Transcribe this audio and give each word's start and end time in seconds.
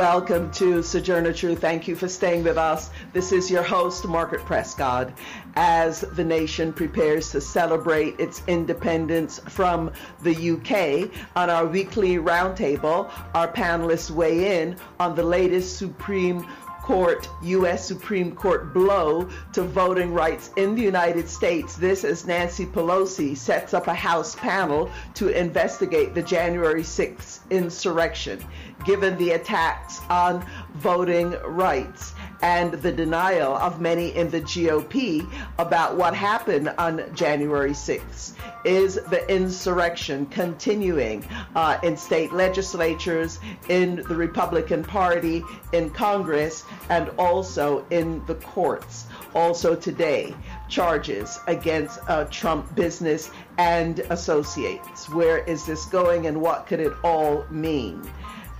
Welcome 0.00 0.50
to 0.52 0.82
Sojourner 0.82 1.34
Truth. 1.34 1.60
Thank 1.60 1.86
you 1.86 1.94
for 1.94 2.08
staying 2.08 2.42
with 2.42 2.56
us. 2.56 2.88
This 3.12 3.32
is 3.32 3.50
your 3.50 3.62
host, 3.62 4.08
Margaret 4.08 4.46
Prescott. 4.46 5.12
As 5.56 6.00
the 6.00 6.24
nation 6.24 6.72
prepares 6.72 7.30
to 7.32 7.40
celebrate 7.42 8.18
its 8.18 8.40
independence 8.46 9.40
from 9.40 9.92
the 10.22 10.52
UK, 10.52 11.10
on 11.36 11.50
our 11.50 11.66
weekly 11.66 12.16
roundtable, 12.16 13.12
our 13.34 13.52
panelists 13.52 14.10
weigh 14.10 14.62
in 14.62 14.74
on 14.98 15.14
the 15.14 15.22
latest 15.22 15.76
Supreme 15.76 16.46
Court, 16.80 17.28
U.S. 17.42 17.86
Supreme 17.86 18.34
Court 18.34 18.72
blow 18.72 19.28
to 19.52 19.62
voting 19.62 20.12
rights 20.12 20.50
in 20.56 20.74
the 20.74 20.82
United 20.82 21.28
States. 21.28 21.76
This 21.76 22.04
as 22.04 22.26
Nancy 22.26 22.64
Pelosi 22.66 23.36
sets 23.36 23.74
up 23.74 23.86
a 23.86 23.94
House 23.94 24.34
panel 24.34 24.90
to 25.14 25.28
investigate 25.28 26.14
the 26.14 26.22
January 26.22 26.82
6th 26.82 27.48
insurrection, 27.50 28.44
given 28.84 29.16
the 29.18 29.30
attacks 29.30 30.00
on 30.08 30.44
voting 30.74 31.32
rights 31.44 32.14
and 32.42 32.72
the 32.74 32.92
denial 32.92 33.54
of 33.56 33.80
many 33.80 34.14
in 34.16 34.30
the 34.30 34.40
GOP 34.40 35.28
about 35.58 35.96
what 35.96 36.14
happened 36.14 36.72
on 36.78 37.02
January 37.14 37.72
6th. 37.72 38.32
Is 38.64 38.94
the 38.94 39.26
insurrection 39.32 40.26
continuing 40.26 41.24
uh, 41.54 41.78
in 41.82 41.96
state 41.96 42.32
legislatures, 42.32 43.38
in 43.68 43.96
the 44.08 44.14
Republican 44.14 44.84
Party, 44.84 45.42
in 45.72 45.90
Congress, 45.90 46.64
and 46.88 47.10
also 47.18 47.84
in 47.90 48.24
the 48.26 48.34
courts? 48.36 49.06
Also 49.34 49.74
today, 49.74 50.34
charges 50.68 51.38
against 51.46 52.00
uh, 52.08 52.24
Trump 52.24 52.74
business 52.74 53.30
and 53.58 54.00
associates. 54.10 55.08
Where 55.08 55.38
is 55.38 55.64
this 55.64 55.86
going 55.86 56.26
and 56.26 56.40
what 56.40 56.66
could 56.66 56.80
it 56.80 56.92
all 57.02 57.44
mean? 57.50 58.02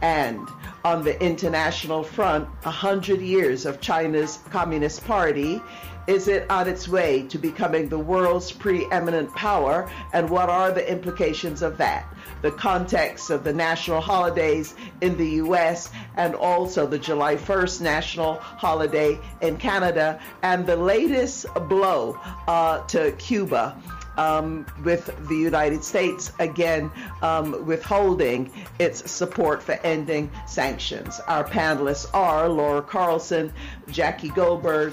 And 0.03 0.48
on 0.84 1.05
the 1.05 1.20
international 1.23 2.03
front, 2.03 2.48
100 2.62 3.20
years 3.20 3.67
of 3.67 3.81
China's 3.81 4.39
Communist 4.51 5.05
Party. 5.05 5.61
Is 6.06 6.27
it 6.27 6.51
on 6.51 6.67
its 6.67 6.89
way 6.89 7.23
to 7.29 7.39
becoming 7.39 7.89
the 7.89 7.98
world's 7.98 8.51
preeminent 8.51 9.33
power? 9.34 9.89
And 10.12 10.28
what 10.31 10.48
are 10.48 10.73
the 10.73 10.91
implications 10.91 11.62
of 11.62 11.77
that? 11.77 12.12
The 12.43 12.51
context 12.51 13.31
of 13.31 13.45
the 13.45 13.53
national 13.53 14.01
holidays 14.01 14.75
in 15.03 15.17
the 15.19 15.28
US 15.43 15.91
and 16.17 16.34
also 16.34 16.87
the 16.87 16.98
July 16.98 17.37
1st 17.37 17.83
national 17.83 18.34
holiday 18.37 19.21
in 19.43 19.59
Canada, 19.59 20.19
and 20.43 20.67
the 20.67 20.77
latest 20.77 21.47
blow 21.69 22.19
uh, 22.48 22.81
to 22.87 23.12
Cuba 23.12 23.81
um, 24.21 24.67
with 24.85 25.07
the 25.29 25.35
United 25.35 25.83
States, 25.83 26.31
again, 26.39 26.91
um, 27.23 27.65
withholding 27.65 28.53
its 28.79 29.11
support 29.11 29.62
for 29.62 29.73
ending 29.83 30.31
sanctions. 30.47 31.21
Our 31.27 31.45
panelists 31.45 32.07
are 32.12 32.47
Laura 32.49 32.83
Carlsen, 32.83 33.51
Jackie 33.91 34.29
Goldberg, 34.29 34.93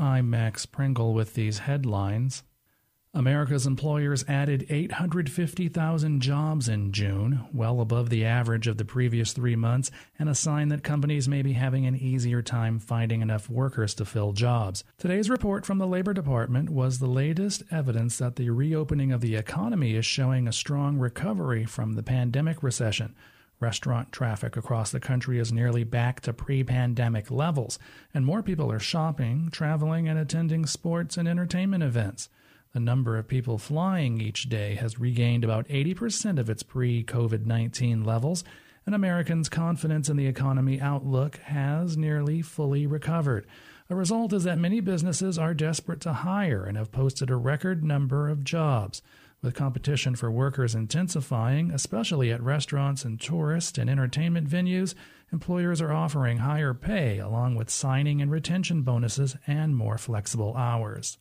I'm 0.00 0.30
Max 0.30 0.64
Pringle 0.64 1.12
with 1.12 1.34
these 1.34 1.58
headlines. 1.58 2.44
America's 3.12 3.66
employers 3.66 4.24
added 4.28 4.64
850,000 4.70 6.20
jobs 6.20 6.68
in 6.68 6.92
June, 6.92 7.46
well 7.52 7.80
above 7.80 8.08
the 8.08 8.24
average 8.24 8.68
of 8.68 8.76
the 8.76 8.84
previous 8.84 9.32
three 9.32 9.56
months, 9.56 9.90
and 10.16 10.28
a 10.28 10.36
sign 10.36 10.68
that 10.68 10.84
companies 10.84 11.28
may 11.28 11.42
be 11.42 11.54
having 11.54 11.84
an 11.84 11.96
easier 11.96 12.42
time 12.42 12.78
finding 12.78 13.22
enough 13.22 13.50
workers 13.50 13.92
to 13.94 14.04
fill 14.04 14.32
jobs. 14.32 14.84
Today's 14.98 15.28
report 15.28 15.66
from 15.66 15.78
the 15.78 15.86
Labor 15.86 16.14
Department 16.14 16.70
was 16.70 17.00
the 17.00 17.08
latest 17.08 17.64
evidence 17.72 18.18
that 18.18 18.36
the 18.36 18.50
reopening 18.50 19.10
of 19.10 19.20
the 19.20 19.34
economy 19.34 19.96
is 19.96 20.06
showing 20.06 20.46
a 20.46 20.52
strong 20.52 20.98
recovery 20.98 21.64
from 21.64 21.94
the 21.94 22.04
pandemic 22.04 22.62
recession. 22.62 23.16
Restaurant 23.60 24.12
traffic 24.12 24.56
across 24.56 24.92
the 24.92 25.00
country 25.00 25.40
is 25.40 25.52
nearly 25.52 25.82
back 25.82 26.20
to 26.20 26.32
pre 26.32 26.62
pandemic 26.62 27.28
levels, 27.28 27.78
and 28.14 28.24
more 28.24 28.40
people 28.40 28.70
are 28.70 28.78
shopping, 28.78 29.48
traveling, 29.50 30.08
and 30.08 30.16
attending 30.16 30.64
sports 30.64 31.16
and 31.16 31.26
entertainment 31.26 31.82
events. 31.82 32.28
The 32.72 32.78
number 32.78 33.16
of 33.16 33.26
people 33.26 33.58
flying 33.58 34.20
each 34.20 34.48
day 34.48 34.76
has 34.76 35.00
regained 35.00 35.42
about 35.42 35.66
80% 35.66 36.38
of 36.38 36.48
its 36.48 36.62
pre 36.62 37.02
COVID 37.02 37.46
19 37.46 38.04
levels, 38.04 38.44
and 38.86 38.94
Americans' 38.94 39.48
confidence 39.48 40.08
in 40.08 40.16
the 40.16 40.28
economy 40.28 40.80
outlook 40.80 41.38
has 41.38 41.96
nearly 41.96 42.42
fully 42.42 42.86
recovered. 42.86 43.44
The 43.88 43.96
result 43.96 44.32
is 44.32 44.44
that 44.44 44.58
many 44.58 44.78
businesses 44.78 45.36
are 45.36 45.52
desperate 45.52 46.00
to 46.02 46.12
hire 46.12 46.64
and 46.64 46.76
have 46.76 46.92
posted 46.92 47.28
a 47.28 47.36
record 47.36 47.82
number 47.82 48.28
of 48.28 48.44
jobs. 48.44 49.02
With 49.40 49.54
competition 49.54 50.16
for 50.16 50.32
workers 50.32 50.74
intensifying, 50.74 51.70
especially 51.70 52.32
at 52.32 52.42
restaurants 52.42 53.04
and 53.04 53.20
tourist 53.20 53.78
and 53.78 53.88
entertainment 53.88 54.48
venues, 54.48 54.94
employers 55.32 55.80
are 55.80 55.92
offering 55.92 56.38
higher 56.38 56.74
pay 56.74 57.18
along 57.18 57.54
with 57.54 57.70
signing 57.70 58.20
and 58.20 58.32
retention 58.32 58.82
bonuses 58.82 59.36
and 59.46 59.76
more 59.76 59.96
flexible 59.96 60.56
hours. 60.56 61.18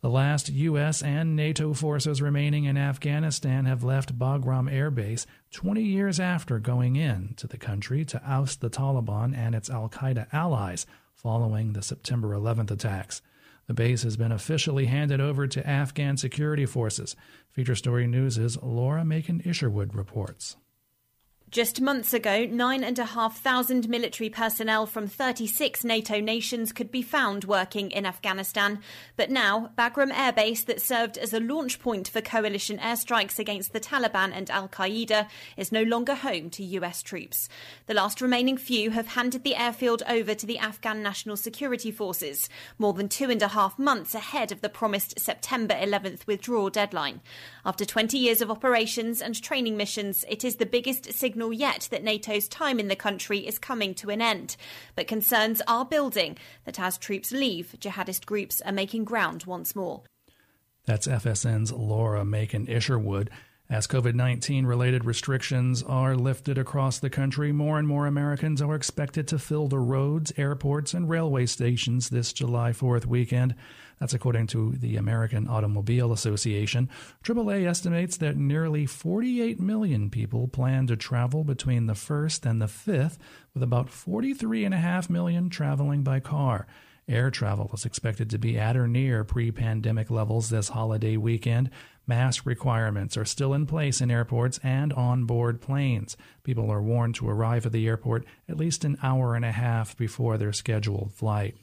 The 0.00 0.08
last 0.08 0.48
U.S. 0.48 1.02
and 1.02 1.36
NATO 1.36 1.74
forces 1.74 2.22
remaining 2.22 2.64
in 2.64 2.78
Afghanistan 2.78 3.66
have 3.66 3.84
left 3.84 4.18
Bagram 4.18 4.72
Air 4.72 4.90
Base 4.90 5.26
20 5.50 5.82
years 5.82 6.18
after 6.18 6.58
going 6.58 6.96
in 6.96 7.34
to 7.36 7.46
the 7.46 7.58
country 7.58 8.04
to 8.06 8.22
oust 8.24 8.62
the 8.62 8.70
Taliban 8.70 9.36
and 9.36 9.54
its 9.54 9.68
Al 9.68 9.90
Qaeda 9.90 10.32
allies 10.32 10.86
following 11.14 11.72
the 11.72 11.82
September 11.82 12.28
11th 12.28 12.70
attacks. 12.70 13.20
The 13.66 13.74
base 13.74 14.02
has 14.04 14.16
been 14.16 14.32
officially 14.32 14.86
handed 14.86 15.20
over 15.20 15.46
to 15.48 15.66
Afghan 15.66 16.16
security 16.16 16.66
forces. 16.66 17.16
Feature 17.50 17.74
Story 17.74 18.06
News' 18.06 18.56
Laura 18.62 19.04
Macon 19.04 19.42
Isherwood 19.44 19.94
reports. 19.94 20.56
Just 21.56 21.80
months 21.80 22.12
ago, 22.12 22.44
9,500 22.44 23.88
military 23.88 24.28
personnel 24.28 24.84
from 24.84 25.06
36 25.06 25.84
NATO 25.84 26.20
nations 26.20 26.70
could 26.70 26.90
be 26.90 27.00
found 27.00 27.44
working 27.44 27.90
in 27.92 28.04
Afghanistan. 28.04 28.80
But 29.16 29.30
now, 29.30 29.70
Bagram 29.78 30.12
Air 30.14 30.34
Base, 30.34 30.64
that 30.64 30.82
served 30.82 31.16
as 31.16 31.32
a 31.32 31.40
launch 31.40 31.80
point 31.80 32.08
for 32.08 32.20
coalition 32.20 32.76
airstrikes 32.76 33.38
against 33.38 33.72
the 33.72 33.80
Taliban 33.80 34.32
and 34.34 34.50
Al 34.50 34.68
Qaeda, 34.68 35.28
is 35.56 35.72
no 35.72 35.82
longer 35.82 36.14
home 36.14 36.50
to 36.50 36.62
US 36.62 37.02
troops. 37.02 37.48
The 37.86 37.94
last 37.94 38.20
remaining 38.20 38.58
few 38.58 38.90
have 38.90 39.06
handed 39.06 39.42
the 39.42 39.56
airfield 39.56 40.02
over 40.06 40.34
to 40.34 40.44
the 40.44 40.58
Afghan 40.58 41.02
National 41.02 41.38
Security 41.38 41.90
Forces, 41.90 42.50
more 42.78 42.92
than 42.92 43.08
two 43.08 43.30
and 43.30 43.40
a 43.40 43.48
half 43.48 43.78
months 43.78 44.14
ahead 44.14 44.52
of 44.52 44.60
the 44.60 44.68
promised 44.68 45.18
September 45.18 45.74
11th 45.74 46.26
withdrawal 46.26 46.68
deadline. 46.68 47.22
After 47.64 47.86
20 47.86 48.18
years 48.18 48.42
of 48.42 48.50
operations 48.50 49.22
and 49.22 49.42
training 49.42 49.78
missions, 49.78 50.22
it 50.28 50.44
is 50.44 50.56
the 50.56 50.66
biggest 50.66 51.14
signal 51.14 51.45
signal 51.46 51.52
yet 51.52 51.88
that 51.90 52.04
NATO's 52.04 52.48
time 52.48 52.80
in 52.80 52.88
the 52.88 52.96
country 52.96 53.46
is 53.46 53.58
coming 53.58 53.94
to 53.94 54.10
an 54.10 54.20
end. 54.20 54.56
But 54.94 55.06
concerns 55.06 55.62
are 55.66 55.84
building 55.84 56.36
that 56.64 56.80
as 56.80 56.98
troops 56.98 57.32
leave, 57.32 57.76
jihadist 57.80 58.26
groups 58.26 58.60
are 58.62 58.72
making 58.72 59.04
ground 59.04 59.44
once 59.46 59.76
more. 59.76 60.02
That's 60.86 61.06
FSN's 61.06 61.72
Laura 61.72 62.24
Macon 62.24 62.66
Isherwood. 62.68 63.30
As 63.68 63.88
COVID 63.88 64.14
19 64.14 64.64
related 64.64 65.04
restrictions 65.04 65.82
are 65.82 66.14
lifted 66.14 66.56
across 66.56 67.00
the 67.00 67.10
country, 67.10 67.50
more 67.50 67.78
and 67.78 67.88
more 67.88 68.06
Americans 68.06 68.62
are 68.62 68.76
expected 68.76 69.26
to 69.28 69.40
fill 69.40 69.66
the 69.66 69.80
roads, 69.80 70.32
airports, 70.36 70.94
and 70.94 71.10
railway 71.10 71.46
stations 71.46 72.08
this 72.08 72.32
July 72.32 72.70
4th 72.70 73.06
weekend. 73.06 73.56
That's 73.98 74.14
according 74.14 74.48
to 74.48 74.72
the 74.72 74.96
American 74.96 75.48
Automobile 75.48 76.12
Association. 76.12 76.90
AAA 77.24 77.66
estimates 77.66 78.18
that 78.18 78.36
nearly 78.36 78.84
48 78.84 79.58
million 79.58 80.10
people 80.10 80.48
plan 80.48 80.86
to 80.88 80.96
travel 80.96 81.44
between 81.44 81.86
the 81.86 81.94
1st 81.94 82.48
and 82.48 82.60
the 82.60 82.66
5th, 82.66 83.16
with 83.54 83.62
about 83.62 83.88
43.5 83.88 85.08
million 85.08 85.48
traveling 85.48 86.02
by 86.02 86.20
car. 86.20 86.66
Air 87.08 87.30
travel 87.30 87.70
is 87.72 87.84
expected 87.84 88.30
to 88.30 88.38
be 88.38 88.58
at 88.58 88.76
or 88.76 88.88
near 88.88 89.22
pre 89.22 89.52
pandemic 89.52 90.10
levels 90.10 90.50
this 90.50 90.70
holiday 90.70 91.16
weekend. 91.16 91.70
Mask 92.04 92.44
requirements 92.44 93.16
are 93.16 93.24
still 93.24 93.54
in 93.54 93.64
place 93.66 94.00
in 94.00 94.10
airports 94.10 94.58
and 94.62 94.92
on 94.92 95.24
board 95.24 95.60
planes. 95.60 96.16
People 96.42 96.68
are 96.70 96.82
warned 96.82 97.14
to 97.16 97.28
arrive 97.28 97.64
at 97.64 97.72
the 97.72 97.86
airport 97.86 98.24
at 98.48 98.56
least 98.56 98.84
an 98.84 98.98
hour 99.04 99.36
and 99.36 99.44
a 99.44 99.52
half 99.52 99.96
before 99.96 100.36
their 100.36 100.52
scheduled 100.52 101.12
flight. 101.12 101.56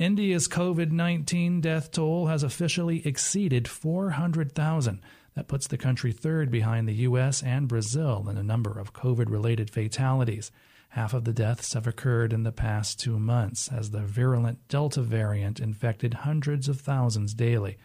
India's 0.00 0.48
COVID 0.48 0.92
19 0.92 1.60
death 1.60 1.90
toll 1.90 2.28
has 2.28 2.42
officially 2.42 3.06
exceeded 3.06 3.68
400,000. 3.68 5.02
That 5.34 5.46
puts 5.46 5.66
the 5.66 5.76
country 5.76 6.10
third 6.10 6.50
behind 6.50 6.88
the 6.88 7.02
U.S. 7.04 7.42
and 7.42 7.68
Brazil 7.68 8.26
in 8.30 8.38
a 8.38 8.42
number 8.42 8.78
of 8.78 8.94
COVID 8.94 9.28
related 9.28 9.68
fatalities. 9.68 10.50
Half 10.88 11.12
of 11.12 11.24
the 11.24 11.34
deaths 11.34 11.74
have 11.74 11.86
occurred 11.86 12.32
in 12.32 12.44
the 12.44 12.50
past 12.50 12.98
two 12.98 13.18
months 13.18 13.68
as 13.70 13.90
the 13.90 14.00
virulent 14.00 14.66
Delta 14.68 15.02
variant 15.02 15.60
infected 15.60 16.14
hundreds 16.14 16.66
of 16.66 16.80
thousands 16.80 17.34
daily. 17.34 17.76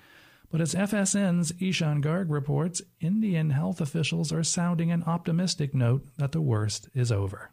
But 0.49 0.61
as 0.61 0.73
FSN's 0.73 1.51
Ishan 1.59 2.01
Garg 2.01 2.27
reports, 2.29 2.81
Indian 3.01 3.49
health 3.49 3.81
officials 3.81 4.31
are 4.31 4.41
sounding 4.41 4.89
an 4.89 5.03
optimistic 5.03 5.75
note 5.75 6.07
that 6.17 6.31
the 6.31 6.41
worst 6.41 6.87
is 6.93 7.11
over. 7.11 7.51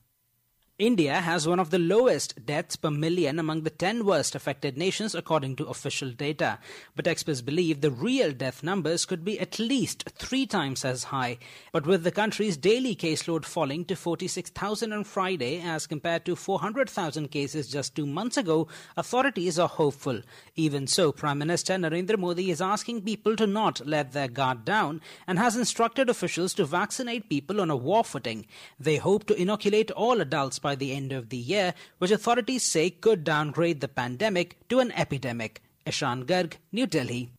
India 0.82 1.20
has 1.20 1.46
one 1.46 1.61
of 1.61 1.70
the 1.70 1.79
lowest 1.79 2.44
deaths 2.44 2.75
per 2.75 2.90
million 2.90 3.38
among 3.38 3.62
the 3.62 3.70
10 3.70 4.05
worst 4.05 4.34
affected 4.34 4.76
nations 4.76 5.14
according 5.14 5.55
to 5.55 5.67
official 5.67 6.11
data. 6.11 6.58
But 6.96 7.06
experts 7.06 7.40
believe 7.40 7.81
the 7.81 7.93
real 7.93 8.32
death 8.32 8.64
numbers 8.64 9.05
could 9.05 9.25
be 9.25 9.38
at 9.38 9.61
least 9.61 10.11
three 10.17 10.44
times 10.44 10.84
as 10.84 11.05
high. 11.05 11.38
But 11.70 11.87
with 11.87 12.02
the 12.02 12.11
country's 12.11 12.56
daily 12.56 12.96
caseload 12.96 13.44
falling 13.44 13.84
to 13.84 13.94
46,000 13.94 14.93
on 14.93 15.05
Friday 15.05 15.61
as 15.61 15.87
compared 15.87 16.25
to 16.25 16.34
400,000 16.34 17.29
cases 17.29 17.69
just 17.69 17.94
two 17.94 18.05
months 18.05 18.37
ago, 18.37 18.67
authorities 18.96 19.61
are 19.61 19.69
hopeful. 19.69 20.20
Even 20.56 20.88
so, 20.88 21.12
Prime 21.12 21.38
Minister 21.38 21.75
Narendra 21.75 22.19
Modi 22.19 22.50
is 22.50 22.61
asking 22.61 23.02
people 23.02 23.37
to 23.37 23.46
not 23.46 23.87
let 23.87 24.11
their 24.11 24.26
guard 24.26 24.64
down 24.64 25.00
and 25.29 25.38
has 25.38 25.55
instructed 25.55 26.11
officials 26.11 26.52
to 26.55 26.64
vaccinate 26.64 27.29
people 27.29 27.61
on 27.61 27.70
a 27.70 27.76
war 27.76 28.02
footing. 28.02 28.46
They 28.81 28.96
hope 28.96 29.29
to 29.29 29.40
inoculate 29.40 29.93
all 29.93 30.20
adults 30.20 30.58
by 30.58 30.71
by 30.72 30.76
the 30.76 30.94
end 30.94 31.12
of 31.12 31.28
the 31.28 31.36
year, 31.36 31.74
which 31.98 32.10
authorities 32.10 32.62
say 32.62 32.88
could 32.88 33.24
downgrade 33.24 33.82
the 33.82 33.88
pandemic 33.88 34.56
to 34.70 34.80
an 34.80 34.90
epidemic. 34.92 35.60
Ishan 35.84 36.24
Garg, 36.24 36.54
New 36.72 36.86
Delhi. 36.86 37.30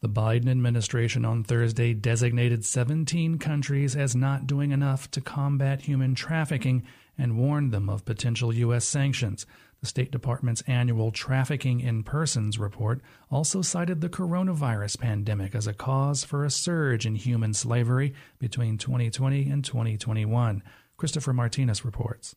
The 0.00 0.08
Biden 0.08 0.48
administration 0.48 1.26
on 1.26 1.44
Thursday 1.44 1.92
designated 1.92 2.64
17 2.64 3.36
countries 3.36 3.94
as 3.94 4.16
not 4.16 4.46
doing 4.46 4.72
enough 4.72 5.10
to 5.10 5.20
combat 5.20 5.82
human 5.82 6.14
trafficking 6.14 6.84
and 7.18 7.36
warned 7.36 7.70
them 7.70 7.90
of 7.90 8.06
potential 8.06 8.50
U.S. 8.54 8.86
sanctions. 8.86 9.44
The 9.82 9.86
State 9.86 10.10
Department's 10.10 10.62
annual 10.62 11.12
Trafficking 11.12 11.80
in 11.80 12.02
Persons 12.02 12.58
report 12.58 13.02
also 13.30 13.60
cited 13.60 14.00
the 14.00 14.08
coronavirus 14.08 15.00
pandemic 15.00 15.54
as 15.54 15.66
a 15.66 15.74
cause 15.74 16.24
for 16.24 16.46
a 16.46 16.50
surge 16.50 17.04
in 17.04 17.14
human 17.14 17.52
slavery 17.52 18.14
between 18.38 18.78
2020 18.78 19.50
and 19.50 19.62
2021. 19.62 20.62
Christopher 20.96 21.34
Martinez 21.34 21.82
reports. 21.82 22.36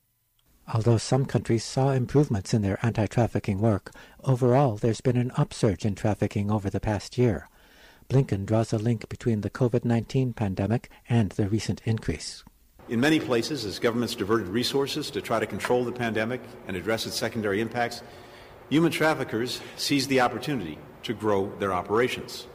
Although 0.72 0.98
some 0.98 1.26
countries 1.26 1.64
saw 1.64 1.92
improvements 1.92 2.54
in 2.54 2.62
their 2.62 2.80
anti 2.84 3.06
trafficking 3.06 3.60
work, 3.60 3.92
overall 4.24 4.78
there's 4.78 5.02
been 5.02 5.18
an 5.18 5.32
upsurge 5.36 5.86
in 5.86 5.96
trafficking 5.96 6.50
over 6.50 6.70
the 6.70 6.80
past 6.80 7.18
year. 7.18 7.50
Blinken 8.10 8.46
draws 8.46 8.72
a 8.72 8.78
link 8.78 9.10
between 9.10 9.42
the 9.42 9.50
COVID 9.50 9.84
19 9.84 10.34
pandemic 10.34 10.90
and 11.10 11.32
the 11.32 11.50
recent 11.50 11.82
increase. 11.86 12.44
In 12.90 13.00
many 13.00 13.20
places, 13.20 13.66
as 13.66 13.80
governments 13.80 14.16
diverted 14.16 14.48
resources 14.48 15.10
to 15.12 15.22
try 15.22 15.40
to 15.40 15.46
control 15.46 15.84
the 15.84 15.92
pandemic 15.92 16.42
and 16.68 16.76
address 16.76 17.06
its 17.06 17.18
secondary 17.18 17.62
impacts, 17.62 18.02
human 18.70 18.92
traffickers 18.92 19.62
seized 19.78 20.10
the 20.10 20.22
opportunity 20.22 20.78
to 21.04 21.14
grow 21.14 21.52
their 21.60 21.74
operations. 21.74 22.48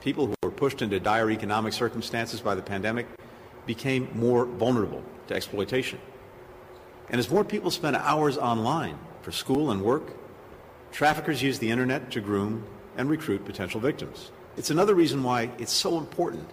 People 0.00 0.26
who 0.26 0.34
were 0.42 0.50
pushed 0.50 0.82
into 0.82 1.00
dire 1.00 1.30
economic 1.30 1.72
circumstances 1.72 2.40
by 2.40 2.54
the 2.54 2.62
pandemic 2.62 3.06
became 3.66 4.08
more 4.14 4.44
vulnerable 4.44 5.02
to 5.26 5.34
exploitation. 5.34 5.98
And 7.10 7.18
as 7.18 7.30
more 7.30 7.44
people 7.44 7.70
spend 7.70 7.96
hours 7.96 8.36
online 8.36 8.98
for 9.22 9.32
school 9.32 9.70
and 9.70 9.82
work, 9.82 10.12
traffickers 10.92 11.42
use 11.42 11.58
the 11.58 11.70
internet 11.70 12.10
to 12.12 12.20
groom 12.20 12.64
and 12.96 13.08
recruit 13.08 13.44
potential 13.44 13.80
victims. 13.80 14.30
It's 14.56 14.70
another 14.70 14.94
reason 14.94 15.22
why 15.22 15.50
it's 15.58 15.72
so 15.72 15.98
important 15.98 16.48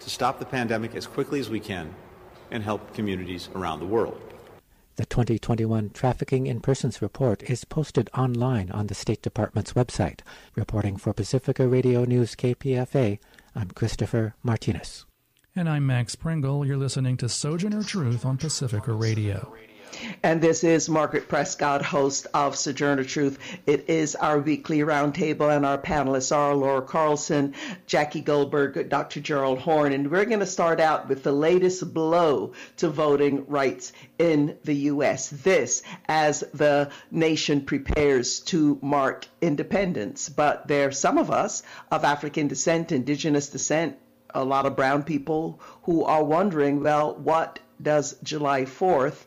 to 0.00 0.10
stop 0.10 0.38
the 0.38 0.44
pandemic 0.44 0.94
as 0.94 1.06
quickly 1.06 1.40
as 1.40 1.48
we 1.48 1.60
can 1.60 1.94
and 2.50 2.62
help 2.62 2.94
communities 2.94 3.48
around 3.54 3.80
the 3.80 3.86
world. 3.86 4.20
The 4.96 5.06
2021 5.06 5.90
Trafficking 5.90 6.46
in 6.46 6.60
Persons 6.60 7.00
report 7.00 7.42
is 7.44 7.64
posted 7.64 8.10
online 8.14 8.70
on 8.70 8.88
the 8.88 8.94
State 8.94 9.22
Department's 9.22 9.72
website. 9.72 10.20
Reporting 10.54 10.98
for 10.98 11.14
Pacifica 11.14 11.66
Radio 11.66 12.04
News 12.04 12.36
KPFA, 12.36 13.18
I'm 13.54 13.70
Christopher 13.70 14.34
Martinez. 14.42 15.06
And 15.56 15.68
I'm 15.68 15.86
Max 15.86 16.14
Pringle. 16.14 16.66
You're 16.66 16.76
listening 16.76 17.16
to 17.18 17.28
Sojourner 17.28 17.82
Truth 17.82 18.26
on 18.26 18.36
Pacifica 18.36 18.92
Radio. 18.92 19.54
And 20.22 20.40
this 20.40 20.64
is 20.64 20.88
Margaret 20.88 21.28
Prescott, 21.28 21.82
host 21.82 22.26
of 22.32 22.56
Sojourner 22.56 23.04
Truth. 23.04 23.38
It 23.66 23.88
is 23.90 24.14
our 24.14 24.38
weekly 24.38 24.78
roundtable, 24.78 25.54
and 25.54 25.66
our 25.66 25.78
panelists 25.78 26.34
are 26.34 26.54
Laura 26.54 26.82
Carlsen, 26.82 27.54
Jackie 27.86 28.20
Goldberg, 28.20 28.88
Dr. 28.88 29.20
Gerald 29.20 29.58
Horne. 29.58 29.92
And 29.92 30.10
we're 30.10 30.24
going 30.24 30.40
to 30.40 30.46
start 30.46 30.80
out 30.80 31.08
with 31.08 31.22
the 31.22 31.32
latest 31.32 31.92
blow 31.92 32.52
to 32.78 32.88
voting 32.88 33.46
rights 33.46 33.92
in 34.18 34.56
the 34.64 34.74
U.S. 34.74 35.28
This 35.28 35.82
as 36.08 36.40
the 36.54 36.90
nation 37.10 37.60
prepares 37.60 38.40
to 38.40 38.78
mark 38.80 39.26
independence. 39.40 40.28
But 40.28 40.68
there 40.68 40.88
are 40.88 40.92
some 40.92 41.18
of 41.18 41.30
us 41.30 41.62
of 41.90 42.04
African 42.04 42.48
descent, 42.48 42.92
indigenous 42.92 43.48
descent, 43.48 43.98
a 44.34 44.44
lot 44.44 44.66
of 44.66 44.76
brown 44.76 45.02
people 45.02 45.60
who 45.82 46.04
are 46.04 46.24
wondering, 46.24 46.82
well, 46.82 47.14
what 47.14 47.58
does 47.82 48.16
July 48.22 48.62
4th 48.62 49.24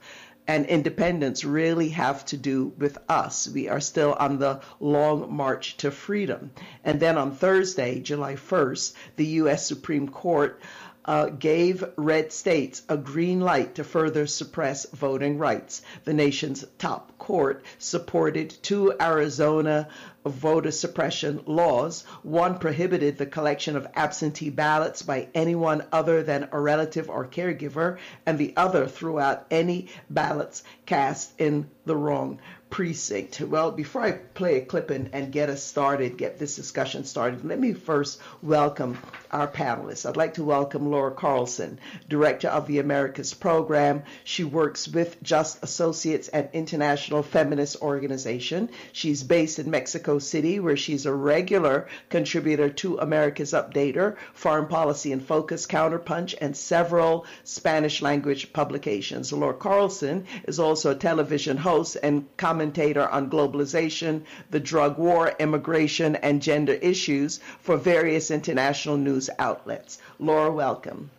and 0.48 0.66
independence 0.66 1.44
really 1.44 1.90
have 1.90 2.24
to 2.26 2.38
do 2.38 2.74
with 2.78 2.98
us. 3.10 3.48
We 3.48 3.68
are 3.68 3.80
still 3.80 4.14
on 4.20 4.38
the 4.38 4.62
long 4.80 5.34
march 5.36 5.78
to 5.78 5.92
freedom. 5.92 6.52
And 6.84 7.00
then 7.00 7.18
on 7.18 7.32
Thursday, 7.32 8.00
July 8.00 8.36
1st, 8.36 8.94
the 9.16 9.26
U.S. 9.26 9.68
Supreme 9.68 10.10
Court 10.10 10.60
uh, 11.06 11.28
gave 11.28 11.84
red 11.96 12.32
states 12.34 12.82
a 12.90 12.98
green 12.98 13.40
light 13.40 13.76
to 13.76 13.84
further 13.84 14.28
suppress 14.28 14.86
voting 14.90 15.38
rights. 15.38 15.82
The 16.04 16.14
nation's 16.14 16.66
top 16.78 17.18
court 17.18 17.64
supported 17.78 18.50
two 18.62 18.94
Arizona 19.00 19.88
voter 20.26 20.72
suppression 20.72 21.42
laws. 21.46 22.04
One 22.24 22.58
prohibited 22.58 23.18
the 23.18 23.26
collection 23.28 23.76
of 23.76 23.88
absentee 23.94 24.50
ballots 24.50 25.04
by 25.04 25.28
anyone 25.36 25.84
other 25.92 26.24
than 26.24 26.50
a 26.52 26.60
relative 26.60 27.10
or 27.10 27.26
caregiver, 27.28 27.98
and 28.26 28.38
the 28.38 28.54
other 28.58 28.88
threw 28.88 29.20
out 29.20 29.46
any 29.52 29.90
ballots 30.10 30.64
cast 30.86 31.40
in 31.40 31.70
the 31.86 31.96
wrong 31.96 32.40
precinct. 32.76 33.40
Well, 33.40 33.72
before 33.72 34.02
I 34.02 34.12
play 34.12 34.58
a 34.58 34.66
clip 34.66 34.90
and, 34.90 35.10
and 35.14 35.32
get 35.32 35.50
us 35.50 35.64
started, 35.64 36.18
get 36.18 36.40
this 36.40 36.58
discussion 36.58 37.06
started, 37.06 37.46
let 37.46 37.58
me 37.58 37.72
first 37.72 38.20
welcome 38.44 38.98
our 39.32 39.48
panelists. 39.48 40.06
I'd 40.06 40.18
like 40.18 40.34
to 40.34 40.44
welcome 40.44 40.92
Laura 40.92 41.12
Carlsen, 41.12 41.80
Director 42.10 42.50
of 42.50 42.68
the 42.68 42.80
Americas 42.80 43.34
Program. 43.34 44.04
She 44.26 44.44
works 44.44 44.90
with 44.90 45.24
Just 45.24 45.64
Associates, 45.64 46.28
an 46.28 46.50
international 46.52 47.24
feminist 47.24 47.82
organization. 47.82 48.70
She's 48.92 49.24
based 49.24 49.58
in 49.58 49.72
Mexico 49.72 50.20
City, 50.20 50.60
where 50.60 50.76
she's 50.76 51.06
a 51.06 51.14
regular 51.14 51.88
contributor 52.10 52.70
to 52.72 52.98
America's 52.98 53.54
Updater, 53.54 54.18
Foreign 54.34 54.68
Policy 54.68 55.14
in 55.14 55.22
Focus, 55.22 55.66
Counterpunch, 55.66 56.36
and 56.42 56.58
several 56.58 57.26
Spanish 57.46 58.02
language 58.02 58.52
publications. 58.52 59.32
Laura 59.32 59.54
Carlsen 59.54 60.26
is 60.44 60.60
also 60.60 60.92
a 60.92 60.96
television 60.96 61.56
host 61.56 61.96
and 62.04 62.26
commentator 62.36 62.65
commentator 62.66 63.08
on 63.10 63.30
globalization, 63.30 64.24
the 64.50 64.60
drug 64.60 64.98
war, 64.98 65.34
immigration, 65.40 66.16
and 66.18 66.42
gender 66.42 66.74
issues 66.74 67.40
for 67.60 67.78
various 67.78 68.32
international 68.32 68.98
news 68.98 69.30
outlets. 69.38 70.00
Laura, 70.20 70.52
welcome. 70.52 71.10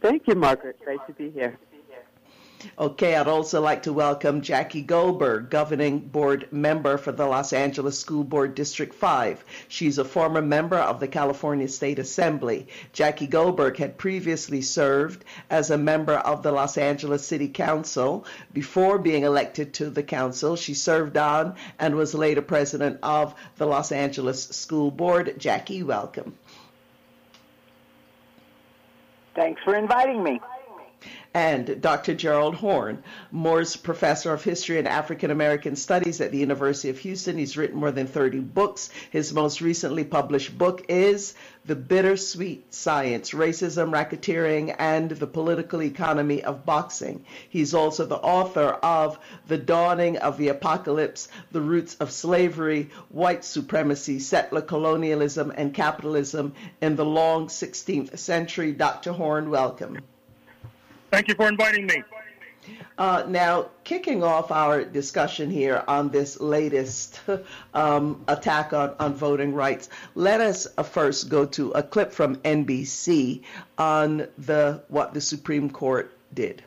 Thank 0.00 0.26
you, 0.26 0.34
Margaret. 0.34 0.76
Great 0.84 1.00
to 1.06 1.12
be 1.12 1.30
here. 1.30 1.58
Okay, 2.78 3.16
I'd 3.16 3.26
also 3.26 3.60
like 3.60 3.82
to 3.84 3.92
welcome 3.92 4.40
Jackie 4.40 4.82
Goldberg, 4.82 5.50
Governing 5.50 5.98
Board 5.98 6.46
Member 6.52 6.96
for 6.96 7.10
the 7.10 7.26
Los 7.26 7.52
Angeles 7.52 7.98
School 7.98 8.22
Board 8.22 8.54
District 8.54 8.94
5. 8.94 9.44
She's 9.68 9.98
a 9.98 10.04
former 10.04 10.40
member 10.40 10.76
of 10.76 11.00
the 11.00 11.08
California 11.08 11.66
State 11.66 11.98
Assembly. 11.98 12.68
Jackie 12.92 13.26
Goldberg 13.26 13.78
had 13.78 13.98
previously 13.98 14.62
served 14.62 15.24
as 15.50 15.70
a 15.70 15.78
member 15.78 16.14
of 16.14 16.42
the 16.42 16.52
Los 16.52 16.78
Angeles 16.78 17.26
City 17.26 17.48
Council. 17.48 18.24
Before 18.52 18.98
being 18.98 19.24
elected 19.24 19.74
to 19.74 19.90
the 19.90 20.02
council, 20.02 20.54
she 20.54 20.74
served 20.74 21.16
on 21.16 21.56
and 21.78 21.96
was 21.96 22.14
later 22.14 22.42
president 22.42 23.00
of 23.02 23.34
the 23.56 23.66
Los 23.66 23.90
Angeles 23.90 24.48
School 24.48 24.90
Board. 24.90 25.34
Jackie, 25.38 25.82
welcome. 25.82 26.36
Thanks 29.34 29.62
for 29.64 29.74
inviting 29.74 30.22
me 30.22 30.38
and 31.34 31.80
Dr. 31.80 32.14
Gerald 32.14 32.56
Horne. 32.56 33.02
Moores 33.30 33.76
Professor 33.76 34.34
of 34.34 34.44
History 34.44 34.78
and 34.78 34.86
African 34.86 35.30
American 35.30 35.76
Studies 35.76 36.20
at 36.20 36.30
the 36.30 36.38
University 36.38 36.90
of 36.90 36.98
Houston. 36.98 37.38
He's 37.38 37.56
written 37.56 37.78
more 37.78 37.90
than 37.90 38.06
30 38.06 38.40
books. 38.40 38.90
His 39.10 39.32
most 39.32 39.62
recently 39.62 40.04
published 40.04 40.56
book 40.58 40.84
is 40.88 41.34
The 41.64 41.74
Bittersweet 41.74 42.74
Science 42.74 43.30
Racism, 43.30 43.92
Racketeering, 43.92 44.76
and 44.78 45.10
the 45.10 45.26
Political 45.26 45.84
Economy 45.84 46.44
of 46.44 46.66
Boxing. 46.66 47.24
He's 47.48 47.72
also 47.72 48.04
the 48.04 48.16
author 48.16 48.76
of 48.82 49.18
The 49.48 49.58
Dawning 49.58 50.18
of 50.18 50.36
the 50.36 50.48
Apocalypse 50.48 51.28
The 51.50 51.62
Roots 51.62 51.94
of 51.94 52.10
Slavery, 52.10 52.90
White 53.08 53.44
Supremacy, 53.44 54.18
Settler 54.18 54.60
Colonialism, 54.60 55.50
and 55.56 55.72
Capitalism 55.72 56.52
in 56.82 56.96
the 56.96 57.06
Long 57.06 57.46
16th 57.46 58.18
Century. 58.18 58.72
Dr. 58.72 59.12
Horne, 59.12 59.48
welcome. 59.48 59.98
Thank 61.12 61.28
you 61.28 61.34
for 61.34 61.46
inviting 61.46 61.84
me. 61.86 62.02
Uh, 62.96 63.24
now, 63.28 63.68
kicking 63.84 64.22
off 64.22 64.50
our 64.50 64.82
discussion 64.82 65.50
here 65.50 65.84
on 65.86 66.08
this 66.08 66.40
latest 66.40 67.20
um, 67.74 68.24
attack 68.28 68.72
on, 68.72 68.94
on 68.98 69.12
voting 69.12 69.52
rights, 69.52 69.90
let 70.14 70.40
us 70.40 70.66
uh, 70.78 70.82
first 70.82 71.28
go 71.28 71.44
to 71.44 71.70
a 71.72 71.82
clip 71.82 72.12
from 72.12 72.36
NBC 72.36 73.42
on 73.76 74.26
the 74.38 74.82
what 74.88 75.12
the 75.12 75.20
Supreme 75.20 75.68
Court 75.68 76.16
did. 76.32 76.62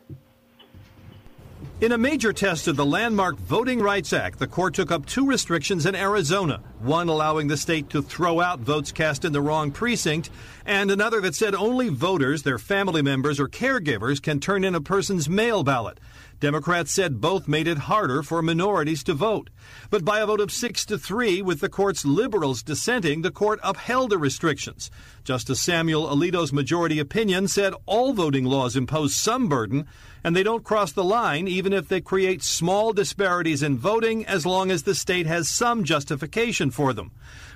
In 1.82 1.92
a 1.92 1.98
major 1.98 2.32
test 2.32 2.68
of 2.68 2.78
the 2.78 2.86
landmark 2.86 3.38
Voting 3.38 3.82
Rights 3.82 4.14
Act, 4.14 4.40
the 4.40 4.48
court 4.48 4.74
took 4.74 4.92
up 4.92 5.06
two 5.06 5.26
restrictions 5.26 5.86
in 5.86 5.96
Arizona 5.96 6.62
one 6.86 7.10
allowing 7.10 7.48
the 7.48 7.58
state 7.58 7.90
to 7.90 8.02
throw 8.02 8.40
out 8.40 8.60
votes 8.60 8.92
cast 8.92 9.26
in 9.26 9.34
the 9.34 9.42
wrong 9.42 9.72
precinct, 9.72 10.30
and 10.66 10.92
another 10.92 11.20
that 11.22 11.36
said 11.36 11.56
only 11.56 11.90
voters, 11.90 12.44
their 12.44 12.60
family 12.60 13.02
members, 13.02 13.40
or 13.40 13.48
caregivers 13.48 14.22
can 14.22 14.40
turn 14.40 14.64
in 14.64 14.76
a 14.76 14.82
person's 14.82 15.28
mail 15.28 15.64
ballot. 15.64 16.00
Democrats 16.40 16.92
said 16.92 17.22
both 17.22 17.48
made 17.48 17.68
it 17.68 17.78
harder 17.78 18.22
for 18.22 18.42
minorities 18.42 19.04
to 19.04 19.14
vote. 19.14 19.50
But 19.90 20.06
by 20.06 20.20
a 20.20 20.26
vote 20.26 20.42
of 20.42 20.52
six 20.52 20.86
to 20.86 20.98
three, 20.98 21.42
with 21.42 21.60
the 21.60 21.70
court's 21.70 22.06
liberals 22.06 22.62
dissenting, 22.62 23.22
the 23.22 23.32
court 23.32 23.60
upheld 23.64 24.12
the 24.12 24.18
restrictions. 24.18 24.92
Justice 25.24 25.62
Samuel 25.62 26.08
Alito's 26.08 26.54
majority 26.54 27.00
opinion 27.00 27.48
said 27.48 27.74
all 27.86 28.14
voting 28.14 28.46
laws 28.46 28.76
impose 28.76 29.16
some 29.16 29.48
burden, 29.48 29.88
and 30.26 30.36
they 30.36 30.42
don't 30.42 30.64
cross 30.64 30.92
the 30.92 31.04
line 31.04 31.48
even 31.48 31.72
if 31.72 31.88
they 31.88 32.02
create 32.02 32.42
small 32.42 32.92
disparities 32.94 33.62
in 33.62 33.78
voting 33.78 34.26
as 34.26 34.44
long 34.44 34.72
as 34.72 34.82
the 34.82 34.96
state 34.96 35.28
has 35.28 35.48
some 35.48 35.84
justification 35.84 36.72
for 36.72 36.94
them. 36.94 37.12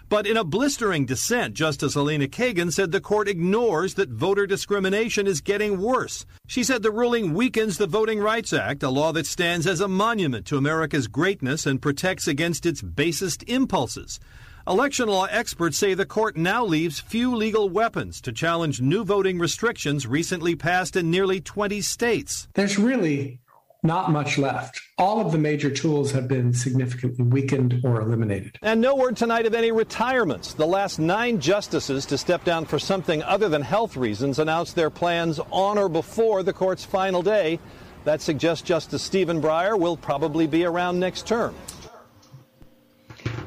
But 0.07 0.27
in 0.27 0.37
a 0.37 0.43
blistering 0.43 1.07
dissent, 1.07 1.55
Justice 1.55 1.95
Elena 1.95 2.27
Kagan 2.27 2.71
said 2.71 2.91
the 2.91 3.01
court 3.01 3.27
ignores 3.27 3.95
that 3.95 4.09
voter 4.09 4.45
discrimination 4.45 5.25
is 5.25 5.41
getting 5.41 5.81
worse. 5.81 6.27
She 6.45 6.63
said 6.63 6.83
the 6.83 6.91
ruling 6.91 7.33
weakens 7.33 7.79
the 7.79 7.87
Voting 7.87 8.19
Rights 8.19 8.53
Act, 8.53 8.83
a 8.83 8.89
law 8.89 9.13
that 9.13 9.25
stands 9.25 9.65
as 9.65 9.81
a 9.81 9.87
monument 9.87 10.45
to 10.45 10.57
America's 10.57 11.07
greatness 11.07 11.65
and 11.65 11.81
protects 11.81 12.27
against 12.27 12.67
its 12.67 12.83
basest 12.83 13.43
impulses. 13.47 14.19
Election 14.69 15.09
law 15.09 15.25
experts 15.31 15.79
say 15.79 15.95
the 15.95 16.05
court 16.05 16.37
now 16.37 16.63
leaves 16.63 16.99
few 16.99 17.35
legal 17.35 17.69
weapons 17.69 18.21
to 18.21 18.31
challenge 18.31 18.79
new 18.79 19.03
voting 19.03 19.39
restrictions 19.39 20.05
recently 20.05 20.55
passed 20.55 20.95
in 20.95 21.09
nearly 21.09 21.41
20 21.41 21.81
states. 21.81 22.47
There's 22.53 22.77
really 22.77 23.39
not 23.81 24.11
much 24.11 24.37
left. 24.37 24.79
All 24.99 25.25
of 25.25 25.31
the 25.31 25.39
major 25.39 25.71
tools 25.71 26.11
have 26.11 26.27
been 26.27 26.53
significantly 26.53 27.25
weakened 27.25 27.81
or 27.83 27.99
eliminated. 27.99 28.59
And 28.61 28.79
no 28.79 28.95
word 28.95 29.17
tonight 29.17 29.47
of 29.47 29.55
any 29.55 29.71
retirements. 29.71 30.53
The 30.53 30.67
last 30.67 30.99
nine 30.99 31.39
justices 31.39 32.05
to 32.05 32.15
step 32.19 32.43
down 32.43 32.65
for 32.65 32.77
something 32.77 33.23
other 33.23 33.49
than 33.49 33.63
health 33.63 33.97
reasons 33.97 34.37
announced 34.37 34.75
their 34.75 34.91
plans 34.91 35.39
on 35.49 35.79
or 35.79 35.89
before 35.89 36.43
the 36.43 36.53
court's 36.53 36.85
final 36.85 37.23
day. 37.23 37.57
That 38.03 38.21
suggests 38.21 38.61
Justice 38.61 39.01
Stephen 39.01 39.41
Breyer 39.41 39.79
will 39.79 39.97
probably 39.97 40.45
be 40.45 40.63
around 40.63 40.99
next 40.99 41.25
term. 41.25 41.55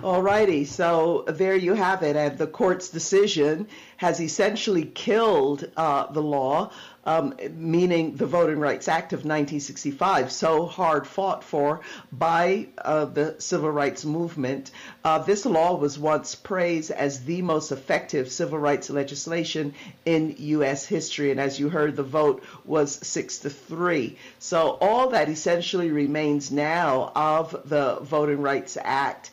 All 0.02 0.20
righty, 0.20 0.64
so 0.64 1.24
there 1.28 1.54
you 1.54 1.74
have 1.74 2.02
it. 2.02 2.16
And 2.16 2.36
the 2.36 2.48
court's 2.48 2.88
decision 2.88 3.68
has 3.98 4.20
essentially 4.20 4.84
killed 4.84 5.70
uh, 5.76 6.10
the 6.10 6.20
law 6.22 6.72
um, 7.04 7.34
meaning 7.56 8.16
the 8.16 8.26
Voting 8.26 8.58
Rights 8.58 8.88
Act 8.88 9.12
of 9.12 9.20
1965, 9.20 10.30
so 10.30 10.66
hard 10.66 11.06
fought 11.06 11.42
for 11.42 11.80
by 12.12 12.68
uh, 12.78 13.06
the 13.06 13.34
civil 13.38 13.70
rights 13.70 14.04
movement. 14.04 14.70
Uh, 15.04 15.18
this 15.18 15.44
law 15.44 15.74
was 15.76 15.98
once 15.98 16.34
praised 16.34 16.90
as 16.90 17.24
the 17.24 17.42
most 17.42 17.72
effective 17.72 18.30
civil 18.30 18.58
rights 18.58 18.88
legislation 18.88 19.74
in 20.04 20.36
U.S. 20.38 20.86
history, 20.86 21.30
and 21.30 21.40
as 21.40 21.58
you 21.58 21.68
heard, 21.68 21.96
the 21.96 22.02
vote 22.02 22.42
was 22.64 22.94
six 23.06 23.38
to 23.38 23.50
three. 23.50 24.16
So 24.38 24.78
all 24.80 25.10
that 25.10 25.28
essentially 25.28 25.90
remains 25.90 26.50
now 26.52 27.12
of 27.16 27.68
the 27.68 27.98
Voting 28.02 28.42
Rights 28.42 28.78
Act 28.80 29.30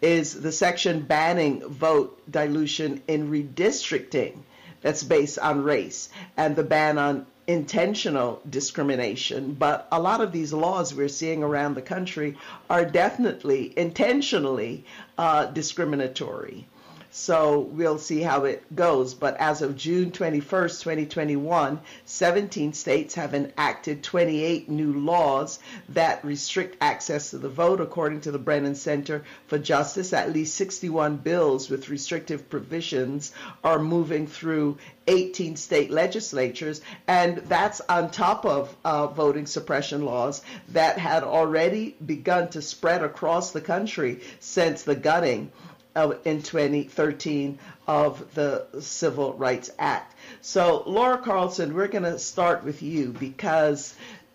is 0.00 0.40
the 0.40 0.52
section 0.52 1.02
banning 1.02 1.66
vote 1.68 2.18
dilution 2.30 3.02
in 3.06 3.30
redistricting 3.30 4.38
that's 4.82 5.02
based 5.02 5.38
on 5.38 5.62
race 5.62 6.08
and 6.36 6.54
the 6.56 6.62
ban 6.62 6.98
on 6.98 7.26
intentional 7.46 8.40
discrimination. 8.48 9.54
But 9.54 9.88
a 9.90 10.00
lot 10.00 10.20
of 10.20 10.32
these 10.32 10.52
laws 10.52 10.94
we're 10.94 11.08
seeing 11.08 11.42
around 11.42 11.74
the 11.74 11.82
country 11.82 12.36
are 12.70 12.84
definitely 12.84 13.72
intentionally 13.76 14.84
uh, 15.18 15.46
discriminatory. 15.46 16.66
So 17.14 17.60
we'll 17.60 17.98
see 17.98 18.22
how 18.22 18.44
it 18.44 18.74
goes. 18.74 19.12
But 19.12 19.36
as 19.36 19.60
of 19.60 19.76
June 19.76 20.12
21st, 20.12 20.82
2021, 20.82 21.78
17 22.06 22.72
states 22.72 23.14
have 23.16 23.34
enacted 23.34 24.02
28 24.02 24.70
new 24.70 24.94
laws 24.94 25.58
that 25.90 26.24
restrict 26.24 26.78
access 26.80 27.28
to 27.30 27.36
the 27.36 27.50
vote. 27.50 27.82
According 27.82 28.22
to 28.22 28.30
the 28.30 28.38
Brennan 28.38 28.74
Center 28.74 29.24
for 29.46 29.58
Justice, 29.58 30.14
at 30.14 30.32
least 30.32 30.54
61 30.54 31.18
bills 31.18 31.68
with 31.68 31.90
restrictive 31.90 32.48
provisions 32.48 33.32
are 33.62 33.78
moving 33.78 34.26
through 34.26 34.78
18 35.06 35.56
state 35.56 35.90
legislatures, 35.90 36.80
and 37.06 37.38
that's 37.38 37.82
on 37.90 38.10
top 38.10 38.46
of 38.46 38.74
uh, 38.86 39.08
voting 39.08 39.44
suppression 39.44 40.06
laws 40.06 40.40
that 40.68 40.96
had 40.96 41.24
already 41.24 41.94
begun 42.06 42.48
to 42.48 42.62
spread 42.62 43.02
across 43.02 43.50
the 43.50 43.60
country 43.60 44.20
since 44.40 44.84
the 44.84 44.94
gutting 44.94 45.52
in 45.94 46.42
2013 46.42 47.58
of 47.86 48.34
the 48.34 48.66
Civil 48.80 49.34
Rights 49.34 49.70
Act. 49.78 50.14
So, 50.40 50.82
Laura 50.86 51.18
Carlsen, 51.18 51.74
we're 51.74 51.88
going 51.88 52.04
to 52.04 52.18
start 52.18 52.64
with 52.64 52.82
you 52.82 53.08
because 53.18 53.94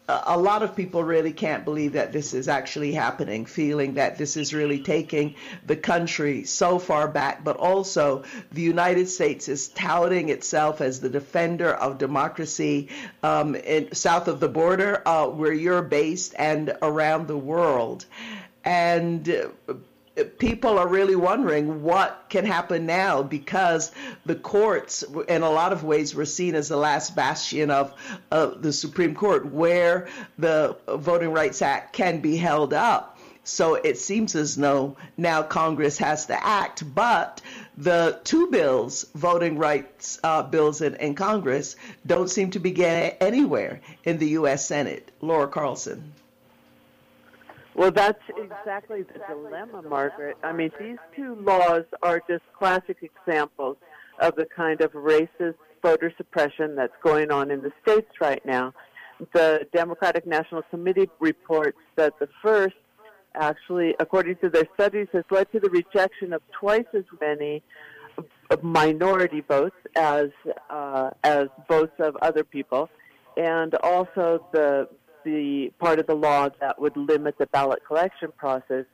a 0.09 0.37
lot 0.37 0.63
of 0.63 0.73
people 0.73 1.03
really 1.03 1.33
can't 1.33 1.65
believe 1.65 1.93
that 1.93 2.13
this 2.13 2.33
is 2.33 2.47
actually 2.47 2.93
happening, 2.93 3.45
feeling 3.45 3.95
that 3.95 4.17
this 4.17 4.37
is 4.37 4.53
really 4.53 4.79
taking 4.79 5.35
the 5.65 5.75
country 5.75 6.45
so 6.45 6.79
far 6.79 7.09
back. 7.09 7.43
But 7.43 7.57
also, 7.57 8.23
the 8.53 8.61
United 8.61 9.09
States 9.09 9.49
is 9.49 9.67
touting 9.67 10.29
itself 10.29 10.79
as 10.79 11.01
the 11.01 11.09
defender 11.09 11.73
of 11.73 11.97
democracy 11.97 12.87
um, 13.21 13.55
in, 13.55 13.93
south 13.93 14.29
of 14.29 14.39
the 14.39 14.47
border, 14.47 15.01
uh, 15.05 15.27
where 15.27 15.53
you're 15.53 15.81
based, 15.81 16.33
and 16.37 16.77
around 16.81 17.27
the 17.27 17.37
world. 17.37 18.05
And 18.63 19.51
people 20.23 20.79
are 20.79 20.87
really 20.87 21.15
wondering 21.15 21.83
what 21.83 22.25
can 22.29 22.45
happen 22.45 22.85
now 22.85 23.21
because 23.23 23.91
the 24.25 24.35
courts, 24.35 25.03
in 25.27 25.43
a 25.43 25.49
lot 25.49 25.73
of 25.73 25.83
ways, 25.83 26.15
were 26.15 26.25
seen 26.25 26.55
as 26.55 26.69
the 26.69 26.77
last 26.77 27.15
bastion 27.15 27.71
of 27.71 27.93
uh, 28.31 28.47
the 28.47 28.73
Supreme 28.73 29.15
Court 29.15 29.45
where 29.51 30.07
the 30.37 30.75
Voting 30.87 31.31
Rights 31.31 31.61
Act 31.61 31.93
can 31.93 32.19
be 32.19 32.37
held 32.37 32.73
up. 32.73 33.17
So 33.43 33.75
it 33.75 33.97
seems 33.97 34.35
as 34.35 34.57
though 34.57 34.97
now 35.15 35.41
Congress 35.41 35.97
has 35.99 36.25
to 36.25 36.45
act, 36.45 36.83
but 36.93 37.41
the 37.77 38.19
two 38.25 38.47
bills, 38.47 39.05
voting 39.15 39.57
rights 39.57 40.19
uh, 40.21 40.43
bills 40.43 40.81
in, 40.81 40.95
in 40.95 41.15
Congress, 41.15 41.77
don't 42.05 42.29
seem 42.29 42.51
to 42.51 42.59
be 42.59 42.71
getting 42.71 43.17
anywhere 43.19 43.79
in 44.03 44.17
the 44.17 44.29
U.S. 44.29 44.67
Senate. 44.67 45.11
Laura 45.21 45.47
Carlsen. 45.47 46.11
Well, 47.77 47.91
that's 47.91 48.21
exactly 48.35 49.03
the 49.03 49.19
dilemma, 49.29 49.83
Margaret. 49.83 50.35
I 50.43 50.51
mean, 50.51 50.71
these 50.79 50.97
two 51.15 51.35
laws 51.35 51.83
are 52.01 52.19
just 52.27 52.41
classic 52.57 52.97
examples 53.03 53.77
of 54.19 54.35
the 54.35 54.45
kind 54.45 54.81
of 54.81 54.91
racist 54.93 55.53
voter 55.83 56.11
suppression 56.17 56.75
that's 56.75 56.95
going 57.03 57.31
on 57.31 57.51
in 57.51 57.61
the 57.61 57.71
states 57.83 58.09
right 58.19 58.43
now. 58.43 58.73
The 59.33 59.67
Democratic 59.73 60.25
National 60.25 60.63
Committee 60.63 61.07
reports 61.19 61.77
that 61.97 62.17
the 62.19 62.27
first, 62.41 62.75
actually, 63.35 63.93
according 63.99 64.37
to 64.37 64.49
their 64.49 64.67
studies, 64.73 65.07
has 65.13 65.23
led 65.29 65.51
to 65.51 65.59
the 65.59 65.69
rejection 65.69 66.33
of 66.33 66.41
twice 66.59 66.85
as 66.95 67.05
many 67.21 67.61
minority 68.63 69.41
votes 69.47 69.75
as 69.95 70.29
uh, 70.71 71.11
as 71.23 71.47
votes 71.69 71.93
of 71.99 72.15
other 72.23 72.43
people, 72.43 72.89
and 73.37 73.75
also 73.83 74.43
the 74.51 74.89
the 75.27 75.73
part 75.77 75.99
of 75.99 76.07
the 76.07 76.15
law 76.15 76.47
that 76.61 76.79
would 76.79 76.95
limit 76.95 77.37
the 77.37 77.47
ballot 77.47 77.81
collection 77.85 78.31
process 78.37 78.85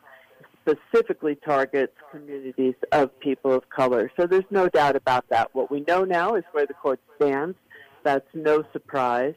specifically 0.62 1.36
targets 1.36 1.94
communities 2.12 2.74
of 2.92 3.18
people 3.20 3.54
of 3.54 3.70
color. 3.70 4.12
So 4.18 4.26
there's 4.26 4.50
no 4.50 4.68
doubt 4.68 4.96
about 4.96 5.30
that. 5.30 5.54
What 5.54 5.70
we 5.70 5.82
know 5.88 6.04
now 6.04 6.34
is 6.36 6.44
where 6.52 6.66
the 6.66 6.74
court 6.74 7.00
stands. 7.18 7.56
That's 8.04 8.26
no 8.34 8.64
surprise. 8.74 9.36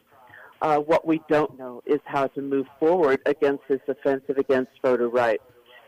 Uh, 0.59 0.79
what 0.79 1.05
we 1.05 1.21
don't 1.29 1.55
know 1.59 1.83
is 1.85 1.99
how 2.05 2.25
to 2.27 2.41
move 2.41 2.65
forward 2.79 3.19
against 3.27 3.61
this 3.69 3.81
offensive 3.87 4.39
against 4.39 4.71
voter 4.81 5.07
rights. 5.07 5.43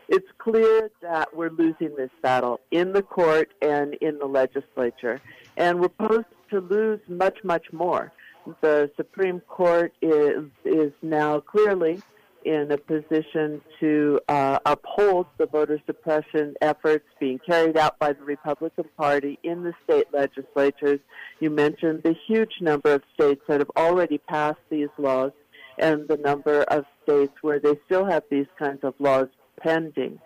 It's 0.08 0.28
clear 0.38 0.90
that 1.02 1.34
we're 1.34 1.50
losing 1.50 1.96
this 1.96 2.10
battle 2.22 2.60
in 2.70 2.92
the 2.92 3.02
court 3.02 3.52
and 3.62 3.94
in 3.94 4.18
the 4.18 4.26
legislature, 4.26 5.20
and 5.56 5.80
we're 5.80 5.88
posed 5.88 6.26
to 6.50 6.60
lose 6.60 7.00
much, 7.08 7.38
much 7.42 7.72
more 7.72 8.12
the 8.60 8.90
Supreme 8.96 9.40
Court 9.40 9.92
is 10.00 10.44
is 10.64 10.92
now 11.02 11.40
clearly 11.40 12.00
in 12.44 12.72
a 12.72 12.78
position 12.78 13.60
to 13.78 14.18
uh, 14.28 14.58
uphold 14.64 15.26
the 15.36 15.46
voter 15.46 15.80
suppression 15.86 16.54
efforts 16.62 17.04
being 17.18 17.38
carried 17.38 17.76
out 17.76 17.98
by 17.98 18.12
the 18.12 18.24
Republican 18.24 18.84
Party 18.96 19.38
in 19.42 19.62
the 19.62 19.74
state 19.84 20.06
legislatures. 20.12 21.00
You 21.40 21.50
mentioned 21.50 22.02
the 22.02 22.14
huge 22.26 22.54
number 22.60 22.94
of 22.94 23.02
states 23.14 23.42
that 23.46 23.60
have 23.60 23.70
already 23.76 24.18
passed 24.18 24.60
these 24.70 24.88
laws, 24.96 25.32
and 25.78 26.08
the 26.08 26.16
number 26.16 26.62
of 26.62 26.84
states 27.02 27.32
where 27.42 27.58
they 27.58 27.74
still 27.86 28.06
have 28.06 28.22
these 28.30 28.46
kinds 28.58 28.84
of 28.84 28.94
laws 28.98 29.28
pending. 29.60 30.18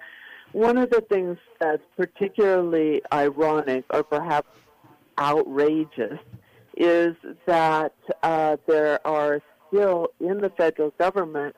One 0.53 0.79
of 0.79 0.91
the 0.91 1.01
things 1.01 1.37
that's 1.61 1.83
particularly 1.97 3.03
ironic 3.13 3.85
or 3.91 4.05
perhaps 4.05 4.49
outrageous 5.19 6.21
is 6.77 7.15
that 7.47 7.95
uh, 8.23 8.57
there 8.67 9.05
are 9.07 9.41
still 9.69 10.09
in 10.21 10.39
the 10.39 10.51
federal 10.51 10.91
government, 10.99 11.55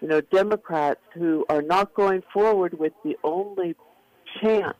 you 0.00 0.08
know, 0.08 0.20
Democrats 0.20 1.00
who 1.14 1.44
are 1.48 1.62
not 1.62 1.94
going 1.94 2.22
forward 2.32 2.78
with 2.78 2.92
the 3.04 3.16
only 3.24 3.74
chance 4.40 4.76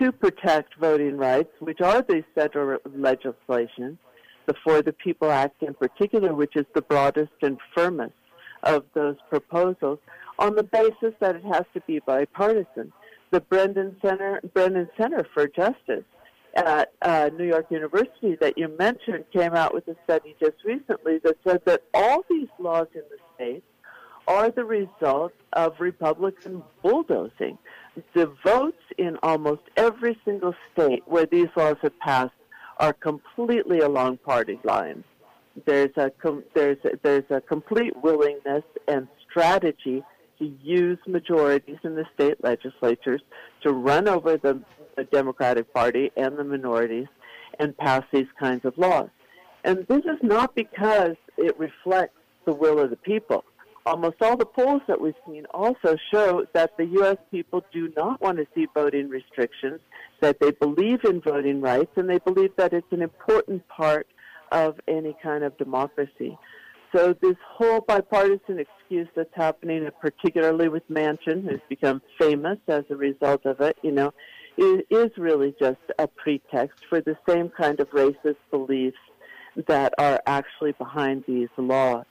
to 0.00 0.12
protect 0.12 0.74
voting 0.80 1.16
rights, 1.16 1.50
which 1.60 1.80
are 1.80 2.04
these 2.08 2.24
federal 2.34 2.78
legislation, 2.94 3.98
the 4.46 4.54
For 4.64 4.82
the 4.82 4.92
People 4.92 5.30
Act 5.30 5.62
in 5.62 5.74
particular, 5.74 6.34
which 6.34 6.56
is 6.56 6.66
the 6.74 6.82
broadest 6.82 7.32
and 7.42 7.58
firmest 7.74 8.14
of 8.62 8.84
those 8.94 9.16
proposals, 9.28 9.98
on 10.38 10.54
the 10.54 10.62
basis 10.62 11.14
that 11.20 11.36
it 11.36 11.44
has 11.44 11.64
to 11.74 11.80
be 11.86 12.00
bipartisan. 12.00 12.92
The 13.30 13.40
Brennan 13.40 13.96
Center, 14.02 14.40
Brennan 14.52 14.88
Center 14.96 15.26
for 15.32 15.46
Justice 15.48 16.04
at 16.54 16.92
uh, 17.02 17.30
New 17.36 17.46
York 17.46 17.66
University 17.70 18.36
that 18.40 18.58
you 18.58 18.68
mentioned 18.78 19.24
came 19.32 19.54
out 19.54 19.72
with 19.74 19.88
a 19.88 19.96
study 20.04 20.36
just 20.40 20.56
recently 20.64 21.18
that 21.18 21.36
said 21.46 21.62
that 21.64 21.82
all 21.94 22.24
these 22.28 22.48
laws 22.58 22.88
in 22.94 23.02
the 23.10 23.18
states 23.34 23.66
are 24.28 24.50
the 24.50 24.64
result 24.64 25.32
of 25.54 25.74
Republican 25.80 26.62
bulldozing. 26.82 27.58
The 28.14 28.32
votes 28.44 28.82
in 28.98 29.18
almost 29.22 29.62
every 29.76 30.18
single 30.24 30.54
state 30.72 31.02
where 31.06 31.26
these 31.26 31.48
laws 31.56 31.76
have 31.82 31.98
passed 32.00 32.32
are 32.78 32.92
completely 32.92 33.80
along 33.80 34.18
party 34.18 34.58
lines. 34.64 35.04
There's 35.66 35.90
a 35.96 36.10
com- 36.10 36.44
there's 36.54 36.78
a, 36.84 36.90
there's 37.02 37.30
a 37.30 37.40
complete 37.40 37.94
willingness 38.02 38.64
and 38.88 39.06
strategy 39.28 40.02
use 40.62 40.98
majorities 41.06 41.78
in 41.84 41.94
the 41.94 42.04
state 42.14 42.42
legislatures 42.42 43.22
to 43.62 43.72
run 43.72 44.08
over 44.08 44.36
the, 44.36 44.60
the 44.96 45.04
Democratic 45.04 45.72
Party 45.72 46.10
and 46.16 46.38
the 46.38 46.44
minorities 46.44 47.08
and 47.58 47.76
pass 47.76 48.02
these 48.12 48.26
kinds 48.38 48.64
of 48.64 48.76
laws. 48.78 49.08
And 49.64 49.86
this 49.88 50.04
is 50.04 50.18
not 50.22 50.54
because 50.54 51.16
it 51.36 51.58
reflects 51.58 52.16
the 52.44 52.52
will 52.52 52.80
of 52.80 52.90
the 52.90 52.96
people. 52.96 53.44
Almost 53.84 54.16
all 54.20 54.36
the 54.36 54.46
polls 54.46 54.82
that 54.86 55.00
we've 55.00 55.14
seen 55.26 55.44
also 55.46 55.96
show 56.12 56.46
that 56.52 56.76
the 56.76 56.86
U.S. 56.86 57.16
people 57.30 57.64
do 57.72 57.92
not 57.96 58.20
want 58.20 58.38
to 58.38 58.46
see 58.54 58.66
voting 58.72 59.08
restrictions, 59.08 59.80
that 60.20 60.38
they 60.38 60.52
believe 60.52 61.04
in 61.04 61.20
voting 61.20 61.60
rights, 61.60 61.90
and 61.96 62.08
they 62.08 62.18
believe 62.18 62.54
that 62.56 62.72
it's 62.72 62.92
an 62.92 63.02
important 63.02 63.66
part 63.68 64.06
of 64.52 64.78
any 64.86 65.16
kind 65.20 65.42
of 65.42 65.56
democracy. 65.58 66.38
So 66.94 67.14
this 67.22 67.36
whole 67.46 67.80
bipartisan 67.80 68.58
excuse 68.58 69.08
that's 69.16 69.34
happening, 69.34 69.88
particularly 70.00 70.68
with 70.68 70.82
Manchin, 70.90 71.42
who's 71.42 71.60
become 71.68 72.02
famous 72.18 72.58
as 72.68 72.84
a 72.90 72.96
result 72.96 73.46
of 73.46 73.60
it, 73.60 73.78
you 73.82 73.92
know, 73.92 74.12
is, 74.58 74.82
is 74.90 75.10
really 75.16 75.54
just 75.58 75.80
a 75.98 76.06
pretext 76.06 76.84
for 76.90 77.00
the 77.00 77.16
same 77.26 77.48
kind 77.48 77.80
of 77.80 77.88
racist 77.90 78.36
beliefs 78.50 78.98
that 79.66 79.94
are 79.98 80.20
actually 80.26 80.72
behind 80.72 81.24
these 81.26 81.48
laws. 81.56 82.04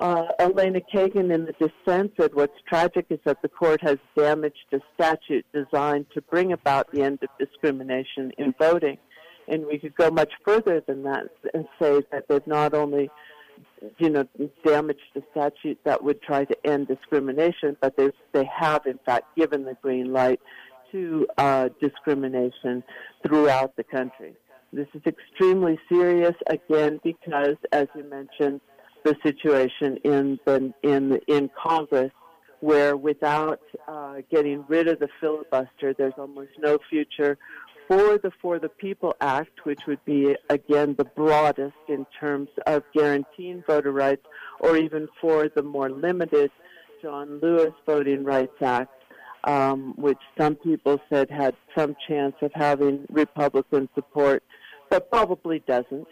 Uh, 0.00 0.26
Elena 0.38 0.80
Kagan 0.80 1.34
in 1.34 1.44
the 1.44 1.54
dissent 1.58 2.12
said 2.18 2.32
what's 2.32 2.54
tragic 2.68 3.06
is 3.10 3.18
that 3.24 3.42
the 3.42 3.48
court 3.48 3.82
has 3.82 3.98
damaged 4.16 4.72
a 4.72 4.78
statute 4.94 5.44
designed 5.52 6.06
to 6.14 6.22
bring 6.22 6.52
about 6.52 6.90
the 6.92 7.02
end 7.02 7.18
of 7.22 7.28
discrimination 7.38 8.30
in 8.38 8.54
voting. 8.58 8.96
And 9.48 9.66
we 9.66 9.78
could 9.78 9.96
go 9.96 10.10
much 10.10 10.32
further 10.44 10.82
than 10.86 11.02
that 11.02 11.26
and 11.52 11.66
say 11.80 12.02
that 12.12 12.28
they've 12.28 12.46
not 12.46 12.74
only 12.74 13.10
you 13.98 14.10
know, 14.10 14.26
damage 14.64 15.00
the 15.14 15.22
statute 15.30 15.78
that 15.84 16.02
would 16.02 16.20
try 16.22 16.44
to 16.44 16.56
end 16.66 16.88
discrimination, 16.88 17.76
but 17.80 17.96
they 17.96 18.10
they 18.32 18.44
have 18.44 18.86
in 18.86 18.98
fact 19.04 19.36
given 19.36 19.64
the 19.64 19.76
green 19.82 20.12
light 20.12 20.40
to 20.92 21.26
uh, 21.36 21.68
discrimination 21.80 22.82
throughout 23.26 23.76
the 23.76 23.84
country. 23.84 24.34
This 24.72 24.88
is 24.94 25.02
extremely 25.06 25.78
serious, 25.88 26.34
again, 26.48 27.00
because, 27.02 27.56
as 27.72 27.86
you 27.94 28.04
mentioned, 28.04 28.60
the 29.04 29.16
situation 29.22 29.98
in 30.04 30.38
the 30.44 30.72
in 30.82 31.18
in 31.26 31.50
Congress, 31.60 32.12
where 32.60 32.96
without 32.96 33.60
uh, 33.86 34.16
getting 34.30 34.64
rid 34.68 34.88
of 34.88 34.98
the 34.98 35.08
filibuster, 35.20 35.94
there's 35.96 36.12
almost 36.18 36.50
no 36.58 36.78
future 36.90 37.38
for 37.88 38.18
the 38.18 38.30
For 38.42 38.58
the 38.58 38.68
People 38.68 39.16
Act, 39.20 39.64
which 39.64 39.80
would 39.86 40.04
be, 40.04 40.36
again, 40.50 40.94
the 40.98 41.04
broadest 41.04 41.74
in 41.88 42.06
terms 42.20 42.50
of 42.66 42.82
guaranteeing 42.94 43.64
voter 43.66 43.90
rights, 43.90 44.26
or 44.60 44.76
even 44.76 45.08
for 45.20 45.48
the 45.48 45.62
more 45.62 45.90
limited 45.90 46.50
John 47.00 47.40
Lewis 47.42 47.72
Voting 47.86 48.24
Rights 48.24 48.60
Act, 48.60 48.92
um, 49.44 49.94
which 49.96 50.18
some 50.36 50.54
people 50.54 51.00
said 51.08 51.30
had 51.30 51.54
some 51.76 51.96
chance 52.06 52.34
of 52.42 52.52
having 52.54 53.06
Republican 53.10 53.88
support, 53.94 54.44
but 54.90 55.10
probably 55.10 55.60
doesn't, 55.60 56.08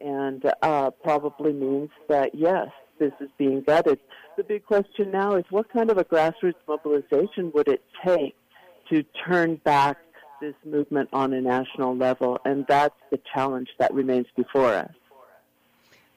and 0.00 0.44
uh, 0.62 0.90
probably 1.02 1.52
means 1.52 1.90
that, 2.08 2.34
yes, 2.34 2.68
this 2.98 3.12
is 3.20 3.28
being 3.36 3.62
gutted. 3.62 3.98
The 4.36 4.44
big 4.44 4.64
question 4.64 5.10
now 5.10 5.34
is 5.34 5.44
what 5.50 5.72
kind 5.72 5.90
of 5.90 5.98
a 5.98 6.04
grassroots 6.04 6.54
mobilization 6.68 7.50
would 7.54 7.68
it 7.68 7.82
take 8.04 8.36
to 8.90 9.04
turn 9.26 9.56
back 9.56 9.98
this 10.40 10.54
movement 10.64 11.08
on 11.12 11.32
a 11.32 11.40
national 11.40 11.96
level, 11.96 12.38
and 12.44 12.66
that's 12.66 12.94
the 13.10 13.20
challenge 13.32 13.68
that 13.78 13.92
remains 13.94 14.26
before 14.36 14.74
us. 14.74 14.92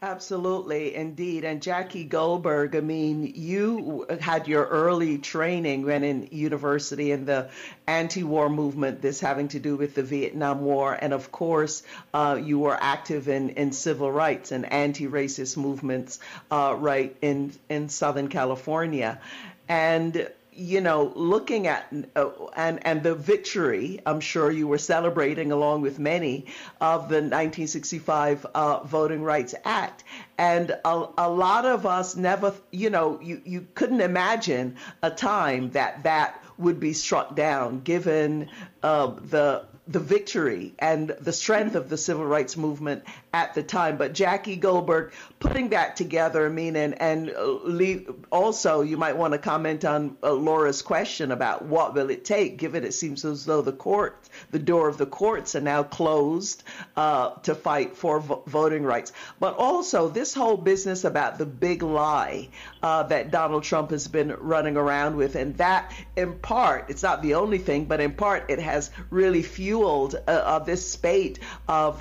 Absolutely, 0.02 0.96
indeed. 0.96 1.44
And 1.44 1.62
Jackie 1.62 2.06
Goldberg, 2.06 2.74
I 2.74 2.80
mean, 2.80 3.34
you 3.36 4.06
had 4.22 4.48
your 4.48 4.66
early 4.66 5.18
training 5.18 5.84
when 5.84 6.06
in 6.06 6.30
university 6.32 7.12
in 7.12 7.26
the 7.26 7.50
anti 7.86 8.24
war 8.24 8.50
movement, 8.50 9.02
this 9.02 9.20
having 9.20 9.50
to 9.50 9.60
do 9.60 9.76
with 9.76 9.96
the 9.96 10.04
Vietnam 10.04 10.62
War. 10.62 10.94
And 10.94 11.12
of 11.12 11.34
course, 11.34 11.84
uh, 12.14 12.40
you 12.42 12.60
were 12.60 12.78
active 12.80 13.28
in, 13.28 13.50
in 13.50 13.74
civil 13.74 14.10
rights 14.10 14.54
and 14.54 14.72
anti 14.72 15.06
racist 15.06 15.58
movements 15.58 16.20
uh, 16.50 16.76
right 16.78 17.14
in, 17.22 17.52
in 17.68 17.90
Southern 17.90 18.30
California. 18.30 19.20
And 19.68 20.30
you 20.52 20.82
know, 20.82 21.12
looking 21.16 21.68
at 21.68 21.92
uh, 22.16 22.30
and 22.56 22.86
and 22.86 23.04
the 23.04 23.16
victory, 23.16 24.00
I'm 24.06 24.20
sure 24.20 24.52
you 24.52 24.68
were 24.68 24.78
celebrating 24.78 25.52
along 25.52 25.82
with 25.82 26.00
many 26.00 26.48
of 26.82 27.10
the 27.10 27.16
1965 27.16 28.46
uh, 28.54 28.84
Voting 28.84 29.24
Rights 29.24 29.56
Act, 29.64 30.04
and 30.38 30.72
a, 30.84 31.06
a 31.18 31.30
lot 31.30 31.66
of 31.66 31.86
us 31.86 32.16
never, 32.16 32.54
you 32.72 32.90
know, 32.90 33.20
you 33.22 33.42
you 33.46 33.68
couldn't 33.76 34.02
imagine 34.02 34.78
a 35.02 35.12
time 35.12 35.72
that 35.72 36.04
that 36.04 36.44
would 36.58 36.80
be 36.80 36.94
struck 36.94 37.36
down, 37.36 37.80
given 37.82 38.50
uh, 38.84 39.08
the 39.08 39.66
the 39.90 40.00
victory 40.00 40.74
and 40.78 41.10
the 41.20 41.34
strength 41.34 41.76
of 41.76 41.90
the 41.90 41.98
civil 41.98 42.26
rights 42.26 42.56
movement 42.56 43.04
at 43.34 43.54
the 43.54 43.64
time. 43.64 43.98
But 43.98 44.14
Jackie 44.14 44.56
Goldberg 44.56 45.14
putting 45.40 45.70
that 45.70 45.96
together, 45.96 46.46
I 46.46 46.50
mean, 46.50 46.76
and, 46.76 47.00
and 47.02 47.30
uh, 47.30 48.12
also 48.32 48.82
you 48.82 48.98
might 48.98 49.18
want 49.18 49.34
to 49.34 49.40
comment 49.40 49.86
on 49.86 50.18
uh, 50.24 50.34
Laura's 50.34 50.82
question 50.82 51.32
about 51.32 51.64
what 51.66 51.94
will 51.94 52.10
it 52.10 52.26
take, 52.26 52.58
given 52.58 52.84
it 52.84 52.94
seems 52.94 53.24
as 53.26 53.46
though 53.46 53.62
the 53.62 53.72
court, 53.72 54.18
the 54.52 54.60
door 54.60 54.88
of 54.88 54.98
the 54.98 55.06
courts 55.06 55.56
are 55.56 55.62
now 55.62 55.84
closed 55.84 56.64
uh, 56.96 57.32
to 57.44 57.56
fight 57.56 57.96
for 57.96 58.20
vo- 58.20 58.44
voting 58.48 58.84
rights. 58.84 59.12
But 59.40 59.56
also 59.56 60.10
this 60.10 60.34
whole 60.34 60.58
business 60.58 61.04
about 61.04 61.38
the 61.38 61.46
big 61.46 61.84
lie 61.84 62.50
uh, 62.82 63.04
that 63.04 63.32
Donald 63.32 63.64
Trump 63.64 63.92
has 63.92 64.08
been 64.08 64.32
running 64.40 64.78
around 64.78 65.16
with, 65.16 65.36
and 65.36 65.56
that 65.58 65.94
in 66.16 66.34
part, 66.40 66.90
it's 66.90 67.04
not 67.04 67.22
the 67.22 67.36
only 67.36 67.58
thing, 67.58 67.86
but 67.86 68.00
in 68.00 68.14
part 68.14 68.50
it 68.50 68.60
has 68.60 68.90
really 69.10 69.44
fueled 69.44 70.16
uh, 70.16 70.32
uh, 70.32 70.60
this 70.60 70.90
spate 70.90 71.40
of 71.68 72.00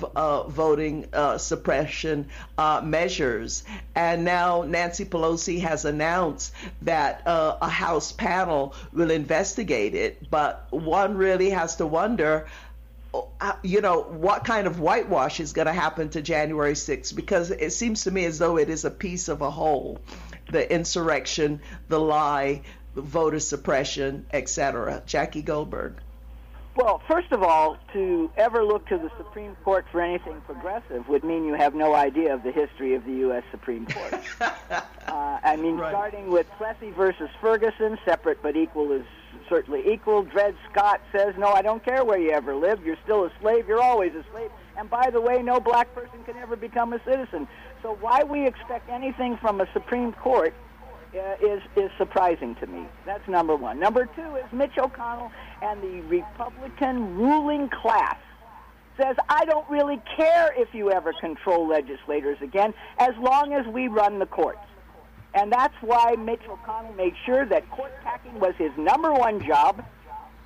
voting 0.49 1.05
uh, 1.19 1.37
suppression 1.37 2.29
uh, 2.57 2.81
measures. 2.83 3.63
And 3.93 4.23
now 4.23 4.63
Nancy 4.63 5.03
Pelosi 5.03 5.59
has 5.59 5.83
announced 5.83 6.53
that 6.83 7.27
uh, 7.27 7.57
a 7.61 7.67
House 7.67 8.13
panel 8.13 8.73
will 8.93 9.11
investigate 9.11 9.95
it. 9.95 10.29
But 10.29 10.67
one 10.69 11.17
really 11.17 11.49
has 11.49 11.75
to 11.77 11.85
wonder 11.85 12.47
you 13.63 13.81
know, 13.81 14.01
what 14.03 14.45
kind 14.45 14.67
of 14.67 14.79
whitewash 14.79 15.39
is 15.39 15.51
going 15.51 15.65
to 15.65 15.73
happen 15.73 16.09
to 16.09 16.21
January 16.21 16.73
6th 16.73 17.15
because 17.15 17.49
it 17.49 17.73
seems 17.73 18.03
to 18.03 18.11
me 18.11 18.23
as 18.25 18.37
though 18.37 18.57
it 18.57 18.69
is 18.69 18.85
a 18.85 18.91
piece 18.91 19.29
of 19.29 19.41
a 19.41 19.49
whole. 19.49 19.99
The 20.51 20.71
insurrection, 20.71 21.61
the 21.87 21.99
lie, 21.99 22.61
voter 22.95 23.39
suppression, 23.39 24.27
etc. 24.31 25.01
Jackie 25.07 25.41
Goldberg. 25.41 25.95
Well, 26.75 27.01
first 27.09 27.31
of 27.31 27.43
all, 27.43 27.77
to 27.93 28.31
ever 28.37 28.63
look 28.63 28.87
to 28.87 28.97
the 28.97 29.11
Supreme 29.17 29.55
Court 29.63 29.85
for 29.91 30.01
anything 30.01 30.39
progressive 30.41 31.07
would 31.09 31.23
mean 31.23 31.43
you 31.43 31.55
have 31.55 31.75
no 31.75 31.93
idea 31.93 32.33
of 32.33 32.43
the 32.43 32.51
history 32.51 32.95
of 32.95 33.03
the 33.05 33.13
U.S. 33.13 33.43
Supreme 33.51 33.85
Court. 33.85 34.13
uh, 34.41 35.39
I 35.43 35.57
mean, 35.57 35.77
right. 35.77 35.91
starting 35.91 36.31
with 36.31 36.47
Plessy 36.57 36.91
versus 36.91 37.29
Ferguson, 37.41 37.97
separate 38.05 38.41
but 38.41 38.55
equal 38.55 38.91
is 38.91 39.03
certainly 39.49 39.91
equal. 39.91 40.23
Dred 40.23 40.55
Scott 40.71 41.01
says, 41.11 41.33
no, 41.37 41.47
I 41.47 41.61
don't 41.61 41.83
care 41.83 42.05
where 42.05 42.19
you 42.19 42.31
ever 42.31 42.55
lived. 42.55 42.85
You're 42.85 42.99
still 43.03 43.25
a 43.25 43.31
slave. 43.41 43.67
You're 43.67 43.81
always 43.81 44.13
a 44.13 44.23
slave. 44.31 44.51
And 44.77 44.89
by 44.89 45.09
the 45.09 45.19
way, 45.19 45.41
no 45.41 45.59
black 45.59 45.93
person 45.93 46.23
can 46.25 46.37
ever 46.37 46.55
become 46.55 46.93
a 46.93 47.03
citizen. 47.03 47.47
So 47.81 47.97
why 47.99 48.23
we 48.23 48.45
expect 48.45 48.89
anything 48.89 49.37
from 49.37 49.59
a 49.59 49.67
Supreme 49.73 50.13
Court 50.13 50.53
Uh, 51.11 51.33
is 51.41 51.61
is 51.75 51.89
surprising 51.97 52.53
to 52.55 52.67
me. 52.67 52.85
That's 53.03 53.27
number 53.27 53.55
one. 53.55 53.79
Number 53.79 54.05
two 54.15 54.35
is 54.35 54.45
Mitch 54.51 54.75
McConnell 54.77 55.31
and 55.59 55.81
the 55.81 56.01
Republican 56.01 57.17
ruling 57.17 57.67
class 57.69 58.17
says, 58.99 59.15
I 59.27 59.45
don't 59.45 59.67
really 59.69 59.99
care 60.15 60.53
if 60.55 60.73
you 60.73 60.91
ever 60.91 61.13
control 61.13 61.67
legislators 61.67 62.37
again, 62.41 62.73
as 62.97 63.15
long 63.19 63.53
as 63.53 63.65
we 63.67 63.87
run 63.87 64.19
the 64.19 64.25
courts. 64.25 64.59
And 65.33 65.51
that's 65.51 65.73
why 65.81 66.15
Mitch 66.15 66.41
McConnell 66.41 66.95
made 66.95 67.13
sure 67.25 67.45
that 67.45 67.69
court 67.71 67.91
packing 68.03 68.39
was 68.39 68.53
his 68.57 68.71
number 68.77 69.13
one 69.13 69.43
job. 69.45 69.83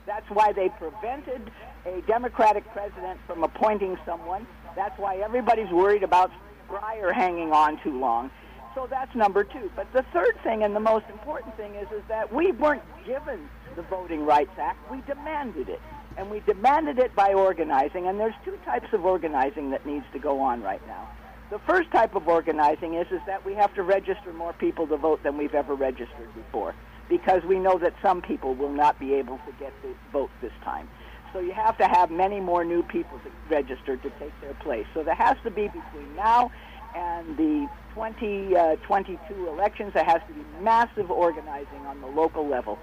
That's 0.06 0.30
why 0.30 0.52
they 0.52 0.69
prevented 0.69 1.52
a 1.86 2.02
Democratic 2.02 2.69
president 2.71 3.19
from 3.26 3.43
appointing 3.43 3.97
someone. 4.06 4.45
That's 4.76 4.97
why 4.99 5.17
everybody's 5.17 5.69
worried 5.71 6.04
about 6.04 6.32
Breyer 6.69 7.13
hanging 7.13 7.52
on 7.52 7.82
too 7.82 7.97
long. 7.99 8.30
So 8.76 8.88
that's 8.90 9.14
number 9.16 9.44
two. 9.44 9.72
But 9.76 9.92
the 9.94 10.04
third 10.14 10.36
thing 10.44 10.64
and 10.64 10.76
the 10.76 10.80
most 10.80 11.06
important 11.10 11.56
thing 11.58 11.76
is, 11.76 11.88
is 11.92 12.02
that 12.08 12.34
we 12.34 12.52
weren't 12.52 12.84
given 13.06 13.50
the 13.76 13.84
Voting 13.84 14.26
Rights 14.26 14.58
Act. 14.58 14.80
We 14.92 15.02
demanded 15.02 15.70
it. 15.70 15.82
And 16.18 16.30
we 16.30 16.42
demanded 16.42 17.00
it 17.00 17.16
by 17.16 17.34
organizing. 17.34 18.08
And 18.08 18.20
there's 18.20 18.36
two 18.46 18.58
types 18.66 18.88
of 18.94 19.06
organizing 19.06 19.72
that 19.72 19.86
needs 19.86 20.06
to 20.14 20.20
go 20.20 20.40
on 20.40 20.62
right 20.62 20.86
now. 20.88 21.10
The 21.50 21.60
first 21.60 21.92
type 21.92 22.16
of 22.16 22.28
organizing 22.28 22.96
is, 22.96 23.08
is 23.12 23.22
that 23.28 23.46
we 23.46 23.54
have 23.56 23.74
to 23.76 23.84
register 23.84 24.34
more 24.34 24.54
people 24.54 24.88
to 24.88 24.98
vote 24.98 25.22
than 25.24 25.38
we've 25.38 25.54
ever 25.54 25.76
registered 25.76 26.34
before 26.34 26.74
because 27.10 27.44
we 27.44 27.60
know 27.60 27.78
that 27.78 27.94
some 28.02 28.22
people 28.22 28.56
will 28.56 28.72
not 28.72 29.00
be 29.00 29.14
able 29.14 29.38
to 29.46 29.52
get 29.60 29.74
the 29.84 29.94
vote 30.12 30.32
this 30.42 30.54
time. 30.64 30.90
So 31.32 31.40
you 31.40 31.52
have 31.52 31.78
to 31.80 31.88
have 31.88 32.12
many 32.12 32.40
more 32.40 32.64
new 32.64 32.84
people 32.84 33.20
registered 33.50 34.02
to 34.04 34.10
take 34.12 34.32
their 34.42 34.54
place. 34.56 34.86
So 34.94 35.04
there 35.04 35.16
has 35.16 35.36
to 35.44 35.52
be 35.52 35.68
between 35.68 36.16
now 36.16 36.52
and 36.96 37.38
the 37.38 37.68
2022 37.96 39.18
uh, 39.34 39.52
elections, 39.52 39.92
there 39.94 40.04
has 40.04 40.22
to 40.28 40.34
be 40.34 40.44
massive 40.62 41.12
organizing 41.12 41.80
on 41.88 42.02
the 42.02 42.08
local 42.08 42.48
level. 42.48 42.78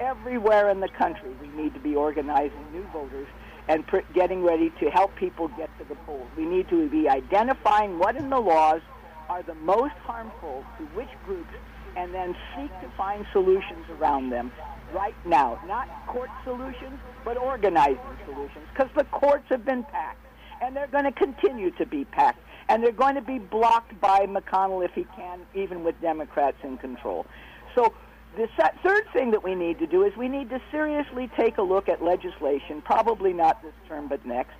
Everywhere 0.00 0.70
in 0.70 0.80
the 0.80 0.88
country, 0.88 1.30
we 1.40 1.48
need 1.48 1.74
to 1.74 1.80
be 1.80 1.94
organizing 1.94 2.72
new 2.72 2.86
voters 2.92 3.28
and 3.68 3.86
pr- 3.86 3.98
getting 4.12 4.42
ready 4.42 4.70
to 4.80 4.90
help 4.90 5.14
people 5.16 5.48
get 5.56 5.70
to 5.78 5.84
the 5.88 5.94
polls. 6.06 6.28
We 6.36 6.44
need 6.44 6.68
to 6.68 6.88
be 6.88 7.08
identifying 7.08 7.98
what 7.98 8.16
in 8.16 8.30
the 8.30 8.40
laws 8.40 8.80
are 9.28 9.42
the 9.42 9.54
most 9.54 9.94
harmful 10.04 10.64
to 10.78 10.84
which 10.96 11.08
groups 11.24 11.54
and 11.96 12.12
then 12.12 12.34
seek 12.56 12.70
to 12.80 12.88
find 12.96 13.24
solutions 13.32 13.86
around 13.98 14.30
them 14.30 14.52
right 14.92 15.14
now. 15.24 15.58
Not 15.66 15.88
court 16.06 16.30
solutions, 16.42 16.98
but 17.24 17.36
organizing 17.36 17.98
solutions 18.24 18.66
because 18.72 18.90
the 18.96 19.04
courts 19.04 19.44
have 19.48 19.64
been 19.64 19.84
packed 19.84 20.18
and 20.60 20.76
they're 20.76 20.88
going 20.88 21.04
to 21.04 21.12
continue 21.12 21.70
to 21.72 21.86
be 21.86 22.04
packed 22.04 22.38
and 22.68 22.82
they're 22.82 22.92
going 22.92 23.14
to 23.14 23.22
be 23.22 23.38
blocked 23.38 24.00
by 24.00 24.26
McConnell 24.26 24.84
if 24.84 24.92
he 24.92 25.04
can, 25.16 25.40
even 25.54 25.84
with 25.84 26.00
Democrats 26.00 26.56
in 26.62 26.78
control. 26.78 27.26
So 27.74 27.92
the 28.36 28.48
third 28.82 29.04
thing 29.12 29.30
that 29.32 29.44
we 29.44 29.54
need 29.54 29.78
to 29.78 29.86
do 29.86 30.02
is 30.04 30.16
we 30.16 30.28
need 30.28 30.50
to 30.50 30.60
seriously 30.70 31.30
take 31.36 31.58
a 31.58 31.62
look 31.62 31.88
at 31.88 32.02
legislation, 32.02 32.82
probably 32.82 33.32
not 33.32 33.62
this 33.62 33.74
term 33.88 34.08
but 34.08 34.24
next, 34.26 34.54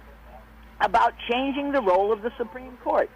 about 0.80 1.14
changing 1.30 1.72
the 1.72 1.80
role 1.80 2.12
of 2.12 2.22
the 2.22 2.32
Supreme 2.36 2.76
Court. 2.84 3.10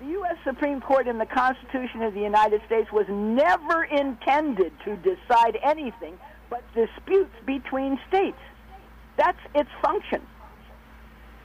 The 0.00 0.06
U.S. 0.06 0.36
Supreme 0.44 0.80
Court 0.80 1.06
in 1.06 1.18
the 1.18 1.26
Constitution 1.26 2.02
of 2.02 2.14
the 2.14 2.20
United 2.20 2.62
States 2.64 2.90
was 2.90 3.06
never 3.08 3.84
intended 3.84 4.72
to 4.84 4.96
decide 4.96 5.58
anything 5.62 6.18
but 6.48 6.64
disputes 6.74 7.34
between 7.44 7.98
states. 8.08 8.38
That's 9.16 9.38
its 9.54 9.68
function. 9.82 10.22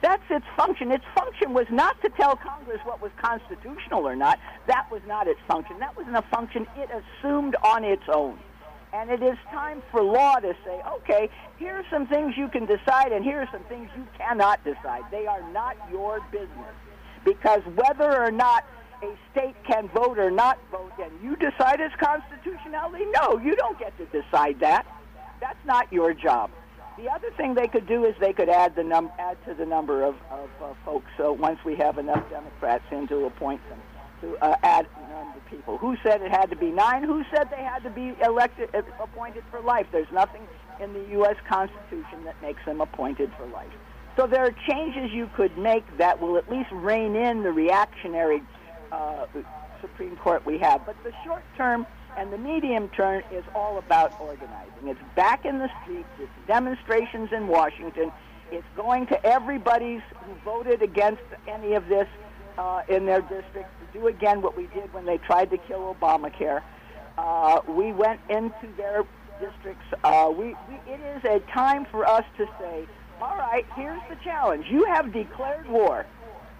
That's 0.06 0.22
its 0.30 0.46
function. 0.56 0.92
Its 0.92 1.04
function 1.16 1.52
was 1.52 1.66
not 1.68 2.00
to 2.02 2.08
tell 2.10 2.36
Congress 2.36 2.78
what 2.84 3.02
was 3.02 3.10
constitutional 3.20 4.06
or 4.06 4.14
not. 4.14 4.38
That 4.68 4.88
was 4.88 5.02
not 5.04 5.26
its 5.26 5.40
function. 5.48 5.80
That 5.80 5.96
wasn't 5.96 6.16
a 6.16 6.22
function 6.22 6.64
it 6.76 6.88
assumed 6.92 7.56
on 7.64 7.82
its 7.82 8.04
own. 8.06 8.38
And 8.92 9.10
it 9.10 9.20
is 9.20 9.36
time 9.50 9.82
for 9.90 10.04
law 10.04 10.36
to 10.36 10.54
say, 10.64 10.80
okay, 10.98 11.28
here 11.58 11.74
are 11.74 11.84
some 11.90 12.06
things 12.06 12.34
you 12.36 12.46
can 12.46 12.66
decide, 12.66 13.10
and 13.10 13.24
here 13.24 13.40
are 13.40 13.48
some 13.50 13.64
things 13.64 13.90
you 13.96 14.06
cannot 14.16 14.62
decide. 14.62 15.02
They 15.10 15.26
are 15.26 15.42
not 15.50 15.76
your 15.90 16.20
business. 16.30 16.76
Because 17.24 17.62
whether 17.74 18.22
or 18.24 18.30
not 18.30 18.64
a 19.02 19.12
state 19.32 19.56
can 19.64 19.88
vote 19.88 20.20
or 20.20 20.30
not 20.30 20.56
vote, 20.70 20.92
and 21.02 21.10
you 21.20 21.34
decide 21.34 21.80
its 21.80 21.96
constitutionality, 21.96 23.06
no, 23.10 23.40
you 23.40 23.56
don't 23.56 23.76
get 23.80 23.92
to 23.98 24.06
decide 24.06 24.60
that. 24.60 24.86
That's 25.40 25.58
not 25.66 25.92
your 25.92 26.14
job. 26.14 26.52
The 26.96 27.10
other 27.10 27.30
thing 27.36 27.54
they 27.54 27.68
could 27.68 27.86
do 27.86 28.04
is 28.06 28.14
they 28.20 28.32
could 28.32 28.48
add 28.48 28.74
the 28.74 28.82
num- 28.82 29.12
add 29.18 29.36
to 29.46 29.54
the 29.54 29.66
number 29.66 30.02
of, 30.02 30.14
of 30.30 30.48
uh, 30.62 30.74
folks. 30.84 31.10
So 31.16 31.32
once 31.32 31.58
we 31.64 31.76
have 31.76 31.98
enough 31.98 32.28
Democrats 32.30 32.84
in 32.90 33.06
to 33.08 33.26
appoint 33.26 33.60
them, 33.68 33.78
to 34.22 34.36
uh, 34.38 34.56
add 34.62 34.86
number 35.16 35.38
of 35.38 35.46
people. 35.50 35.78
Who 35.78 35.96
said 36.02 36.22
it 36.22 36.30
had 36.30 36.50
to 36.50 36.56
be 36.56 36.70
nine? 36.70 37.02
Who 37.02 37.22
said 37.34 37.50
they 37.50 37.62
had 37.62 37.82
to 37.82 37.90
be 37.90 38.14
elected, 38.24 38.70
uh, 38.74 38.82
appointed 39.00 39.44
for 39.50 39.60
life? 39.60 39.86
There's 39.92 40.10
nothing 40.12 40.42
in 40.80 40.92
the 40.92 41.04
U.S. 41.12 41.36
Constitution 41.48 42.24
that 42.24 42.40
makes 42.42 42.64
them 42.64 42.80
appointed 42.80 43.30
for 43.36 43.46
life. 43.46 43.70
So 44.16 44.26
there 44.26 44.44
are 44.44 44.54
changes 44.68 45.12
you 45.12 45.28
could 45.36 45.56
make 45.58 45.84
that 45.98 46.20
will 46.20 46.36
at 46.38 46.50
least 46.50 46.70
rein 46.72 47.14
in 47.16 47.42
the 47.42 47.52
reactionary 47.52 48.42
uh, 48.90 49.26
Supreme 49.80 50.16
Court 50.16 50.44
we 50.46 50.58
have. 50.58 50.86
But 50.86 50.96
the 51.04 51.12
short 51.24 51.42
term 51.56 51.86
and 52.16 52.32
the 52.32 52.38
medium 52.38 52.88
term 52.90 53.22
is 53.30 53.44
all 53.54 53.78
about 53.78 54.18
organizing. 54.20 54.88
It's 54.88 55.00
back 55.14 55.44
in 55.44 55.58
the 55.58 55.70
streets. 55.82 56.08
It's 56.18 56.30
demonstrations 56.46 57.30
in 57.32 57.48
Washington. 57.48 58.10
It's 58.50 58.66
going 58.76 59.06
to 59.08 59.26
everybody's 59.26 60.02
who 60.24 60.34
voted 60.44 60.82
against 60.82 61.22
any 61.46 61.74
of 61.74 61.88
this 61.88 62.08
uh, 62.58 62.82
in 62.88 63.06
their 63.06 63.20
districts 63.20 63.72
to 63.80 63.98
do 63.98 64.06
again 64.06 64.40
what 64.40 64.56
we 64.56 64.66
did 64.68 64.92
when 64.94 65.04
they 65.04 65.18
tried 65.18 65.50
to 65.50 65.58
kill 65.58 65.94
Obamacare. 66.00 66.62
Uh, 67.18 67.60
we 67.68 67.92
went 67.92 68.20
into 68.28 68.68
their 68.76 69.04
districts. 69.40 69.84
Uh, 70.04 70.32
we, 70.34 70.56
we, 70.68 70.92
it 70.92 71.00
is 71.16 71.24
a 71.24 71.40
time 71.52 71.86
for 71.90 72.06
us 72.08 72.24
to 72.36 72.46
say, 72.58 72.86
all 73.20 73.36
right, 73.36 73.66
here's 73.74 74.00
the 74.08 74.16
challenge. 74.22 74.66
You 74.70 74.84
have 74.84 75.12
declared 75.12 75.68
war. 75.68 76.06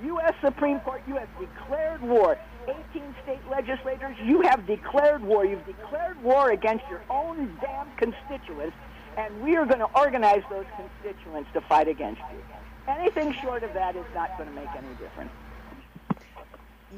U.S. 0.03 0.35
Supreme 0.43 0.81
Court, 0.81 1.03
you 1.07 1.17
have 1.17 1.29
declared 1.39 2.03
war. 2.03 2.39
18 2.69 3.15
state 3.23 3.43
legislators, 3.49 4.17
you 4.25 4.43
have 4.43 4.67
declared 4.67 5.23
war. 5.23 5.45
You've 5.45 5.67
declared 5.67 6.23
war 6.23 6.51
against 6.51 6.85
your 6.91 7.03
own 7.11 7.57
damn 7.61 7.91
constituents, 7.97 8.77
and 9.17 9.41
we 9.41 9.57
are 9.57 9.67
going 9.67 9.81
to 9.81 9.89
organize 9.95 10.43
those 10.51 10.67
constituents 10.77 11.51
to 11.55 11.61
fight 11.63 11.89
against 11.89 12.21
you. 12.33 12.43
Anything 12.89 13.33
short 13.33 13.63
of 13.63 13.73
that 13.75 13.97
is 13.97 14.05
not 14.15 14.37
going 14.37 14.49
to 14.49 14.55
make 14.55 14.69
any 14.77 14.95
difference. 14.95 15.31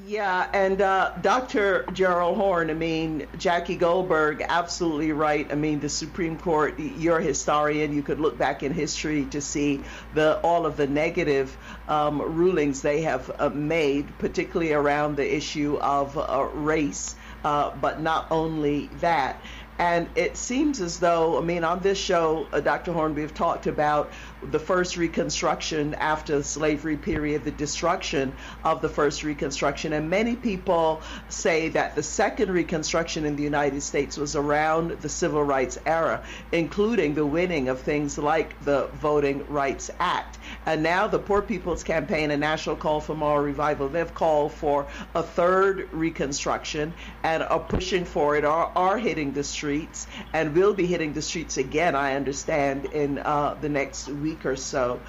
Yeah, 0.07 0.49
and 0.53 0.81
uh, 0.81 1.13
Dr. 1.21 1.85
Gerald 1.93 2.37
Horne, 2.37 2.71
I 2.71 2.75
mean, 2.75 3.27
Jackie 3.37 3.77
Goldberg, 3.77 4.45
absolutely 4.47 5.13
right. 5.13 5.51
I 5.51 5.55
mean, 5.55 5.81
the 5.81 5.89
Supreme 5.89 6.39
Court, 6.39 6.79
you're 6.79 7.19
a 7.19 7.23
historian. 7.23 7.95
You 7.95 8.03
could 8.03 8.21
look 8.21 8.39
back 8.39 8.63
in 8.63 8.73
history 8.73 9.25
to 9.27 9.41
see 9.41 9.83
the 10.15 10.39
all 10.41 10.67
of 10.67 10.77
the 10.77 10.87
negative 10.87 11.57
um, 11.89 12.21
rulings 12.21 12.83
they 12.83 13.03
have 13.03 13.31
uh, 13.39 13.49
made, 13.49 14.19
particularly 14.19 14.73
around 14.73 15.17
the 15.17 15.37
issue 15.37 15.77
of 15.81 16.17
uh, 16.17 16.49
race. 16.55 17.15
Uh, 17.45 17.71
but 17.77 18.01
not 18.01 18.27
only 18.31 18.91
that. 19.01 19.41
And 19.79 20.09
it 20.17 20.37
seems 20.37 20.81
as 20.81 20.99
though, 20.99 21.39
I 21.39 21.41
mean, 21.41 21.63
on 21.63 21.79
this 21.81 21.99
show, 21.99 22.49
uh, 22.53 22.59
Dr. 22.59 22.93
Horne, 22.93 23.15
we've 23.15 23.33
talked 23.33 23.69
about 23.69 24.11
the 24.43 24.59
first 24.59 24.97
Reconstruction 24.97 25.95
after 25.95 26.39
the 26.39 26.45
slavery 26.45 26.97
period, 26.97 27.45
the 27.45 27.51
destruction 27.51 28.33
of 28.65 28.81
the 28.81 28.89
first 28.89 29.25
Reconstruction. 29.25 29.93
And 29.93 30.09
many 30.09 30.37
people 30.37 31.03
say 31.29 31.71
that 31.71 31.97
the 31.97 32.03
second 32.03 32.51
Reconstruction 32.51 33.25
in 33.25 33.37
the 33.37 33.43
United 33.43 33.83
States 33.83 34.17
was 34.17 34.37
around 34.37 34.93
the 35.01 35.09
Civil 35.09 35.43
Rights 35.43 35.79
era, 35.85 36.23
including 36.53 37.15
the 37.15 37.27
winning 37.27 37.69
of 37.69 37.81
things 37.81 38.17
like 38.17 38.59
the 38.65 38.87
Voting 38.95 39.45
Rights 39.49 39.91
Act. 39.99 40.39
And 40.67 40.83
now 40.83 41.09
the 41.09 41.19
Poor 41.19 41.43
People's 41.43 41.83
Campaign, 41.83 42.31
a 42.31 42.37
national 42.37 42.77
call 42.77 43.01
for 43.01 43.15
moral 43.15 43.45
revival, 43.45 43.89
they've 43.89 44.15
called 44.15 44.53
for 44.53 44.87
a 45.15 45.23
third 45.23 45.89
Reconstruction 45.93 46.95
and 47.23 47.43
are 47.43 47.61
pushing 47.61 48.05
for 48.05 48.37
it, 48.37 48.45
are, 48.45 48.71
are 48.75 48.99
hitting 48.99 49.33
the 49.33 49.45
streets, 49.45 50.07
and 50.33 50.55
will 50.55 50.75
be 50.75 50.87
hitting 50.87 51.13
the 51.13 51.23
streets 51.23 51.57
again, 51.57 51.95
I 51.95 52.15
understand, 52.15 52.87
in 52.87 53.19
uh, 53.19 53.57
the 53.61 53.69
next 53.69 54.09
week 54.09 54.28
or 54.45 54.57
so. 54.57 55.01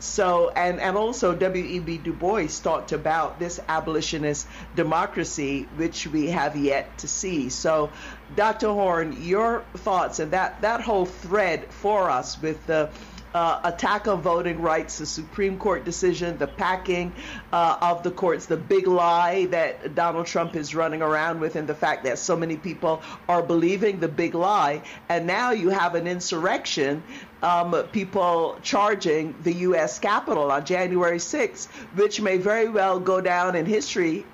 So, 0.00 0.50
and, 0.50 0.78
and 0.80 0.96
also 0.96 1.34
W.E.B. 1.34 1.98
Du 1.98 2.12
Bois 2.12 2.46
talked 2.62 2.92
about 2.92 3.38
this 3.38 3.58
abolitionist 3.68 4.46
democracy, 4.76 5.66
which 5.76 6.06
we 6.06 6.30
have 6.30 6.56
yet 6.56 6.98
to 6.98 7.08
see. 7.08 7.48
So, 7.48 7.90
Dr. 8.36 8.68
Horne, 8.68 9.16
your 9.22 9.64
thoughts 9.78 10.20
and 10.20 10.30
that, 10.30 10.60
that 10.62 10.80
whole 10.80 11.06
thread 11.06 11.64
for 11.70 12.10
us 12.10 12.40
with 12.40 12.64
the 12.66 12.90
uh, 13.38 13.60
attack 13.62 14.08
on 14.08 14.20
voting 14.20 14.60
rights, 14.60 14.98
the 14.98 15.06
Supreme 15.06 15.58
Court 15.58 15.84
decision, 15.84 16.38
the 16.38 16.48
packing 16.48 17.12
uh, 17.52 17.78
of 17.80 18.02
the 18.02 18.10
courts, 18.10 18.46
the 18.46 18.56
big 18.56 18.88
lie 18.88 19.46
that 19.46 19.94
Donald 19.94 20.26
Trump 20.26 20.56
is 20.56 20.74
running 20.74 21.02
around 21.02 21.38
with, 21.38 21.54
and 21.54 21.68
the 21.68 21.74
fact 21.74 22.02
that 22.02 22.18
so 22.18 22.34
many 22.34 22.56
people 22.56 23.00
are 23.28 23.40
believing 23.40 24.00
the 24.00 24.08
big 24.08 24.34
lie. 24.34 24.82
And 25.08 25.28
now 25.28 25.52
you 25.52 25.68
have 25.68 25.94
an 25.94 26.08
insurrection, 26.08 27.04
um, 27.40 27.72
people 27.92 28.58
charging 28.62 29.36
the 29.44 29.52
U.S. 29.68 30.00
Capitol 30.00 30.50
on 30.50 30.64
January 30.64 31.18
6th, 31.18 31.68
which 31.94 32.20
may 32.20 32.38
very 32.38 32.68
well 32.68 32.98
go 32.98 33.20
down 33.20 33.54
in 33.54 33.66
history, 33.66 34.26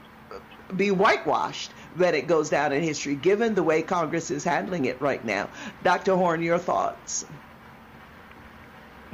be 0.75 0.91
whitewashed 0.91 1.73
that 1.97 2.15
it 2.15 2.27
goes 2.27 2.49
down 2.49 2.73
in 2.73 2.83
history, 2.83 3.17
given 3.17 3.55
the 3.55 3.63
way 3.63 3.83
Congress 3.83 4.31
is 4.31 4.45
handling 4.45 4.87
it 4.87 4.99
right 5.03 5.23
now. 5.27 5.51
Dr. 5.83 6.17
Horne, 6.17 6.41
your 6.41 6.59
thoughts? 6.59 7.27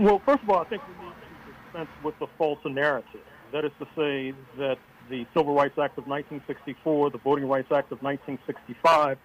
Well, 0.01 0.19
first 0.25 0.43
of 0.43 0.49
all, 0.49 0.61
I 0.61 0.65
think 0.65 0.81
we 0.89 1.05
need 1.05 1.13
to 1.13 1.53
dispense 1.53 1.91
with 2.03 2.19
the 2.21 2.27
false 2.39 2.59
narrative. 2.65 3.21
That 3.53 3.67
is 3.67 3.73
to 3.81 3.87
say 3.95 4.33
that 4.57 4.79
the 5.11 5.27
Civil 5.37 5.55
Rights 5.55 5.77
Act 5.79 5.99
of 5.99 6.07
1964, 6.07 7.11
the 7.11 7.19
Voting 7.19 7.47
Rights 7.47 7.71
Act 7.71 7.93
of 7.93 8.03
1965, 8.03 9.19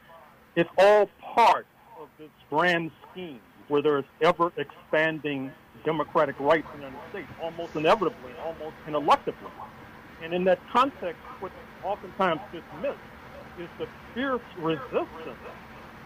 it's 0.58 0.70
all 0.78 1.10
part 1.34 1.66
of 1.98 2.10
this 2.20 2.28
grand 2.50 2.92
scheme 3.10 3.40
where 3.70 3.82
there 3.82 4.00
is 4.00 4.06
ever 4.22 4.52
expanding 4.58 5.50
democratic 5.86 6.38
rights 6.42 6.68
in 6.74 6.82
the 6.82 6.88
United 6.88 7.10
States, 7.10 7.30
almost 7.42 7.74
inevitably, 7.78 8.34
almost 8.44 8.76
ineluctably. 8.86 9.52
And 10.22 10.34
in 10.34 10.44
that 10.44 10.60
context, 10.74 11.22
what's 11.40 11.56
oftentimes 11.86 12.42
dismissed 12.52 13.00
is 13.58 13.70
the 13.80 13.88
fierce 14.14 14.42
resistance 14.60 15.40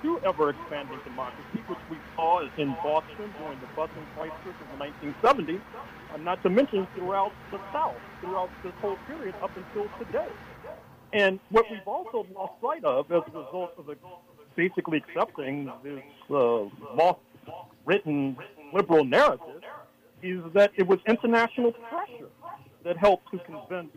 to 0.01 0.19
ever 0.25 0.51
expanding 0.51 0.99
democracy, 1.03 1.63
which 1.67 1.79
we 1.89 1.97
saw 2.15 2.41
in 2.57 2.75
Boston 2.83 3.33
during 3.37 3.59
the 3.59 3.67
busing 3.75 4.05
crisis 4.15 4.35
of 4.45 4.79
the 4.79 4.85
1970s, 4.85 5.61
and 6.13 6.25
not 6.25 6.41
to 6.43 6.49
mention 6.49 6.87
throughout 6.95 7.31
the 7.51 7.59
South, 7.73 7.95
throughout 8.21 8.49
this 8.63 8.73
whole 8.81 8.97
period 9.07 9.35
up 9.41 9.51
until 9.55 9.87
today. 9.97 10.27
And 11.11 11.39
what 11.49 11.65
we've 11.69 11.87
also 11.87 12.25
lost 12.35 12.53
sight 12.61 12.83
of 12.83 13.11
as 13.11 13.23
a 13.33 13.37
result 13.37 13.71
of 13.77 13.89
basically 14.55 14.97
accepting 15.07 15.71
this 15.83 16.03
uh, 16.29 16.65
written 17.85 18.37
liberal 18.73 19.03
narrative 19.03 19.61
is 20.21 20.41
that 20.53 20.71
it 20.75 20.85
was 20.85 20.99
international 21.07 21.71
pressure 21.71 22.29
that 22.83 22.97
helped 22.97 23.31
to 23.31 23.39
convince 23.39 23.91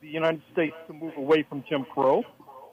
the 0.00 0.08
United 0.08 0.42
States 0.52 0.74
to 0.86 0.92
move 0.92 1.16
away 1.16 1.44
from 1.48 1.64
Jim 1.68 1.86
Crow 1.92 2.22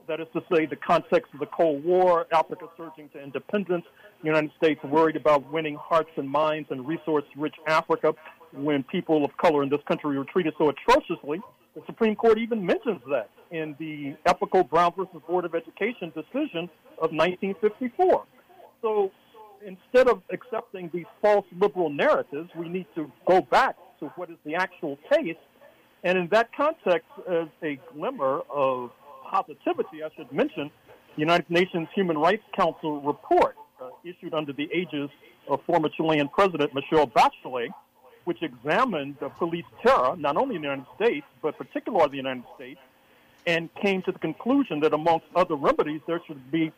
that 0.08 0.20
is 0.20 0.28
to 0.34 0.42
say, 0.52 0.66
the 0.66 0.76
context 0.76 1.34
of 1.34 1.40
the 1.40 1.46
Cold 1.48 1.84
War, 1.84 2.26
Africa 2.32 2.68
surging 2.78 3.10
to 3.10 3.22
independence, 3.22 3.86
the 4.22 4.28
United 4.28 4.52
States 4.58 4.84
worried 4.84 5.16
about 5.16 5.52
winning 5.52 5.76
hearts 5.76 6.10
and 6.16 6.30
minds 6.30 6.70
in 6.72 6.86
resource-rich 6.86 7.56
Africa 7.68 8.14
when 8.54 8.84
people 8.84 9.26
of 9.26 9.36
color 9.38 9.64
in 9.64 9.70
this 9.70 9.82
country 9.88 10.18
were 10.18 10.26
treated 10.26 10.54
so 10.58 10.70
atrociously. 10.70 11.42
The 11.76 11.82
Supreme 11.86 12.16
Court 12.16 12.40
even 12.40 12.66
mentions 12.66 13.02
that 13.10 13.30
in 13.52 13.76
the 13.80 14.16
epical 14.26 14.64
Brown 14.64 14.94
versus 14.98 15.22
Board 15.28 15.46
of 15.46 15.54
Education 15.54 16.12
decision 16.16 16.70
of 17.02 17.12
1954. 17.12 18.24
So 18.82 19.12
instead 19.66 20.08
of 20.08 20.22
accepting 20.32 20.90
these 20.94 21.06
false 21.22 21.46
liberal 21.60 21.90
narratives, 21.90 22.50
we 22.56 22.70
need 22.70 22.88
to 22.96 23.12
go 23.28 23.42
back 23.42 23.76
to 24.00 24.08
what 24.16 24.30
is 24.30 24.38
the 24.46 24.56
actual 24.56 24.98
case. 25.12 25.38
And 26.04 26.18
in 26.18 26.28
that 26.30 26.50
context, 26.56 27.10
as 27.30 27.48
a 27.64 27.80
glimmer 27.94 28.42
of 28.50 28.92
positivity, 29.30 30.04
I 30.04 30.10
should 30.16 30.32
mention 30.32 30.72
the 31.16 31.20
United 31.20 31.50
Nations 31.50 31.88
Human 31.96 32.18
Rights 32.18 32.44
Council 32.56 33.02
report 33.02 33.56
uh, 33.82 33.90
issued 34.04 34.34
under 34.34 34.54
the 34.54 34.70
aegis 34.74 35.10
of 35.48 35.62
former 35.66 35.90
Chilean 35.90 36.28
President 36.30 36.74
Michelle 36.74 37.08
Bachelet, 37.08 37.70
which 38.26 38.42
examined 38.42 39.16
the 39.20 39.30
police 39.30 39.66
terror, 39.82 40.16
not 40.18 40.38
only 40.38 40.56
in 40.56 40.62
the 40.62 40.68
United 40.68 40.88
States, 40.96 41.26
but 41.42 41.58
particularly 41.58 42.10
the 42.12 42.18
United 42.18 42.44
States, 42.56 42.80
and 43.46 43.74
came 43.76 44.02
to 44.02 44.12
the 44.12 44.20
conclusion 44.20 44.80
that 44.82 44.94
amongst 44.94 45.26
other 45.36 45.56
remedies, 45.56 46.02
there 46.08 46.22
should 46.28 46.52
be 46.52 46.72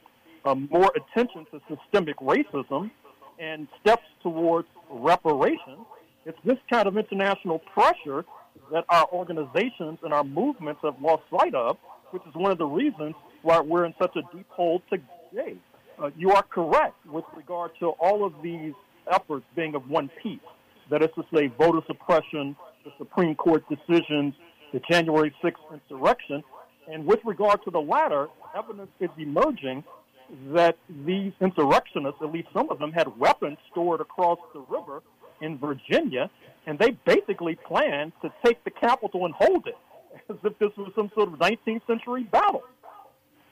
um, 0.45 0.67
more 0.71 0.91
attention 0.95 1.45
to 1.51 1.59
systemic 1.67 2.17
racism 2.17 2.91
and 3.39 3.67
steps 3.81 4.05
towards 4.21 4.67
reparations. 4.89 5.85
It's 6.25 6.38
this 6.43 6.57
kind 6.69 6.88
of 6.88 6.97
international 6.97 7.59
pressure 7.59 8.25
that 8.71 8.85
our 8.89 9.07
organizations 9.12 9.99
and 10.03 10.13
our 10.13 10.23
movements 10.23 10.81
have 10.83 11.01
lost 11.01 11.23
sight 11.31 11.55
of 11.55 11.77
which 12.12 12.24
is 12.28 12.34
one 12.36 12.52
of 12.52 12.58
the 12.58 12.65
reasons 12.65 13.15
why 13.41 13.60
we're 13.60 13.86
in 13.86 13.93
such 14.00 14.15
a 14.15 14.22
deep 14.36 14.48
hole 14.50 14.82
today. 14.89 15.56
Uh, 16.02 16.10
you 16.17 16.32
are 16.32 16.43
correct 16.43 16.95
with 17.06 17.26
regard 17.36 17.72
to 17.80 17.88
all 18.00 18.26
of 18.26 18.34
these 18.41 18.74
efforts 19.12 19.45
being 19.56 19.76
of 19.76 19.89
one 19.89 20.10
piece. 20.22 20.39
That 20.89 21.02
is 21.04 21.10
to 21.15 21.24
say, 21.34 21.48
voter 21.58 21.82
suppression, 21.88 22.56
the 22.84 22.91
Supreme 22.98 23.36
Court 23.36 23.63
decisions, 23.69 24.34
the 24.74 24.82
January 24.89 25.34
6th 25.43 25.56
insurrection. 25.74 26.43
And 26.91 27.06
with 27.06 27.19
regard 27.26 27.63
to 27.65 27.72
the 27.72 27.80
latter, 27.80 28.28
evidence 28.56 28.89
is 29.00 29.10
emerging 29.17 29.84
that 30.54 30.78
these 31.06 31.34
insurrectionists, 31.41 32.22
at 32.22 32.32
least 32.32 32.48
some 32.54 32.69
of 32.69 32.80
them, 32.80 32.91
had 32.91 33.17
weapons 33.19 33.58
stored 33.72 34.02
across 34.02 34.39
the 34.54 34.62
river 34.62 35.02
in 35.41 35.58
Virginia, 35.58 36.30
and 36.65 36.78
they 36.78 36.91
basically 37.06 37.56
planned 37.56 38.12
to 38.22 38.32
take 38.45 38.63
the 38.63 38.72
Capitol 38.72 39.26
and 39.26 39.34
hold 39.36 39.67
it 39.67 39.78
as 40.29 40.38
if 40.43 40.58
this 40.60 40.69
was 40.77 40.91
some 40.95 41.12
sort 41.15 41.34
of 41.34 41.39
19th 41.39 41.86
century 41.88 42.23
battle. 42.23 42.63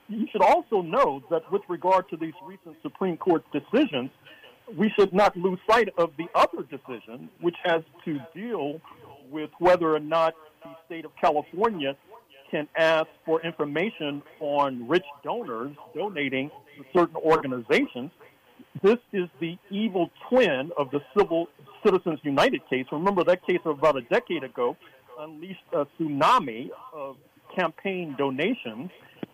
You 0.09 0.25
should 0.31 0.41
also 0.41 0.81
know 0.81 1.21
that 1.29 1.51
with 1.51 1.61
regard 1.67 2.09
to 2.09 2.17
these 2.17 2.33
recent 2.45 2.77
Supreme 2.81 3.17
Court 3.17 3.43
decisions, 3.51 4.09
we 4.75 4.91
should 4.97 5.13
not 5.13 5.35
lose 5.35 5.59
sight 5.69 5.89
of 5.97 6.11
the 6.17 6.27
other 6.35 6.63
decision, 6.63 7.29
which 7.41 7.55
has 7.63 7.83
to 8.05 8.19
deal 8.35 8.79
with 9.29 9.49
whether 9.59 9.93
or 9.93 9.99
not 9.99 10.33
the 10.63 10.71
state 10.85 11.05
of 11.05 11.11
California 11.19 11.95
can 12.49 12.67
ask 12.77 13.07
for 13.25 13.41
information 13.41 14.21
on 14.39 14.87
rich 14.87 15.05
donors 15.23 15.75
donating 15.95 16.49
to 16.77 16.85
certain 16.97 17.17
organizations. 17.17 18.11
This 18.81 18.97
is 19.11 19.27
the 19.39 19.57
evil 19.69 20.09
twin 20.29 20.71
of 20.77 20.89
the 20.91 21.01
Civil 21.17 21.47
Citizens 21.83 22.19
United 22.23 22.61
case. 22.69 22.85
Remember 22.91 23.23
that 23.25 23.45
case 23.45 23.59
of 23.65 23.79
about 23.79 23.97
a 23.97 24.01
decade 24.01 24.43
ago 24.43 24.77
unleashed 25.19 25.63
a 25.73 25.85
tsunami 25.99 26.69
of 26.93 27.17
campaign 27.55 28.15
donations 28.17 28.91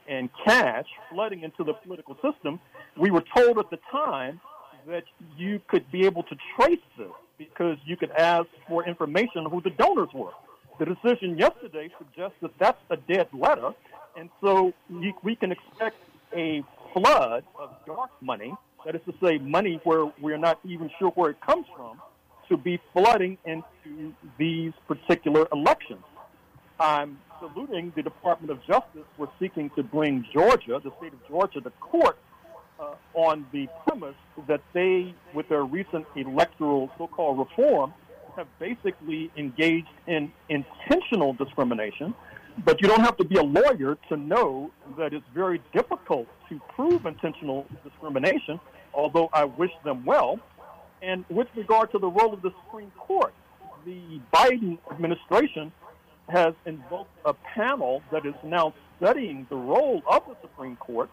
and 0.08 0.30
cash 0.46 0.86
flooding 1.12 1.44
into 1.44 1.64
the 1.64 1.74
political 1.74 2.16
system. 2.16 2.60
We 2.98 3.12
were 3.12 3.24
told 3.36 3.58
at 3.58 3.70
the 3.70 3.80
time 3.92 4.40
that 4.88 5.04
you 5.38 5.62
could 5.68 5.90
be 5.92 6.06
able 6.06 6.24
to 6.24 6.36
trace 6.56 6.80
this 6.98 7.08
because 7.38 7.78
you 7.86 7.98
could 7.98 8.12
ask 8.12 8.48
for 8.68 8.86
information 8.88 9.46
on 9.46 9.52
who 9.52 9.62
the 9.62 9.72
donors 9.72 10.10
were. 10.14 10.32
The 10.80 10.86
decision 10.86 11.38
yesterday 11.38 11.90
suggests 11.98 12.38
that 12.42 12.52
that's 12.60 12.82
a 12.90 12.98
dead 12.98 13.28
letter, 13.34 13.72
and 14.18 14.30
so 14.42 14.74
we 15.24 15.36
can 15.36 15.52
expect 15.52 15.98
a 16.36 16.64
flood 16.94 17.44
of 17.58 17.70
dark 17.86 18.10
money, 18.22 18.54
that 18.86 18.96
is 18.96 19.02
to 19.06 19.14
say, 19.24 19.38
money 19.38 19.80
where 19.84 20.12
we're 20.20 20.38
not 20.38 20.60
even 20.66 20.90
sure 21.00 21.10
where 21.12 21.30
it 21.32 21.42
comes 21.42 21.66
from, 21.76 22.02
to 22.54 22.58
be 22.58 22.80
flooding 22.94 23.36
into 23.46 24.14
these 24.38 24.74
particular 24.88 25.48
elections. 25.52 26.04
I'm 26.80 27.18
saluting 27.40 27.92
the 27.96 28.04
Department 28.04 28.52
of 28.52 28.64
Justice 28.64 29.08
for 29.18 29.28
seeking 29.40 29.72
to 29.72 29.82
bring 29.82 30.24
Georgia, 30.32 30.80
the 30.84 30.92
state 31.00 31.14
of 31.14 31.28
Georgia, 31.28 31.62
to 31.62 31.72
court 31.80 32.16
uh, 32.80 32.94
on 33.16 33.48
the 33.52 33.68
premise 33.88 34.16
that 34.48 34.62
they, 34.74 35.16
with 35.34 35.50
their 35.50 35.64
recent 35.64 36.06
electoral 36.16 36.92
so-called 37.00 37.40
reform, 37.40 37.92
have 38.36 38.48
basically 38.60 39.32
engaged 39.36 39.88
in 40.06 40.32
intentional 40.50 41.34
discrimination. 41.34 42.14
But 42.64 42.82
you 42.84 42.88
don't 42.88 43.02
have 43.02 43.18
to 43.18 43.26
be 43.26 43.38
a 43.38 43.44
lawyer 43.44 43.98
to 44.10 44.18
know 44.18 44.70
that 45.00 45.12
it's 45.12 45.26
very 45.34 45.60
difficult 45.74 46.28
to 46.50 46.62
prove 46.76 47.08
intentional 47.08 47.66
discrimination, 47.84 48.60
although 48.94 49.30
I 49.34 49.46
wish 49.46 49.72
them 49.84 50.06
well. 50.06 50.40
And 51.04 51.26
with 51.30 51.48
regard 51.56 51.92
to 51.92 52.00
the 52.00 52.08
role 52.08 52.34
of 52.34 52.42
the 52.42 52.52
Supreme 52.64 52.92
Court, 52.98 53.34
the 53.86 54.22
Biden 54.34 54.78
administration 54.90 55.72
has 56.30 56.54
invoked 56.66 57.12
a 57.26 57.34
panel 57.34 58.02
that 58.12 58.26
is 58.26 58.36
now 58.44 58.74
studying 58.98 59.46
the 59.50 59.58
role 59.58 60.02
of 60.10 60.24
the 60.28 60.36
Supreme 60.42 60.78
Court. 60.78 61.10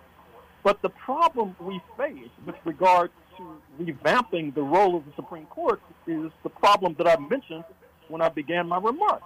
But 0.62 0.80
the 0.82 0.90
problem 0.90 1.56
we 1.58 1.80
face 1.96 2.30
with 2.46 2.54
regard 2.64 3.10
to 3.36 3.60
revamping 3.82 4.54
the 4.54 4.62
role 4.62 4.96
of 4.96 5.04
the 5.06 5.12
Supreme 5.16 5.46
Court 5.46 5.80
is 6.06 6.30
the 6.44 6.50
problem 6.50 6.94
that 6.98 7.08
I 7.08 7.18
mentioned 7.18 7.64
when 8.08 8.22
I 8.22 8.28
began 8.28 8.68
my 8.68 8.78
remarks, 8.78 9.24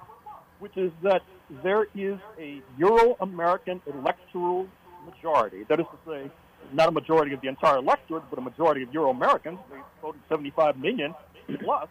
which 0.61 0.77
is 0.79 0.93
that 1.03 1.23
there 1.63 1.89
is 1.95 2.19
a 2.39 2.63
Euro 2.79 3.17
American 3.21 3.83
electoral 3.87 4.67
majority. 5.05 5.65
That 5.69 5.81
is 5.81 5.87
to 5.87 6.11
say, 6.11 6.31
not 6.73 6.89
a 6.89 6.93
majority 6.93 7.35
of 7.35 7.41
the 7.41 7.49
entire 7.49 7.79
electorate, 7.79 8.25
but 8.31 8.39
a 8.39 8.43
majority 8.43 8.83
of 8.83 8.93
Euro 8.93 9.11
Americans. 9.11 9.59
They 9.71 9.79
voted 10.03 10.21
75 10.29 10.77
million 10.77 11.15
plus 11.63 11.89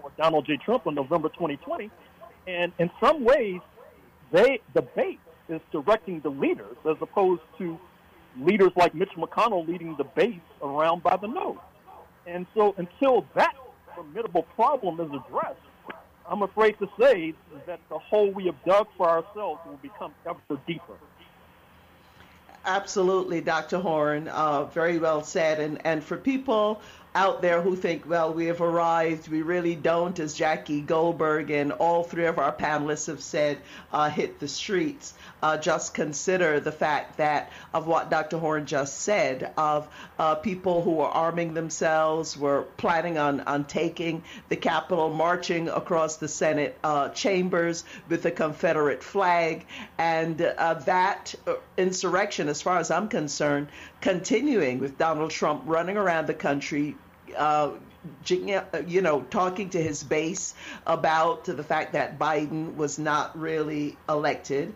for 0.00 0.10
Donald 0.16 0.46
J. 0.46 0.56
Trump 0.56 0.86
in 0.86 0.94
November 0.94 1.28
2020. 1.28 1.90
And 2.46 2.72
in 2.78 2.90
some 3.00 3.24
ways, 3.24 3.60
they 4.32 4.60
the 4.74 4.82
base 4.82 5.18
is 5.48 5.60
directing 5.72 6.20
the 6.20 6.30
leaders 6.30 6.76
as 6.88 6.96
opposed 7.00 7.42
to 7.58 7.78
leaders 8.38 8.72
like 8.76 8.94
Mitch 8.94 9.12
McConnell 9.16 9.66
leading 9.66 9.96
the 9.96 10.04
base 10.04 10.40
around 10.62 11.02
by 11.02 11.16
the 11.16 11.28
nose. 11.28 11.58
And 12.26 12.46
so 12.54 12.74
until 12.78 13.26
that 13.34 13.54
formidable 13.94 14.42
problem 14.54 15.00
is 15.00 15.10
addressed, 15.12 15.60
I'm 16.28 16.42
afraid 16.42 16.78
to 16.78 16.88
say 16.98 17.34
that 17.66 17.80
the 17.90 17.98
hole 17.98 18.30
we 18.30 18.46
have 18.46 18.56
dug 18.64 18.86
for 18.96 19.08
ourselves 19.08 19.60
will 19.66 19.78
become 19.82 20.12
ever 20.26 20.60
deeper. 20.66 20.94
Absolutely, 22.66 23.40
Dr. 23.40 23.78
Horne. 23.78 24.28
Uh, 24.28 24.64
very 24.64 24.98
well 24.98 25.22
said. 25.22 25.60
And, 25.60 25.84
and 25.84 26.02
for 26.02 26.16
people 26.16 26.80
out 27.14 27.42
there 27.42 27.60
who 27.60 27.76
think, 27.76 28.08
well, 28.08 28.32
we 28.32 28.46
have 28.46 28.60
arrived. 28.60 29.28
We 29.28 29.42
really 29.42 29.76
don't, 29.76 30.18
as 30.18 30.34
Jackie 30.34 30.80
Goldberg 30.80 31.50
and 31.50 31.72
all 31.72 32.02
three 32.02 32.24
of 32.24 32.38
our 32.38 32.52
panelists 32.52 33.06
have 33.06 33.22
said, 33.22 33.58
uh, 33.92 34.08
hit 34.10 34.40
the 34.40 34.48
streets. 34.48 35.14
Uh, 35.44 35.58
just 35.58 35.92
consider 35.92 36.58
the 36.58 36.72
fact 36.72 37.18
that 37.18 37.52
of 37.74 37.86
what 37.86 38.08
Dr. 38.08 38.38
Horne 38.38 38.64
just 38.64 39.02
said 39.02 39.52
of 39.58 39.86
uh, 40.18 40.36
people 40.36 40.80
who 40.80 40.92
were 40.92 41.04
arming 41.04 41.52
themselves, 41.52 42.34
were 42.34 42.62
planning 42.78 43.18
on, 43.18 43.42
on 43.42 43.66
taking 43.66 44.22
the 44.48 44.56
Capitol, 44.56 45.10
marching 45.10 45.68
across 45.68 46.16
the 46.16 46.28
Senate 46.28 46.78
uh, 46.82 47.10
chambers 47.10 47.84
with 48.08 48.22
the 48.22 48.30
Confederate 48.30 49.02
flag, 49.02 49.66
and 49.98 50.40
uh, 50.40 50.72
that 50.86 51.34
uh, 51.46 51.56
insurrection, 51.76 52.48
as 52.48 52.62
far 52.62 52.78
as 52.78 52.90
I'm 52.90 53.08
concerned, 53.08 53.68
continuing 54.00 54.78
with 54.78 54.96
Donald 54.96 55.30
Trump 55.30 55.64
running 55.66 55.98
around 55.98 56.26
the 56.26 56.32
country 56.32 56.96
uh, 57.36 57.72
you 58.86 59.00
know, 59.00 59.22
talking 59.22 59.70
to 59.70 59.82
his 59.82 60.02
base 60.02 60.54
about 60.86 61.44
the 61.44 61.62
fact 61.62 61.94
that 61.94 62.18
Biden 62.18 62.76
was 62.76 62.98
not 62.98 63.38
really 63.38 63.96
elected. 64.08 64.74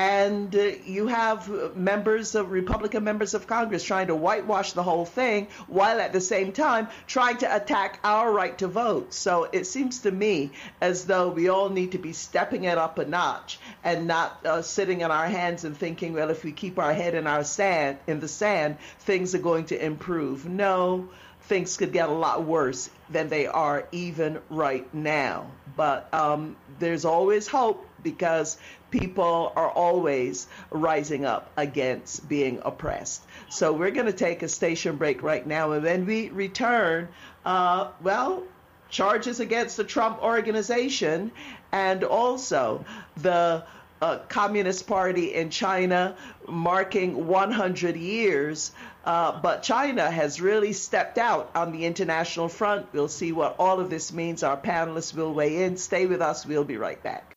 And 0.00 0.56
uh, 0.56 0.60
you 0.86 1.08
have 1.08 1.76
members 1.76 2.34
of 2.34 2.52
Republican 2.52 3.04
members 3.04 3.34
of 3.34 3.46
Congress 3.46 3.84
trying 3.84 4.06
to 4.06 4.14
whitewash 4.14 4.72
the 4.72 4.82
whole 4.82 5.04
thing 5.04 5.48
while 5.66 6.00
at 6.00 6.14
the 6.14 6.22
same 6.22 6.52
time 6.52 6.88
trying 7.06 7.36
to 7.38 7.54
attack 7.54 8.00
our 8.02 8.32
right 8.32 8.56
to 8.60 8.66
vote. 8.66 9.12
So 9.12 9.46
it 9.52 9.66
seems 9.66 9.98
to 10.00 10.10
me 10.10 10.52
as 10.80 11.04
though 11.04 11.28
we 11.28 11.50
all 11.50 11.68
need 11.68 11.92
to 11.92 11.98
be 11.98 12.14
stepping 12.14 12.64
it 12.64 12.78
up 12.78 12.98
a 12.98 13.04
notch 13.04 13.60
and 13.84 14.06
not 14.06 14.46
uh, 14.46 14.62
sitting 14.62 15.04
on 15.04 15.10
our 15.10 15.26
hands 15.26 15.64
and 15.64 15.76
thinking, 15.76 16.14
well, 16.14 16.30
if 16.30 16.44
we 16.44 16.52
keep 16.52 16.78
our 16.78 16.94
head 16.94 17.14
in 17.14 17.26
our 17.26 17.44
sand 17.44 17.98
in 18.06 18.20
the 18.20 18.28
sand, 18.28 18.78
things 19.00 19.34
are 19.34 19.44
going 19.50 19.66
to 19.66 19.84
improve. 19.84 20.48
No 20.48 21.10
things 21.42 21.76
could 21.76 21.92
get 21.92 22.08
a 22.08 22.12
lot 22.12 22.44
worse 22.44 22.88
than 23.10 23.28
they 23.28 23.46
are 23.46 23.86
even 23.92 24.40
right 24.48 24.92
now. 24.94 25.50
But 25.76 26.08
um, 26.14 26.56
there's 26.78 27.04
always 27.04 27.48
hope 27.48 27.86
because 28.02 28.56
people 28.90 29.52
are 29.56 29.70
always 29.70 30.46
rising 30.70 31.24
up 31.24 31.50
against 31.56 32.28
being 32.28 32.60
oppressed. 32.64 33.22
So 33.48 33.72
we're 33.72 33.90
going 33.90 34.06
to 34.06 34.12
take 34.12 34.42
a 34.42 34.48
station 34.48 34.96
break 34.96 35.22
right 35.22 35.46
now, 35.46 35.72
and 35.72 35.82
when 35.82 36.06
we 36.06 36.28
return, 36.30 37.08
uh, 37.44 37.88
well, 38.02 38.44
charges 38.90 39.40
against 39.40 39.76
the 39.76 39.84
Trump 39.84 40.22
organization 40.22 41.30
and 41.72 42.04
also 42.04 42.84
the 43.16 43.64
uh, 44.02 44.18
Communist 44.28 44.86
Party 44.86 45.34
in 45.34 45.50
China 45.50 46.16
marking 46.48 47.26
100 47.26 47.96
years. 47.96 48.72
Uh, 49.04 49.40
but 49.40 49.62
China 49.62 50.10
has 50.10 50.40
really 50.40 50.72
stepped 50.72 51.18
out 51.18 51.50
on 51.54 51.72
the 51.72 51.84
international 51.84 52.48
front. 52.48 52.86
We'll 52.92 53.08
see 53.08 53.32
what 53.32 53.56
all 53.58 53.80
of 53.80 53.90
this 53.90 54.12
means. 54.12 54.42
Our 54.42 54.56
panelists 54.56 55.14
will 55.14 55.32
weigh 55.32 55.62
in. 55.62 55.76
Stay 55.76 56.06
with 56.06 56.20
us. 56.20 56.44
We'll 56.44 56.64
be 56.64 56.76
right 56.76 57.02
back. 57.02 57.36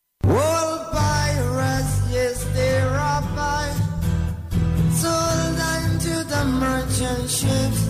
Ships. 7.28 7.88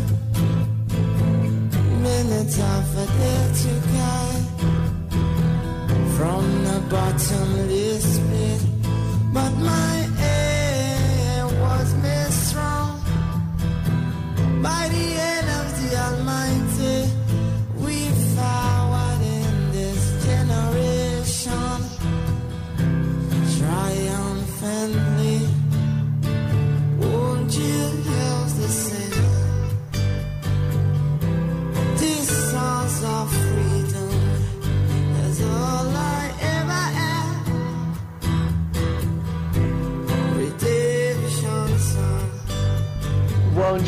Minutes 2.02 2.58
of 2.58 2.98
a 2.98 3.06
day 3.18 3.42
to 3.60 3.72
guide 3.94 4.46
from 6.16 6.44
the 6.64 6.78
bottomless 6.88 8.18
pit. 8.28 8.60
But 9.32 9.52
my 9.58 10.03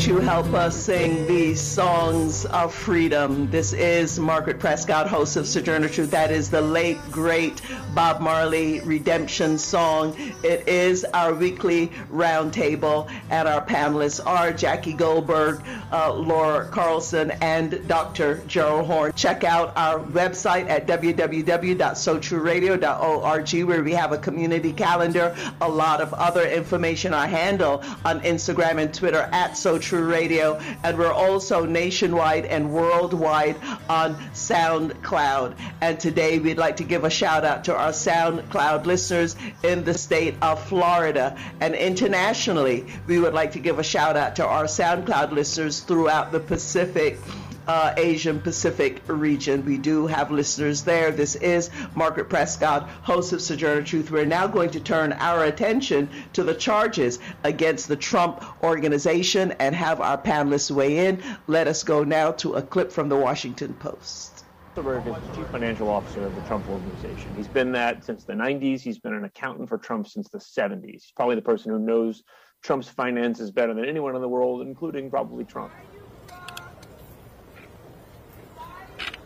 you 0.07 0.19
help 0.19 0.53
us 0.53 0.85
sing 0.85 1.27
these 1.27 1.59
songs 1.59 2.45
of 2.45 2.73
freedom? 2.73 3.51
This 3.51 3.73
is 3.73 4.17
Margaret 4.17 4.57
Prescott, 4.57 5.09
host 5.09 5.35
of 5.35 5.45
Sojourner 5.45 5.89
Truth. 5.89 6.11
That 6.11 6.31
is 6.31 6.49
the 6.49 6.61
late, 6.61 6.97
great 7.11 7.61
Bob 7.93 8.21
Marley 8.21 8.79
redemption 8.81 9.57
song. 9.57 10.15
It 10.43 10.65
is 10.65 11.03
our 11.03 11.33
weekly 11.33 11.87
roundtable, 12.09 13.11
and 13.29 13.49
our 13.49 13.65
panelists 13.65 14.25
are 14.25 14.53
Jackie 14.53 14.93
Goldberg, 14.93 15.61
uh, 15.91 16.13
Laura 16.13 16.69
Carlsen, 16.69 17.31
and 17.41 17.85
Dr. 17.89 18.41
Gerald 18.47 18.85
Horne. 18.85 19.11
Check 19.13 19.43
out 19.43 19.75
our 19.75 19.99
website 19.99 20.69
at 20.69 20.87
www.sotrueradio.org, 20.87 23.63
where 23.63 23.83
we 23.83 23.91
have 23.91 24.13
a 24.13 24.17
community 24.17 24.71
calendar, 24.71 25.35
a 25.59 25.69
lot 25.69 25.99
of 25.99 26.13
other 26.13 26.47
information. 26.47 27.13
I 27.13 27.27
handle 27.27 27.83
on 28.05 28.21
Instagram 28.21 28.81
and 28.81 28.93
Twitter 28.93 29.27
at 29.33 29.57
So 29.57 29.77
Radio, 30.03 30.59
and 30.83 30.97
we're 30.97 31.11
also 31.11 31.65
nationwide 31.65 32.45
and 32.45 32.73
worldwide 32.73 33.55
on 33.89 34.15
SoundCloud. 34.33 35.55
And 35.81 35.99
today 35.99 36.39
we'd 36.39 36.57
like 36.57 36.77
to 36.77 36.83
give 36.83 37.03
a 37.03 37.09
shout 37.09 37.45
out 37.45 37.65
to 37.65 37.75
our 37.75 37.91
SoundCloud 37.91 38.85
listeners 38.85 39.35
in 39.63 39.83
the 39.83 39.93
state 39.93 40.35
of 40.41 40.63
Florida. 40.67 41.37
And 41.59 41.75
internationally, 41.75 42.85
we 43.07 43.19
would 43.19 43.33
like 43.33 43.53
to 43.53 43.59
give 43.59 43.79
a 43.79 43.83
shout 43.83 44.17
out 44.17 44.35
to 44.37 44.45
our 44.45 44.65
SoundCloud 44.65 45.31
listeners 45.31 45.79
throughout 45.79 46.31
the 46.31 46.39
Pacific 46.39 47.19
uh, 47.67 47.93
Asian 47.97 48.39
Pacific 48.39 49.03
region. 49.07 49.65
We 49.65 49.77
do 49.77 50.07
have 50.07 50.31
listeners 50.31 50.83
there. 50.83 51.11
This 51.11 51.35
is 51.35 51.69
Margaret 51.95 52.29
Prescott, 52.29 52.89
host 52.89 53.33
of 53.33 53.41
Sojourner 53.41 53.83
Truth. 53.83 54.09
We're 54.09 54.25
now 54.25 54.47
going 54.47 54.71
to 54.71 54.79
turn 54.79 55.13
our 55.13 55.43
attention 55.43 56.09
to 56.33 56.43
the 56.43 56.55
charges 56.55 57.19
against 57.43 57.87
the 57.87 57.95
Trump 57.95 58.43
organization 58.63 59.51
and 59.53 59.75
have 59.75 60.01
our 60.01 60.17
panelists 60.17 60.71
weigh 60.71 61.07
in. 61.07 61.21
Let 61.47 61.67
us 61.67 61.83
go 61.83 62.03
now 62.03 62.31
to 62.33 62.53
a 62.53 62.61
clip 62.61 62.91
from 62.91 63.09
the 63.09 63.17
Washington 63.17 63.73
Post. 63.73 64.45
Is 64.77 65.29
chief 65.33 65.47
financial 65.49 65.89
officer 65.89 66.27
of 66.27 66.35
the 66.35 66.41
Trump 66.41 66.69
organization. 66.69 67.33
He's 67.33 67.47
been 67.47 67.71
that 67.71 68.03
since 68.05 68.25
the 68.25 68.33
90s. 68.33 68.81
He's 68.81 68.99
been 68.99 69.15
an 69.15 69.23
accountant 69.23 69.69
for 69.69 69.79
Trump 69.79 70.07
since 70.07 70.29
the 70.29 70.37
70s. 70.37 70.91
He's 70.91 71.11
probably 71.15 71.33
the 71.33 71.41
person 71.41 71.71
who 71.71 71.79
knows 71.79 72.21
Trump's 72.61 72.87
finances 72.87 73.49
better 73.49 73.73
than 73.73 73.85
anyone 73.85 74.15
in 74.15 74.21
the 74.21 74.29
world, 74.29 74.61
including 74.61 75.09
probably 75.09 75.45
Trump. 75.45 75.73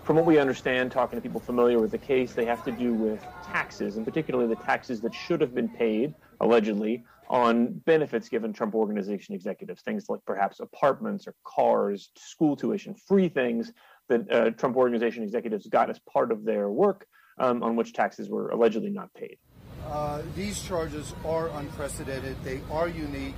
From 0.04 0.16
what 0.16 0.26
we 0.26 0.40
understand, 0.40 0.92
talking 0.92 1.18
to 1.18 1.22
people 1.22 1.40
familiar 1.40 1.80
with 1.80 1.92
the 1.92 1.98
case, 1.98 2.34
they 2.34 2.46
have 2.46 2.64
to 2.66 2.72
do 2.72 2.92
with 2.94 3.24
taxes, 3.44 3.98
and 3.98 4.06
particularly 4.06 4.48
the 4.48 4.60
taxes 4.64 5.00
that 5.02 5.14
should 5.14 5.40
have 5.42 5.54
been 5.54 5.70
paid, 5.70 6.16
allegedly, 6.40 7.04
on 7.30 7.68
benefits 7.86 8.28
given 8.28 8.52
Trump 8.52 8.74
organization 8.74 9.36
executives, 9.36 9.84
things 9.84 10.06
like 10.10 10.20
perhaps 10.26 10.60
apartments 10.60 11.28
or 11.28 11.36
cars, 11.44 12.10
school 12.18 12.56
tuition, 12.56 12.96
free 12.96 13.30
things 13.30 13.72
that 14.10 14.30
uh, 14.32 14.50
Trump 14.52 14.76
organization 14.76 15.24
executives 15.24 15.68
got 15.68 15.90
as 15.90 16.00
part 16.00 16.32
of 16.32 16.44
their 16.44 16.70
work 16.70 17.06
um, 17.38 17.62
on 17.62 17.76
which 17.76 17.94
taxes 17.94 18.28
were 18.28 18.50
allegedly 18.50 18.90
not 18.90 19.14
paid. 19.14 19.38
Uh, 19.86 20.24
these 20.36 20.62
charges 20.64 21.14
are 21.24 21.50
unprecedented. 21.50 22.36
They 22.44 22.60
are 22.72 22.88
unique. 22.88 23.36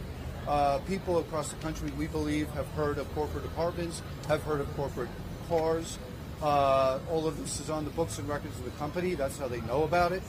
Uh, 0.47 0.79
people 0.79 1.19
across 1.19 1.49
the 1.49 1.57
country, 1.57 1.91
we 1.97 2.07
believe, 2.07 2.49
have 2.51 2.67
heard 2.69 2.97
of 2.97 3.13
corporate 3.13 3.45
apartments, 3.45 4.01
have 4.27 4.43
heard 4.43 4.61
of 4.61 4.75
corporate 4.75 5.09
cars, 5.47 5.99
uh, 6.43 6.99
all 7.09 7.25
of 7.25 7.39
this 7.39 7.59
is 7.61 7.69
on 7.69 7.85
the 7.85 7.91
books 7.91 8.19
and 8.19 8.27
records 8.27 8.57
of 8.59 8.65
the 8.65 8.71
company. 8.71 9.15
That's 9.15 9.37
how 9.39 9.47
they 9.47 9.61
know 9.61 9.83
about 9.83 10.11
it. 10.11 10.21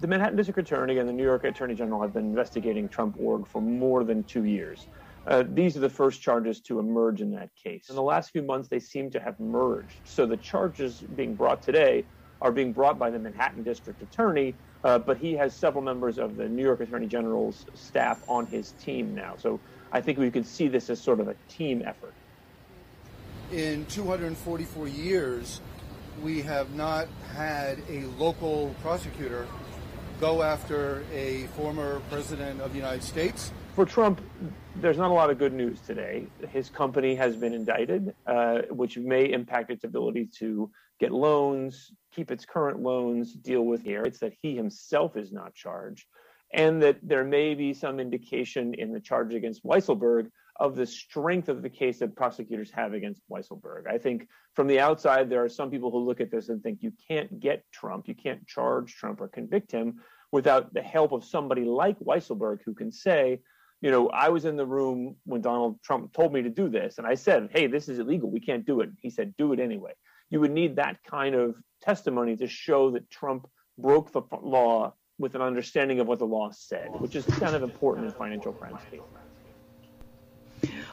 The 0.00 0.08
Manhattan 0.08 0.36
District 0.36 0.58
Attorney 0.58 0.98
and 0.98 1.08
the 1.08 1.12
New 1.12 1.22
York 1.22 1.44
Attorney 1.44 1.74
General 1.74 2.02
have 2.02 2.12
been 2.12 2.24
investigating 2.24 2.88
Trump 2.88 3.16
org 3.18 3.46
for 3.46 3.62
more 3.62 4.02
than 4.02 4.24
two 4.24 4.44
years. 4.44 4.88
Uh, 5.26 5.44
these 5.46 5.76
are 5.76 5.80
the 5.80 5.88
first 5.88 6.20
charges 6.20 6.60
to 6.60 6.80
emerge 6.80 7.22
in 7.22 7.30
that 7.30 7.48
case. 7.54 7.88
In 7.88 7.94
the 7.94 8.02
last 8.02 8.30
few 8.30 8.42
months, 8.42 8.68
they 8.68 8.80
seem 8.80 9.08
to 9.12 9.20
have 9.20 9.38
merged. 9.38 9.94
So 10.04 10.26
the 10.26 10.36
charges 10.36 11.00
being 11.14 11.34
brought 11.34 11.62
today 11.62 12.04
are 12.42 12.52
being 12.52 12.72
brought 12.72 12.98
by 12.98 13.08
the 13.08 13.18
Manhattan 13.18 13.62
District 13.62 14.02
Attorney, 14.02 14.54
uh, 14.82 14.98
but 14.98 15.16
he 15.16 15.32
has 15.34 15.54
several 15.54 15.82
members 15.82 16.18
of 16.18 16.36
the 16.36 16.48
New 16.48 16.62
York 16.62 16.80
Attorney 16.80 17.06
General's 17.06 17.64
staff 17.72 18.22
on 18.28 18.46
his 18.46 18.72
team 18.72 19.14
now. 19.14 19.34
So 19.38 19.60
I 19.92 20.00
think 20.00 20.18
we 20.18 20.30
could 20.30 20.44
see 20.44 20.68
this 20.68 20.90
as 20.90 21.00
sort 21.00 21.20
of 21.20 21.28
a 21.28 21.36
team 21.48 21.82
effort. 21.86 22.12
In 23.52 23.86
244 23.86 24.88
years, 24.88 25.60
we 26.22 26.42
have 26.42 26.74
not 26.74 27.08
had 27.34 27.78
a 27.88 28.04
local 28.18 28.74
prosecutor 28.82 29.46
go 30.20 30.42
after 30.42 31.04
a 31.12 31.44
former 31.56 32.00
president 32.10 32.60
of 32.60 32.70
the 32.72 32.78
United 32.78 33.02
States. 33.02 33.52
For 33.74 33.84
Trump, 33.84 34.20
there's 34.76 34.98
not 34.98 35.10
a 35.10 35.14
lot 35.14 35.30
of 35.30 35.38
good 35.38 35.52
news 35.52 35.80
today. 35.80 36.26
His 36.50 36.70
company 36.70 37.14
has 37.16 37.36
been 37.36 37.52
indicted, 37.52 38.14
uh, 38.26 38.62
which 38.70 38.96
may 38.96 39.32
impact 39.32 39.70
its 39.70 39.84
ability 39.84 40.28
to 40.38 40.70
get 41.00 41.12
loans, 41.12 41.92
keep 42.12 42.30
its 42.30 42.44
current 42.44 42.80
loans, 42.80 43.32
deal 43.32 43.62
with. 43.62 43.86
It's 43.86 44.20
that 44.20 44.34
he 44.40 44.54
himself 44.54 45.16
is 45.16 45.32
not 45.32 45.54
charged, 45.54 46.06
and 46.52 46.80
that 46.82 46.98
there 47.02 47.24
may 47.24 47.54
be 47.54 47.74
some 47.74 47.98
indication 47.98 48.74
in 48.74 48.92
the 48.92 49.00
charge 49.00 49.34
against 49.34 49.64
Weisselberg 49.64 50.30
of 50.60 50.76
the 50.76 50.86
strength 50.86 51.48
of 51.48 51.62
the 51.62 51.70
case 51.70 51.98
that 51.98 52.14
prosecutors 52.14 52.70
have 52.70 52.92
against 52.92 53.22
Weisselberg. 53.30 53.86
I 53.88 53.98
think 53.98 54.28
from 54.54 54.68
the 54.68 54.80
outside, 54.80 55.28
there 55.28 55.44
are 55.44 55.48
some 55.48 55.70
people 55.70 55.90
who 55.90 55.98
look 55.98 56.20
at 56.20 56.30
this 56.30 56.48
and 56.48 56.62
think 56.62 56.78
you 56.80 56.92
can't 57.08 57.40
get 57.40 57.64
Trump, 57.72 58.06
you 58.06 58.14
can't 58.14 58.46
charge 58.46 58.94
Trump 58.94 59.20
or 59.20 59.28
convict 59.28 59.72
him 59.72 60.00
without 60.30 60.72
the 60.72 60.82
help 60.82 61.12
of 61.12 61.24
somebody 61.24 61.64
like 61.64 61.98
Weisselberg 61.98 62.58
who 62.64 62.74
can 62.74 62.92
say, 62.92 63.40
you 63.80 63.90
know, 63.90 64.08
I 64.08 64.28
was 64.28 64.44
in 64.44 64.56
the 64.56 64.64
room 64.64 65.16
when 65.24 65.42
Donald 65.42 65.82
Trump 65.82 66.12
told 66.12 66.32
me 66.32 66.42
to 66.42 66.48
do 66.48 66.68
this, 66.68 66.98
and 66.98 67.06
I 67.06 67.14
said, 67.14 67.50
hey, 67.52 67.66
this 67.66 67.88
is 67.88 67.98
illegal. 67.98 68.30
We 68.30 68.40
can't 68.40 68.64
do 68.64 68.80
it. 68.80 68.90
He 69.00 69.10
said, 69.10 69.34
do 69.36 69.52
it 69.52 69.60
anyway. 69.60 69.92
You 70.30 70.40
would 70.40 70.52
need 70.52 70.76
that 70.76 70.98
kind 71.04 71.34
of 71.34 71.56
testimony 71.82 72.36
to 72.36 72.46
show 72.46 72.92
that 72.92 73.10
Trump 73.10 73.46
broke 73.76 74.12
the 74.12 74.22
law 74.40 74.94
with 75.18 75.34
an 75.34 75.42
understanding 75.42 76.00
of 76.00 76.06
what 76.06 76.18
the 76.18 76.24
law 76.24 76.50
said, 76.50 76.88
which 76.98 77.14
is 77.14 77.26
kind 77.26 77.54
of 77.54 77.62
important 77.62 78.06
in 78.06 78.12
financial 78.12 78.52
cases. 78.52 79.00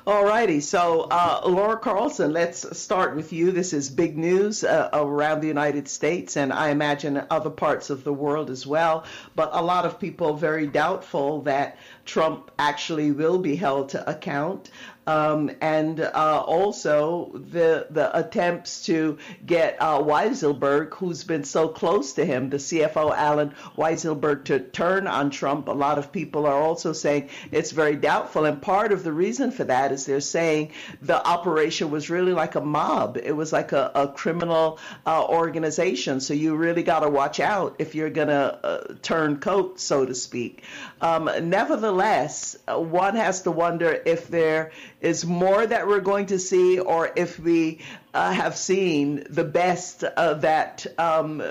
All 0.08 0.26
righty. 0.26 0.62
So, 0.62 1.02
uh, 1.12 1.42
Laura 1.46 1.78
Carlsen, 1.78 2.34
let's 2.34 2.76
start 2.76 3.16
with 3.16 3.32
you. 3.32 3.52
This 3.52 3.72
is 3.72 3.88
big 3.88 4.18
news 4.18 4.64
uh, 4.64 4.90
around 4.94 5.42
the 5.42 5.48
United 5.48 5.88
States 5.88 6.38
and 6.38 6.52
I 6.52 6.70
imagine 6.70 7.24
other 7.30 7.52
parts 7.52 7.92
of 7.92 8.04
the 8.04 8.12
world 8.12 8.50
as 8.50 8.66
well. 8.66 9.04
But 9.36 9.52
a 9.54 9.62
lot 9.62 9.86
of 9.86 10.00
people 10.00 10.34
very 10.34 10.66
doubtful 10.66 11.44
that 11.44 11.78
Trump 12.04 12.50
actually 12.58 13.12
will 13.12 13.38
be 13.38 13.56
held 13.56 13.90
to 13.90 14.10
account 14.10 14.72
um, 15.08 15.52
and 15.62 16.00
uh, 16.00 16.44
also 16.46 17.32
the 17.34 17.88
the 17.90 18.18
attempts 18.18 18.86
to 18.86 19.18
get 19.46 19.78
uh, 19.80 20.00
Weisselberg, 20.00 20.94
who's 20.96 21.24
been 21.24 21.44
so 21.44 21.68
close 21.68 22.14
to 22.14 22.26
him, 22.26 22.50
the 22.50 22.58
CFO 22.58 23.16
Alan 23.16 23.54
Weisselberg, 23.78 24.46
to 24.46 24.60
turn 24.60 25.08
on 25.08 25.32
Trump. 25.32 25.68
A 25.68 25.72
lot 25.72 25.98
of 25.98 26.12
people 26.12 26.46
are 26.46 26.62
also 26.62 26.94
saying 26.94 27.30
it's 27.52 27.72
very 27.72 27.96
doubtful, 27.96 28.46
and 28.46 28.62
part 28.62 28.92
of 28.92 29.04
the 29.04 29.12
reason 29.12 29.52
for 29.52 29.64
that 29.64 29.92
is 29.92 30.06
they're 30.06 30.20
saying 30.20 30.72
the 31.02 31.26
operation 31.26 31.90
was 31.90 32.10
really 32.10 32.34
like 32.34 32.56
a 32.56 32.62
mob. 32.62 33.18
It 33.22 33.32
was 33.32 33.52
like 33.52 33.72
a, 33.72 33.92
a 33.96 34.08
criminal 34.08 34.80
uh, 35.06 35.26
organization. 35.26 36.20
So 36.20 36.34
you 36.34 36.56
really 36.56 36.84
got 36.84 37.00
to 37.00 37.10
watch 37.10 37.40
out 37.40 37.78
if 37.80 37.96
you're 37.96 38.10
gonna 38.10 38.60
uh, 38.64 38.94
turn 39.02 39.40
coat, 39.40 39.80
so 39.80 40.06
to 40.06 40.14
speak. 40.14 40.64
Um, 41.02 41.30
nevertheless, 41.50 42.56
uh, 42.68 42.80
one 42.80 43.16
has 43.16 43.42
to 43.44 43.52
wonder 43.52 44.00
if 44.06 44.28
there 44.28 44.72
is 45.02 45.26
more 45.26 45.66
that 45.66 45.88
we're 45.88 46.00
going 46.00 46.28
to 46.28 46.40
see, 46.40 46.80
or 46.80 47.12
if 47.16 47.40
we 47.40 47.80
uh, 48.14 48.32
have 48.32 48.56
seen 48.56 49.26
the 49.30 49.44
best 49.44 50.04
uh, 50.04 50.36
that 50.36 50.86
um, 50.98 51.42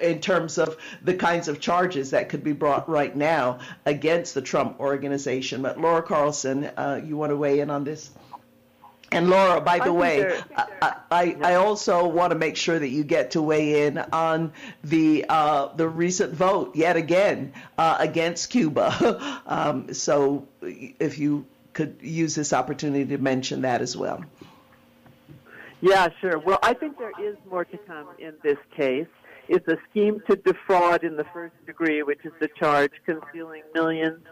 in 0.00 0.20
terms 0.20 0.58
of 0.58 0.76
the 1.02 1.14
kinds 1.14 1.48
of 1.48 1.60
charges 1.60 2.10
that 2.10 2.28
could 2.28 2.42
be 2.42 2.52
brought 2.52 2.88
right 2.88 3.14
now 3.14 3.58
against 3.84 4.34
the 4.34 4.42
Trump 4.42 4.80
organization. 4.80 5.62
But 5.62 5.78
Laura 5.80 6.02
Carlsen, 6.02 6.64
uh, 6.64 7.00
you 7.04 7.16
want 7.16 7.30
to 7.30 7.36
weigh 7.36 7.60
in 7.60 7.70
on 7.70 7.84
this? 7.84 8.10
And 9.12 9.30
Laura, 9.30 9.60
by 9.60 9.78
the 9.78 9.92
way, 9.92 10.40
I, 10.56 10.94
I, 11.10 11.36
I, 11.40 11.54
also 11.54 12.08
want 12.08 12.32
to 12.32 12.38
make 12.38 12.56
sure 12.56 12.76
that 12.76 12.88
you 12.88 13.04
get 13.04 13.30
to 13.32 13.42
weigh 13.42 13.86
in 13.86 13.98
on 13.98 14.52
the 14.82 15.26
uh, 15.28 15.68
the 15.76 15.88
recent 15.88 16.32
vote 16.34 16.74
yet 16.74 16.96
again 16.96 17.52
uh, 17.78 17.96
against 18.00 18.50
Cuba. 18.50 19.40
um, 19.46 19.94
so 19.94 20.48
if 20.60 21.18
you 21.18 21.46
could 21.76 21.98
use 22.00 22.34
this 22.34 22.54
opportunity 22.54 23.04
to 23.04 23.18
mention 23.18 23.60
that 23.60 23.82
as 23.82 23.94
well. 23.94 24.24
Yeah, 25.82 26.08
sure. 26.22 26.38
Well, 26.38 26.58
I 26.62 26.72
think 26.72 26.98
there 26.98 27.12
is 27.22 27.36
more 27.50 27.66
to 27.66 27.76
come 27.76 28.08
in 28.18 28.32
this 28.42 28.56
case. 28.74 29.06
It's 29.46 29.68
a 29.68 29.76
scheme 29.90 30.22
to 30.28 30.36
defraud 30.36 31.04
in 31.04 31.16
the 31.16 31.26
first 31.34 31.54
degree, 31.66 32.02
which 32.02 32.24
is 32.24 32.32
the 32.40 32.48
charge 32.58 32.92
concealing 33.04 33.62
millions 33.74 34.22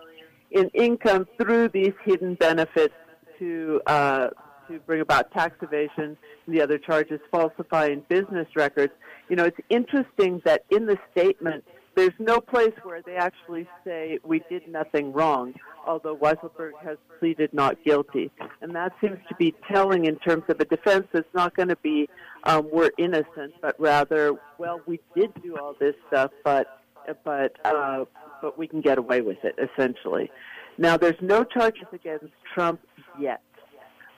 in 0.53 0.71
income 0.71 1.29
through 1.37 1.69
these 1.69 1.93
hidden 2.03 2.35
benefits 2.35 2.95
to 3.39 3.83
uh, 3.87 4.29
to 4.69 4.79
bring 4.87 5.03
about 5.03 5.31
tax 5.33 5.55
evasion. 5.61 6.17
The 6.49 6.63
other 6.63 6.79
charge 6.79 7.11
is 7.11 7.21
falsifying 7.31 8.05
business 8.09 8.49
records. 8.57 8.95
You 9.29 9.37
know, 9.37 9.45
it's 9.45 9.61
interesting 9.69 10.41
that 10.47 10.65
in 10.71 10.87
the 10.87 10.99
statement 11.13 11.63
there's 11.97 12.13
no 12.19 12.41
place 12.41 12.73
where 12.83 13.03
they 13.03 13.17
actually 13.17 13.67
say 13.85 14.19
we 14.25 14.43
did 14.49 14.67
nothing 14.69 15.13
wrong, 15.13 15.55
although 15.87 16.17
Weisselberg 16.17 16.73
has 16.83 16.99
pleaded 17.19 17.53
not 17.53 17.77
guilty. 17.85 18.31
And 18.61 18.75
that 18.75 18.93
seems 19.01 19.19
to 19.29 19.35
be 19.37 19.55
telling 19.71 20.07
in 20.07 20.17
terms 20.19 20.45
of 20.49 20.61
a 20.61 20.65
defense 20.65 21.07
that's 21.13 21.33
not 21.35 21.55
going 21.55 21.69
to 21.69 21.77
be 21.77 22.09
um, 22.45 22.69
we're 22.71 22.91
innocent, 22.99 23.55
but 23.63 23.75
rather, 23.79 24.35
well, 24.59 24.81
we 24.87 25.01
did 25.17 25.31
do 25.43 25.57
all 25.57 25.75
this 25.79 25.95
stuff, 26.09 26.31
but 26.45 26.81
but 27.25 27.57
uh, 27.65 28.05
but 28.43 28.59
we 28.59 28.67
can 28.67 28.81
get 28.81 28.99
away 28.99 29.21
with 29.21 29.39
it 29.43 29.57
essentially. 29.59 30.31
Now, 30.77 30.97
there's 30.97 31.21
no 31.21 31.45
charges 31.45 31.87
against 31.93 32.33
Trump 32.53 32.81
yet, 33.19 33.41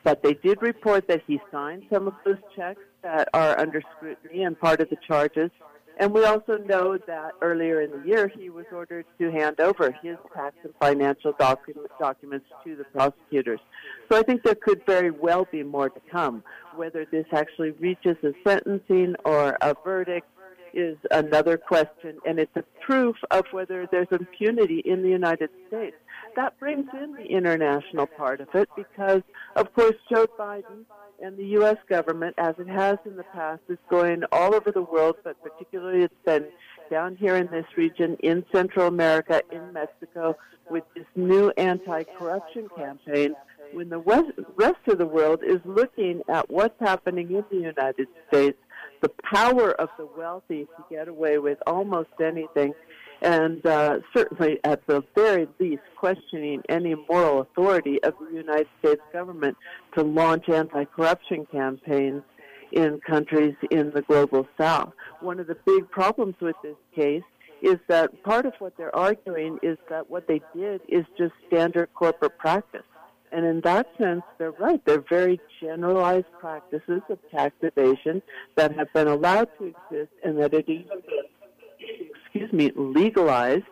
but 0.02 0.22
they 0.22 0.34
did 0.34 0.62
report 0.62 1.06
that 1.08 1.22
he 1.26 1.40
signed 1.52 1.84
some 1.92 2.06
of 2.08 2.14
those 2.24 2.38
checks 2.56 2.80
that 3.02 3.28
are 3.34 3.58
under 3.60 3.82
scrutiny 3.96 4.42
and 4.42 4.58
part 4.58 4.80
of 4.80 4.88
the 4.90 4.96
charges. 5.06 5.50
And 5.98 6.12
we 6.12 6.24
also 6.24 6.58
know 6.58 6.98
that 7.06 7.32
earlier 7.40 7.80
in 7.80 7.90
the 7.90 8.06
year 8.06 8.28
he 8.28 8.50
was 8.50 8.66
ordered 8.70 9.06
to 9.18 9.30
hand 9.30 9.60
over 9.60 9.92
his 10.02 10.18
tax 10.34 10.54
and 10.62 10.74
financial 10.78 11.32
document, 11.38 11.88
documents 11.98 12.46
to 12.64 12.76
the 12.76 12.84
prosecutors. 12.84 13.60
So 14.10 14.18
I 14.18 14.22
think 14.22 14.42
there 14.42 14.54
could 14.54 14.84
very 14.84 15.10
well 15.10 15.46
be 15.50 15.62
more 15.62 15.88
to 15.88 16.00
come. 16.10 16.42
Whether 16.74 17.06
this 17.06 17.24
actually 17.32 17.70
reaches 17.70 18.16
a 18.22 18.32
sentencing 18.46 19.14
or 19.24 19.56
a 19.62 19.74
verdict 19.84 20.28
is 20.76 20.96
another 21.10 21.56
question, 21.56 22.18
and 22.26 22.38
it's 22.38 22.54
a 22.54 22.62
proof 22.84 23.16
of 23.30 23.44
whether 23.50 23.88
there's 23.90 24.08
impunity 24.10 24.80
in 24.84 25.02
the 25.02 25.08
United 25.08 25.50
States. 25.66 25.96
That 26.36 26.58
brings 26.60 26.86
in 26.92 27.14
the 27.14 27.24
international 27.24 28.06
part 28.06 28.40
of 28.40 28.48
it 28.54 28.68
because, 28.76 29.22
of 29.56 29.72
course, 29.74 29.96
Joe 30.10 30.26
Biden 30.38 30.84
and 31.22 31.36
the 31.38 31.46
U.S. 31.58 31.78
government, 31.88 32.34
as 32.36 32.54
it 32.58 32.68
has 32.68 32.98
in 33.06 33.16
the 33.16 33.24
past, 33.24 33.62
is 33.68 33.78
going 33.88 34.22
all 34.30 34.54
over 34.54 34.70
the 34.70 34.82
world, 34.82 35.16
but 35.24 35.42
particularly 35.42 36.02
it's 36.02 36.14
been 36.26 36.46
down 36.90 37.16
here 37.16 37.36
in 37.36 37.46
this 37.46 37.66
region, 37.76 38.16
in 38.22 38.44
Central 38.52 38.86
America, 38.86 39.42
in 39.50 39.72
Mexico, 39.72 40.36
with 40.70 40.84
this 40.94 41.06
new 41.14 41.50
anti-corruption 41.56 42.68
campaign, 42.76 43.34
when 43.72 43.88
the 43.88 43.98
rest 43.98 44.78
of 44.88 44.98
the 44.98 45.06
world 45.06 45.40
is 45.42 45.60
looking 45.64 46.22
at 46.28 46.50
what's 46.50 46.78
happening 46.80 47.30
in 47.30 47.44
the 47.50 47.56
United 47.56 48.08
States, 48.28 48.58
the 49.00 49.10
power 49.32 49.72
of 49.80 49.88
the 49.98 50.08
wealthy 50.16 50.64
to 50.64 50.84
get 50.90 51.08
away 51.08 51.38
with 51.38 51.58
almost 51.66 52.10
anything, 52.22 52.72
and 53.22 53.64
uh, 53.66 53.98
certainly 54.14 54.58
at 54.64 54.86
the 54.86 55.02
very 55.14 55.48
least 55.58 55.82
questioning 55.96 56.62
any 56.68 56.94
moral 57.08 57.40
authority 57.40 58.02
of 58.02 58.14
the 58.20 58.36
United 58.36 58.68
States 58.80 59.02
government 59.12 59.56
to 59.96 60.02
launch 60.02 60.48
anti-corruption 60.48 61.46
campaigns 61.50 62.22
in 62.72 63.00
countries 63.06 63.54
in 63.70 63.90
the 63.92 64.02
global 64.02 64.46
south. 64.58 64.92
One 65.20 65.40
of 65.40 65.46
the 65.46 65.56
big 65.66 65.90
problems 65.90 66.34
with 66.40 66.56
this 66.62 66.76
case 66.94 67.22
is 67.62 67.76
that 67.88 68.22
part 68.22 68.44
of 68.44 68.52
what 68.58 68.76
they're 68.76 68.94
arguing 68.94 69.58
is 69.62 69.78
that 69.88 70.10
what 70.10 70.28
they 70.28 70.42
did 70.54 70.80
is 70.88 71.04
just 71.16 71.32
standard 71.46 71.88
corporate 71.94 72.36
practice. 72.38 72.82
And 73.32 73.44
in 73.44 73.60
that 73.62 73.88
sense, 73.98 74.22
they're 74.38 74.52
right. 74.52 74.80
They're 74.84 75.04
very 75.08 75.40
generalized 75.60 76.26
practices 76.38 77.02
of 77.10 77.18
tax 77.30 77.54
evasion 77.60 78.22
that 78.54 78.74
have 78.76 78.92
been 78.92 79.08
allowed 79.08 79.48
to 79.58 79.64
exist 79.64 80.12
and 80.24 80.38
that 80.38 80.54
it 80.54 80.68
even 80.68 81.02
excuse 82.36 82.52
me, 82.52 82.72
legalized 82.76 83.64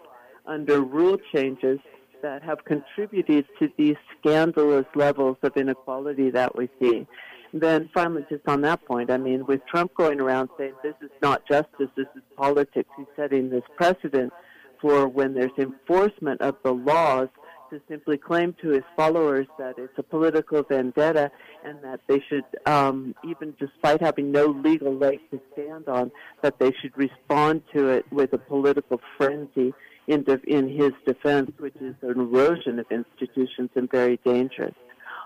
under 0.47 0.81
rule 0.81 1.19
changes 1.35 1.79
that 2.23 2.43
have 2.43 2.65
contributed 2.65 3.45
to 3.59 3.71
these 3.77 3.97
scandalous 4.19 4.87
levels 4.95 5.37
of 5.43 5.57
inequality 5.57 6.31
that 6.31 6.57
we 6.57 6.69
see. 6.81 7.07
Then 7.53 7.89
finally, 7.95 8.25
just 8.29 8.49
on 8.49 8.63
that 8.63 8.85
point, 8.85 9.11
I 9.11 9.19
mean, 9.19 9.47
with 9.47 9.61
Trump 9.67 9.95
going 9.95 10.21
around 10.21 10.49
saying 10.59 10.73
this 10.83 10.95
is 11.03 11.11
not 11.23 11.47
justice, 11.47 11.89
this 11.97 12.07
is 12.17 12.23
politics, 12.37 12.89
he's 12.97 13.07
setting 13.15 13.51
this 13.51 13.63
precedent 13.77 14.33
for 14.81 15.07
when 15.07 15.35
there's 15.35 15.53
enforcement 15.59 16.41
of 16.41 16.57
the 16.65 16.73
laws 16.73 17.29
to 17.75 17.81
simply 17.89 18.17
claim 18.17 18.55
to 18.63 18.69
his 18.69 18.85
followers 18.95 19.47
that 19.59 19.75
it's 19.79 19.99
a 19.99 20.03
political 20.03 20.63
vendetta 20.63 21.31
and 21.65 21.83
that 21.83 22.01
they 22.07 22.23
should, 22.29 22.45
um, 22.67 23.15
even 23.29 23.53
despite 23.59 24.01
having 24.01 24.31
no 24.31 24.47
legal 24.47 24.95
leg 24.95 25.19
to 25.33 25.41
stand 25.53 25.89
on, 25.89 26.13
that 26.43 26.59
they 26.61 26.71
should 26.81 26.97
respond 26.97 27.63
to 27.73 27.89
it 27.89 28.07
with 28.13 28.33
a 28.33 28.39
political 28.39 29.01
frenzy 29.17 29.75
in, 30.07 30.23
de- 30.23 30.41
in 30.47 30.69
his 30.69 30.93
defense, 31.05 31.51
which 31.59 31.75
is 31.81 31.97
an 32.03 32.21
erosion 32.21 32.79
of 32.79 32.87
institutions 32.93 33.71
and 33.75 33.91
very 33.91 34.21
dangerous. 34.25 34.75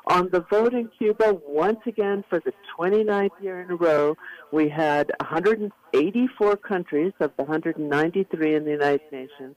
On 0.07 0.31
the 0.31 0.41
vote 0.41 0.73
in 0.73 0.89
Cuba, 0.97 1.39
once 1.47 1.81
again 1.85 2.25
for 2.31 2.41
the 2.41 2.55
29th 2.79 3.31
year 3.43 3.61
in 3.61 3.71
a 3.71 3.77
row, 3.77 4.17
we 4.53 4.71
had 4.71 5.13
184 5.21 6.57
countries 6.57 7.13
of 7.21 7.31
the 7.37 7.43
193 7.43 8.55
in 8.55 8.65
the 8.65 8.71
United 8.71 9.13
Nations 9.13 9.55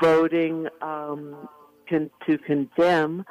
voting 0.00 0.68
um, 0.80 1.48
con- 1.88 2.10
to 2.26 2.38
condemn 2.38 3.24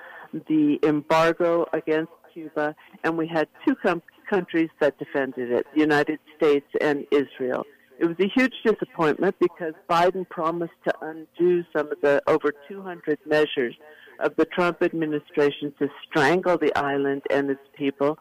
the 0.48 0.80
embargo 0.84 1.66
against 1.74 2.12
Cuba, 2.34 2.76
and 3.04 3.18
we 3.18 3.28
had 3.28 3.48
two 3.68 3.76
com- 3.76 4.02
countries 4.30 4.70
that 4.80 4.98
defended 4.98 5.52
it, 5.52 5.68
the 5.74 5.82
United 5.82 6.20
States 6.36 6.66
and 6.82 7.06
Israel. 7.12 7.66
It 8.00 8.06
was 8.06 8.18
a 8.20 8.28
huge 8.28 8.54
disappointment 8.66 9.36
because 9.40 9.74
Biden 9.90 10.28
promised 10.28 10.74
to 10.88 10.94
undo 11.02 11.64
some 11.76 11.92
of 11.92 12.02
the 12.02 12.22
over 12.28 12.52
200 12.68 13.20
measures 13.26 13.76
of 14.20 14.36
the 14.36 14.46
Trump 14.46 14.82
administration 14.82 15.74
to 15.80 15.88
strangle 16.08 16.58
the 16.58 16.76
island 16.76 17.22
and 17.30 17.50
its 17.52 17.62
people. 17.78 18.18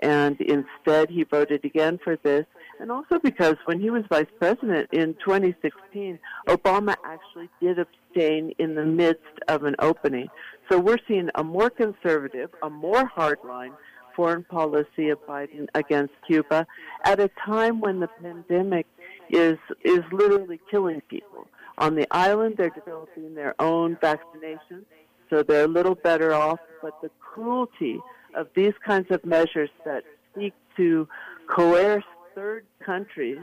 And 0.00 0.40
instead, 0.40 1.10
he 1.10 1.24
voted 1.24 1.64
again 1.64 1.98
for 2.02 2.16
this. 2.22 2.46
And 2.80 2.90
also 2.90 3.18
because 3.18 3.56
when 3.64 3.80
he 3.80 3.90
was 3.90 4.04
vice 4.08 4.26
president 4.38 4.88
in 4.92 5.14
2016, 5.14 6.18
Obama 6.48 6.94
actually 7.04 7.48
did 7.60 7.78
abstain 7.78 8.52
in 8.58 8.74
the 8.74 8.84
midst 8.84 9.22
of 9.48 9.64
an 9.64 9.76
opening. 9.78 10.28
So 10.70 10.78
we're 10.78 10.98
seeing 11.08 11.30
a 11.34 11.44
more 11.44 11.70
conservative, 11.70 12.50
a 12.62 12.70
more 12.70 13.10
hardline 13.16 13.72
foreign 14.14 14.44
policy 14.44 15.10
of 15.10 15.18
Biden 15.26 15.66
against 15.74 16.14
Cuba 16.26 16.66
at 17.04 17.20
a 17.20 17.30
time 17.44 17.80
when 17.80 18.00
the 18.00 18.08
pandemic 18.08 18.86
is 19.28 19.58
is 19.84 20.00
literally 20.10 20.60
killing 20.70 21.02
people. 21.08 21.46
On 21.78 21.94
the 21.94 22.06
island, 22.10 22.54
they're 22.56 22.70
developing 22.70 23.34
their 23.34 23.54
own 23.60 23.96
vaccinations, 23.96 24.84
so 25.28 25.42
they're 25.42 25.64
a 25.64 25.68
little 25.68 25.94
better 25.94 26.32
off. 26.32 26.58
But 26.80 27.00
the 27.02 27.10
cruelty 27.20 28.00
of 28.34 28.48
these 28.54 28.72
kinds 28.84 29.10
of 29.10 29.24
measures 29.24 29.70
that 29.84 30.04
seek 30.34 30.54
to 30.76 31.06
coerce 31.48 32.04
third 32.36 32.66
countries 32.84 33.40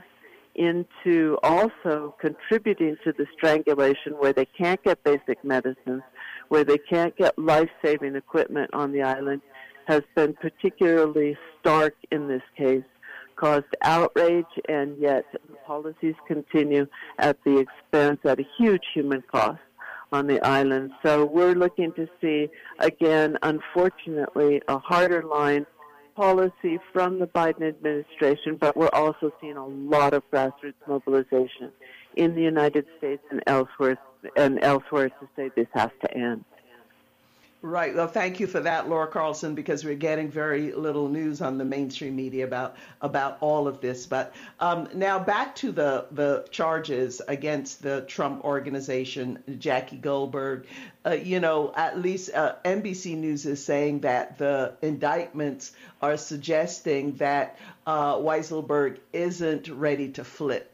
into 0.55 1.37
also 1.41 2.15
contributing 2.21 2.95
to 3.03 3.11
the 3.17 3.25
strangulation 3.35 4.13
where 4.19 4.31
they 4.31 4.45
can't 4.45 4.81
get 4.83 5.03
basic 5.03 5.43
medicines, 5.43 6.03
where 6.49 6.63
they 6.63 6.77
can't 6.77 7.17
get 7.17 7.37
life-saving 7.39 8.15
equipment 8.15 8.69
on 8.71 8.91
the 8.91 9.01
island, 9.01 9.41
has 9.87 10.03
been 10.15 10.33
particularly 10.35 11.35
stark 11.59 11.95
in 12.11 12.27
this 12.27 12.43
case, 12.55 12.83
caused 13.35 13.65
outrage, 13.81 14.45
and 14.69 14.95
yet 14.99 15.25
policies 15.65 16.15
continue 16.27 16.85
at 17.17 17.35
the 17.43 17.57
expense, 17.57 18.19
at 18.23 18.39
a 18.39 18.45
huge 18.57 18.83
human 18.93 19.23
cost 19.31 19.59
on 20.11 20.27
the 20.27 20.39
island. 20.45 20.91
So 21.03 21.25
we're 21.25 21.55
looking 21.55 21.91
to 21.93 22.07
see, 22.21 22.47
again, 22.77 23.39
unfortunately, 23.41 24.61
a 24.67 24.77
harder 24.77 25.23
line 25.23 25.65
policy 26.15 26.79
from 26.91 27.19
the 27.19 27.27
Biden 27.27 27.67
administration, 27.67 28.57
but 28.59 28.75
we're 28.75 28.89
also 28.93 29.31
seeing 29.41 29.57
a 29.57 29.65
lot 29.65 30.13
of 30.13 30.23
grassroots 30.31 30.73
mobilization 30.87 31.71
in 32.15 32.35
the 32.35 32.41
United 32.41 32.85
States 32.97 33.23
and 33.31 33.41
elsewhere, 33.47 33.97
and 34.35 34.59
elsewhere 34.63 35.09
to 35.09 35.29
say 35.35 35.49
this 35.55 35.67
has 35.73 35.89
to 36.01 36.17
end. 36.17 36.45
Right. 37.65 37.95
Well, 37.95 38.09
thank 38.09 38.41
you 38.41 38.47
for 38.47 38.59
that, 38.59 38.89
Laura 38.89 39.07
Carlsen, 39.07 39.55
because 39.55 39.85
we're 39.85 39.95
getting 39.95 40.29
very 40.29 40.73
little 40.73 41.07
news 41.07 41.39
on 41.39 41.57
the 41.57 41.63
mainstream 41.63 42.13
media 42.13 42.43
about 42.43 42.75
about 42.99 43.37
all 43.39 43.69
of 43.69 43.79
this. 43.79 44.05
But 44.05 44.33
um, 44.59 44.89
now 44.93 45.17
back 45.17 45.55
to 45.55 45.71
the 45.71 46.07
the 46.11 46.45
charges 46.51 47.21
against 47.25 47.81
the 47.81 48.01
Trump 48.01 48.43
organization, 48.43 49.41
Jackie 49.59 49.95
Goldberg. 49.95 50.65
Uh, 51.05 51.11
you 51.11 51.39
know, 51.39 51.71
at 51.73 51.97
least 51.97 52.31
uh, 52.33 52.55
NBC 52.65 53.15
News 53.15 53.45
is 53.45 53.63
saying 53.63 54.01
that 54.01 54.37
the 54.37 54.73
indictments 54.81 55.71
are 56.01 56.17
suggesting 56.17 57.15
that 57.15 57.57
uh, 57.87 58.15
Weisselberg 58.15 58.97
isn't 59.13 59.69
ready 59.69 60.09
to 60.09 60.25
flip 60.25 60.69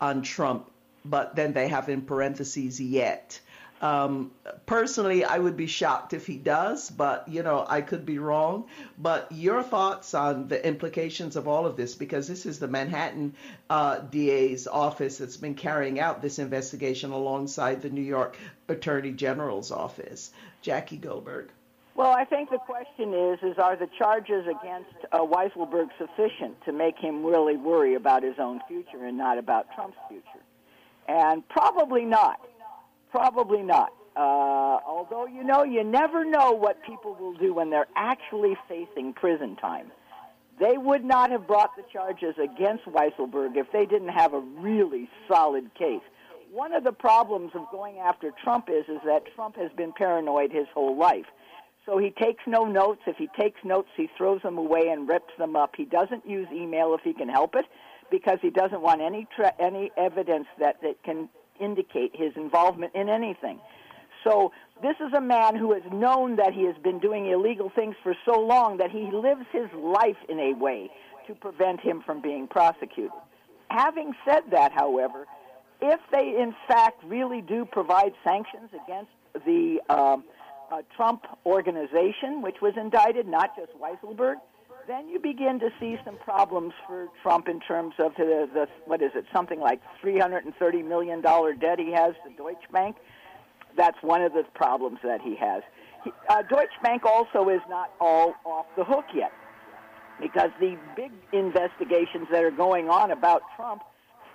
on 0.00 0.22
Trump, 0.22 0.68
but 1.04 1.36
then 1.36 1.52
they 1.52 1.68
have 1.68 1.88
in 1.88 2.02
parentheses 2.02 2.80
yet. 2.80 3.38
Um, 3.82 4.30
personally, 4.64 5.24
I 5.24 5.38
would 5.38 5.56
be 5.56 5.66
shocked 5.66 6.12
if 6.12 6.24
he 6.24 6.38
does, 6.38 6.88
but 6.88 7.26
you 7.28 7.42
know, 7.42 7.66
I 7.68 7.80
could 7.80 8.06
be 8.06 8.18
wrong. 8.18 8.66
But 8.96 9.30
your 9.32 9.64
thoughts 9.64 10.14
on 10.14 10.46
the 10.46 10.64
implications 10.64 11.34
of 11.34 11.48
all 11.48 11.66
of 11.66 11.76
this, 11.76 11.96
because 11.96 12.28
this 12.28 12.46
is 12.46 12.60
the 12.60 12.68
Manhattan 12.68 13.34
uh, 13.68 13.98
DA's 13.98 14.68
office 14.68 15.18
that's 15.18 15.36
been 15.36 15.56
carrying 15.56 15.98
out 15.98 16.22
this 16.22 16.38
investigation 16.38 17.10
alongside 17.10 17.82
the 17.82 17.90
New 17.90 18.02
York 18.02 18.36
Attorney 18.68 19.10
General's 19.10 19.72
office. 19.72 20.30
Jackie 20.62 20.96
Goldberg. 20.96 21.50
Well, 21.96 22.12
I 22.12 22.24
think 22.24 22.50
the 22.50 22.58
question 22.58 23.12
is: 23.12 23.40
is 23.42 23.58
are 23.58 23.74
the 23.74 23.88
charges 23.98 24.46
against 24.46 24.94
uh, 25.10 25.18
Weisselberg 25.18 25.88
sufficient 25.98 26.64
to 26.64 26.72
make 26.72 26.96
him 26.98 27.24
really 27.24 27.56
worry 27.56 27.94
about 27.94 28.22
his 28.22 28.36
own 28.38 28.60
future 28.68 29.04
and 29.04 29.18
not 29.18 29.38
about 29.38 29.66
Trump's 29.74 29.98
future? 30.08 30.44
And 31.08 31.46
probably 31.48 32.04
not. 32.04 32.40
Probably 33.12 33.62
not. 33.62 33.92
Uh, 34.16 34.80
although, 34.86 35.26
you 35.26 35.44
know, 35.44 35.62
you 35.64 35.84
never 35.84 36.24
know 36.24 36.52
what 36.52 36.82
people 36.82 37.14
will 37.14 37.34
do 37.34 37.54
when 37.54 37.70
they're 37.70 37.86
actually 37.94 38.56
facing 38.68 39.12
prison 39.12 39.54
time. 39.56 39.92
They 40.58 40.76
would 40.76 41.04
not 41.04 41.30
have 41.30 41.46
brought 41.46 41.76
the 41.76 41.84
charges 41.92 42.34
against 42.42 42.84
Weisselberg 42.86 43.56
if 43.56 43.70
they 43.70 43.84
didn't 43.84 44.08
have 44.08 44.32
a 44.32 44.40
really 44.40 45.08
solid 45.28 45.74
case. 45.74 46.02
One 46.50 46.74
of 46.74 46.84
the 46.84 46.92
problems 46.92 47.52
of 47.54 47.62
going 47.70 47.98
after 47.98 48.32
Trump 48.42 48.68
is, 48.70 48.84
is 48.88 49.00
that 49.04 49.24
Trump 49.34 49.56
has 49.56 49.70
been 49.72 49.92
paranoid 49.92 50.50
his 50.52 50.66
whole 50.72 50.96
life. 50.96 51.26
So 51.84 51.98
he 51.98 52.10
takes 52.10 52.44
no 52.46 52.64
notes. 52.64 53.00
If 53.06 53.16
he 53.16 53.28
takes 53.38 53.60
notes, 53.64 53.88
he 53.96 54.08
throws 54.16 54.40
them 54.42 54.56
away 54.56 54.88
and 54.88 55.08
rips 55.08 55.32
them 55.38 55.56
up. 55.56 55.74
He 55.76 55.84
doesn't 55.84 56.26
use 56.26 56.46
email 56.52 56.94
if 56.94 57.00
he 57.02 57.12
can 57.12 57.28
help 57.28 57.56
it 57.56 57.66
because 58.10 58.38
he 58.40 58.50
doesn't 58.50 58.80
want 58.80 59.00
any 59.00 59.26
tra- 59.34 59.54
any 59.58 59.90
evidence 59.96 60.46
that, 60.58 60.80
that 60.82 61.02
can 61.02 61.28
indicate 61.60 62.12
his 62.14 62.32
involvement 62.36 62.94
in 62.94 63.08
anything. 63.08 63.60
So 64.24 64.52
this 64.82 64.96
is 65.00 65.12
a 65.16 65.20
man 65.20 65.56
who 65.56 65.72
has 65.72 65.82
known 65.92 66.36
that 66.36 66.52
he 66.52 66.64
has 66.64 66.76
been 66.82 66.98
doing 66.98 67.26
illegal 67.26 67.70
things 67.74 67.96
for 68.02 68.14
so 68.24 68.40
long 68.40 68.76
that 68.78 68.90
he 68.90 69.10
lives 69.12 69.46
his 69.52 69.68
life 69.74 70.16
in 70.28 70.38
a 70.38 70.54
way 70.54 70.90
to 71.26 71.34
prevent 71.34 71.80
him 71.80 72.02
from 72.04 72.20
being 72.20 72.46
prosecuted. 72.46 73.10
Having 73.68 74.12
said 74.24 74.42
that, 74.50 74.72
however, 74.72 75.26
if 75.80 76.00
they 76.12 76.36
in 76.40 76.54
fact 76.68 77.02
really 77.04 77.40
do 77.40 77.64
provide 77.64 78.12
sanctions 78.22 78.70
against 78.84 79.10
the 79.44 79.80
um, 79.88 80.24
uh, 80.70 80.82
Trump 80.96 81.24
organization, 81.44 82.42
which 82.42 82.56
was 82.60 82.74
indicted, 82.76 83.26
not 83.26 83.56
just 83.56 83.72
Weisselberg, 83.78 84.36
then 84.88 85.08
you 85.08 85.18
begin 85.18 85.60
to 85.60 85.70
see 85.80 85.96
some 86.04 86.16
problems 86.18 86.72
for 86.86 87.08
Trump 87.22 87.48
in 87.48 87.60
terms 87.60 87.94
of 87.98 88.12
the, 88.16 88.48
the 88.52 88.66
what 88.86 89.02
is 89.02 89.10
it, 89.14 89.24
something 89.32 89.60
like 89.60 89.80
$330 90.04 90.86
million 90.86 91.20
debt 91.20 91.78
he 91.78 91.92
has 91.92 92.14
to 92.24 92.34
Deutsche 92.36 92.70
Bank. 92.72 92.96
That's 93.76 93.96
one 94.02 94.22
of 94.22 94.32
the 94.32 94.44
problems 94.54 94.98
that 95.02 95.20
he 95.20 95.36
has. 95.36 95.62
He, 96.04 96.12
uh, 96.28 96.42
Deutsche 96.42 96.80
Bank 96.82 97.04
also 97.04 97.48
is 97.48 97.60
not 97.68 97.92
all 98.00 98.34
off 98.44 98.66
the 98.76 98.84
hook 98.84 99.06
yet 99.14 99.32
because 100.20 100.50
the 100.60 100.76
big 100.96 101.10
investigations 101.32 102.28
that 102.30 102.44
are 102.44 102.50
going 102.50 102.88
on 102.88 103.10
about 103.10 103.42
Trump 103.56 103.82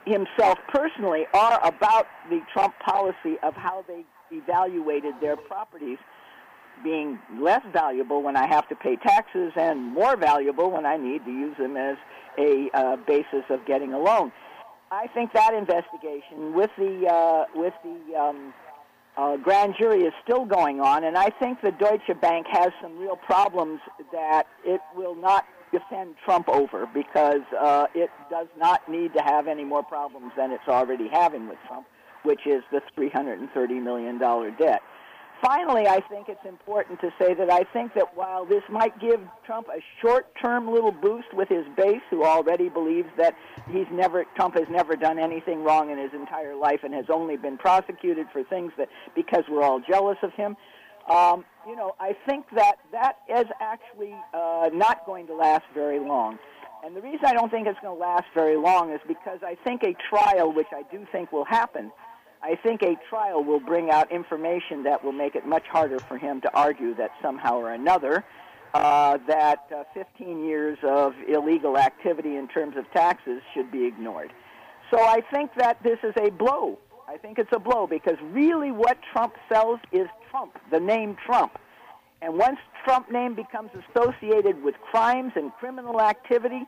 himself 0.06 0.58
personally 0.70 1.26
are 1.34 1.60
about 1.66 2.08
the 2.30 2.40
Trump 2.54 2.74
policy 2.80 3.38
of 3.44 3.54
how 3.56 3.84
they 3.88 4.04
evaluated 4.32 5.14
their 5.22 5.38
properties 5.38 5.98
being 6.84 7.20
less 7.40 7.62
valuable 7.74 8.22
when 8.22 8.38
I 8.38 8.48
have 8.48 8.68
to 8.70 8.76
pay 8.76 8.96
taxes 8.96 9.52
and 9.56 9.84
more 9.84 10.16
valuable 10.16 10.72
when 10.72 10.86
I 10.86 10.98
need 10.98 11.26
to 11.26 11.32
use 11.32 11.58
them 11.58 11.78
as 11.78 11.98
a 12.38 12.70
uh, 12.74 12.96
basis 13.08 13.44
of 13.50 13.66
getting 13.66 13.94
a 13.94 14.00
loan. 14.00 14.32
I 14.92 15.08
think 15.08 15.34
that 15.34 15.54
investigation 15.54 16.54
with 16.54 16.70
the 16.78 17.08
uh, 17.08 17.46
with 17.54 17.74
the 17.84 18.16
um, 18.16 18.54
uh, 19.18 19.36
grand 19.38 19.76
jury 19.78 20.04
is 20.04 20.14
still 20.24 20.46
going 20.46 20.80
on, 20.80 21.04
and 21.04 21.18
I 21.18 21.30
think 21.30 21.62
the 21.62 21.72
Deutsche 21.72 22.10
Bank 22.22 22.46
has 22.52 22.70
some 22.82 22.98
real 22.98 23.18
problems 23.18 23.82
that 24.14 24.48
it 24.64 24.80
will 24.96 25.16
not 25.16 25.46
defend 25.72 26.16
Trump 26.24 26.48
over 26.48 26.88
because 26.94 27.42
uh, 27.60 27.88
it 27.94 28.10
does 28.30 28.48
not 28.58 28.88
need 28.90 29.14
to 29.14 29.22
have 29.22 29.48
any 29.48 29.66
more 29.66 29.84
problems 29.84 30.32
than 30.38 30.52
it's 30.52 30.68
already 30.68 31.10
having 31.12 31.50
with 31.50 31.58
Trump, 31.68 31.86
which 32.24 32.42
is 32.46 32.64
the 32.72 32.82
$330 32.98 33.84
million 33.84 34.18
debt. 34.18 34.82
Finally, 35.42 35.88
I 35.88 36.00
think 36.10 36.30
it's 36.30 36.46
important 36.46 37.00
to 37.02 37.12
say 37.20 37.34
that 37.36 37.52
I 37.52 37.64
think 37.72 37.94
that 37.94 38.18
while 38.18 38.44
this 38.44 38.64
might 38.70 39.00
give 39.00 39.20
Trump 39.46 39.68
a 39.68 39.80
short-term 40.02 40.72
little 40.72 40.92
boost 40.92 41.32
with 41.34 41.48
his 41.48 41.64
base, 41.76 42.02
who 42.10 42.24
already 42.24 42.70
believes 42.70 43.10
that 43.18 43.36
he's 43.72 43.86
never 43.92 44.26
Trump 44.36 44.56
has 44.58 44.68
never 44.70 44.96
done 44.96 45.20
anything 45.20 45.64
wrong 45.64 45.92
in 45.92 45.98
his 46.00 46.12
entire 46.14 46.56
life 46.56 46.80
and 46.84 46.94
has 46.94 47.06
only 47.10 47.38
been 47.38 47.58
prosecuted 47.58 48.26
for 48.34 48.44
things 48.44 48.72
that 48.78 48.90
because 49.16 49.44
we're 49.50 49.62
all 49.62 49.80
jealous 49.80 50.18
of 50.24 50.34
him. 50.34 50.58
Um, 51.10 51.46
you 51.68 51.76
know, 51.76 51.96
I 52.00 52.16
think 52.26 52.46
that 52.56 52.78
that 52.92 53.20
is 53.30 53.46
actually 53.62 54.16
uh, 54.34 54.70
not 54.74 55.06
going 55.06 55.28
to 55.28 55.36
last 55.36 55.66
very 55.74 56.00
long. 56.00 56.40
And 56.84 56.96
the 56.96 57.02
reason 57.02 57.26
I 57.26 57.34
don't 57.34 57.50
think 57.50 57.68
it's 57.68 57.80
going 57.80 57.96
to 57.96 58.02
last 58.02 58.26
very 58.34 58.58
long 58.58 58.92
is 58.92 59.00
because 59.08 59.40
I 59.44 59.56
think 59.64 59.84
a 59.84 59.96
trial, 60.10 60.52
which 60.52 60.68
I 60.74 60.84
do 60.92 61.06
think 61.12 61.32
will 61.32 61.46
happen, 61.46 61.92
I 62.42 62.56
think 62.56 62.82
a 62.84 62.96
trial 63.10 63.44
will 63.44 63.60
bring 63.60 63.90
out 63.90 64.12
information 64.12 64.84
that 64.84 65.04
will 65.04 65.12
make 65.12 65.36
it 65.36 65.46
much 65.46 65.66
harder 65.68 66.00
for 66.00 66.18
him 66.18 66.42
to 66.42 66.56
argue 66.56 66.96
that 66.96 67.12
somehow 67.22 67.58
or 67.58 67.72
another 67.72 68.24
uh, 68.74 69.18
that 69.28 69.66
uh, 69.76 69.84
15 69.94 70.46
years 70.46 70.78
of 70.84 71.14
illegal 71.28 71.78
activity 71.78 72.36
in 72.36 72.48
terms 72.48 72.76
of 72.78 72.86
taxes 72.94 73.42
should 73.54 73.72
be 73.72 73.86
ignored. 73.86 74.32
So 74.92 75.00
I 75.00 75.22
think 75.32 75.52
that 75.58 75.82
this 75.84 76.00
is 76.04 76.14
a 76.22 76.30
blow. 76.30 76.78
I 77.08 77.18
think 77.18 77.40
it's 77.40 77.52
a 77.54 77.60
blow 77.60 77.88
because 77.88 78.18
really 78.32 78.72
what 78.72 78.98
Trump 79.12 79.34
sells 79.52 79.80
is 79.92 80.08
Trump, 80.30 80.58
the 80.72 80.80
name 80.80 81.18
Trump. 81.26 81.58
And 82.22 82.38
once 82.38 82.58
Trump 82.84 83.12
name 83.12 83.36
becomes 83.36 83.72
associated 83.90 84.62
with 84.64 84.76
crimes 84.92 85.34
and 85.36 85.52
criminal 85.54 86.02
activity, 86.02 86.64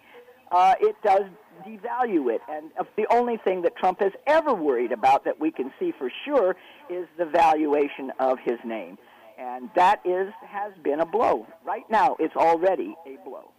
uh, 0.51 0.75
it 0.79 0.95
does 1.03 1.23
devalue 1.63 2.33
it. 2.33 2.41
And 2.49 2.71
uh, 2.79 2.83
the 2.95 3.07
only 3.11 3.37
thing 3.37 3.61
that 3.63 3.75
Trump 3.75 4.01
has 4.01 4.13
ever 4.27 4.53
worried 4.53 4.91
about 4.91 5.25
that 5.25 5.39
we 5.39 5.51
can 5.51 5.71
see 5.79 5.93
for 5.97 6.11
sure 6.25 6.55
is 6.89 7.07
the 7.17 7.25
valuation 7.25 8.11
of 8.19 8.39
his 8.39 8.59
name. 8.63 8.97
And 9.37 9.69
that 9.75 10.01
is 10.05 10.33
has 10.45 10.73
been 10.83 10.99
a 10.99 11.05
blow. 11.05 11.47
Right 11.65 11.89
now, 11.89 12.17
it's 12.19 12.35
already 12.35 12.95
a 13.05 13.17
blow. 13.23 13.51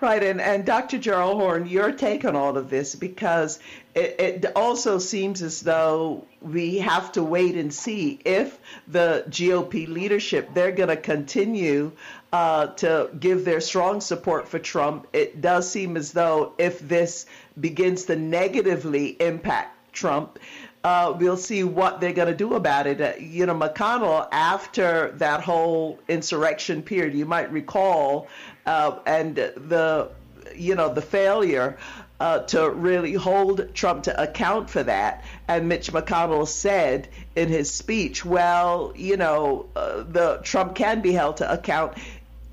Right, 0.00 0.22
and, 0.22 0.40
and 0.40 0.66
Dr. 0.66 0.98
Gerald 0.98 1.40
Horne, 1.40 1.66
your 1.66 1.92
take 1.92 2.26
on 2.26 2.36
all 2.36 2.58
of 2.58 2.68
this, 2.68 2.94
because 2.94 3.58
it, 3.94 4.16
it 4.18 4.52
also 4.56 4.98
seems 4.98 5.40
as 5.40 5.60
though 5.60 6.26
we 6.42 6.78
have 6.78 7.12
to 7.12 7.22
wait 7.22 7.54
and 7.54 7.72
see 7.72 8.20
if 8.24 8.58
the 8.88 9.24
GOP 9.28 9.88
leadership, 9.88 10.52
they're 10.52 10.72
going 10.72 10.90
to 10.90 10.96
continue 10.96 11.92
uh, 12.34 12.66
to 12.66 13.08
give 13.20 13.44
their 13.44 13.60
strong 13.60 14.00
support 14.00 14.48
for 14.48 14.58
Trump. 14.58 15.06
It 15.12 15.40
does 15.40 15.70
seem 15.70 15.96
as 15.96 16.10
though 16.10 16.52
if 16.58 16.80
this 16.80 17.26
begins 17.60 18.06
to 18.06 18.16
negatively 18.16 19.10
impact 19.20 19.92
Trump, 19.92 20.40
uh, 20.82 21.14
we'll 21.16 21.36
see 21.36 21.62
what 21.62 22.00
they're 22.00 22.12
going 22.12 22.26
to 22.26 22.34
do 22.34 22.54
about 22.54 22.88
it. 22.88 23.00
Uh, 23.00 23.12
you 23.20 23.46
know, 23.46 23.54
McConnell, 23.54 24.26
after 24.32 25.12
that 25.18 25.42
whole 25.42 26.00
insurrection 26.08 26.82
period, 26.82 27.14
you 27.14 27.24
might 27.24 27.52
recall, 27.52 28.26
uh, 28.66 28.98
and 29.06 29.36
the, 29.36 30.10
you 30.56 30.74
know, 30.74 30.92
the 30.92 31.02
failure 31.02 31.78
uh, 32.18 32.40
to 32.40 32.68
really 32.68 33.12
hold 33.12 33.72
Trump 33.74 34.02
to 34.04 34.22
account 34.22 34.68
for 34.68 34.82
that. 34.82 35.22
And 35.46 35.68
Mitch 35.68 35.92
McConnell 35.92 36.48
said 36.48 37.08
in 37.36 37.48
his 37.48 37.70
speech, 37.70 38.24
well, 38.24 38.92
you 38.96 39.16
know, 39.16 39.66
uh, 39.76 40.02
the 40.02 40.40
Trump 40.42 40.74
can 40.74 41.00
be 41.00 41.12
held 41.12 41.36
to 41.36 41.52
account 41.52 41.96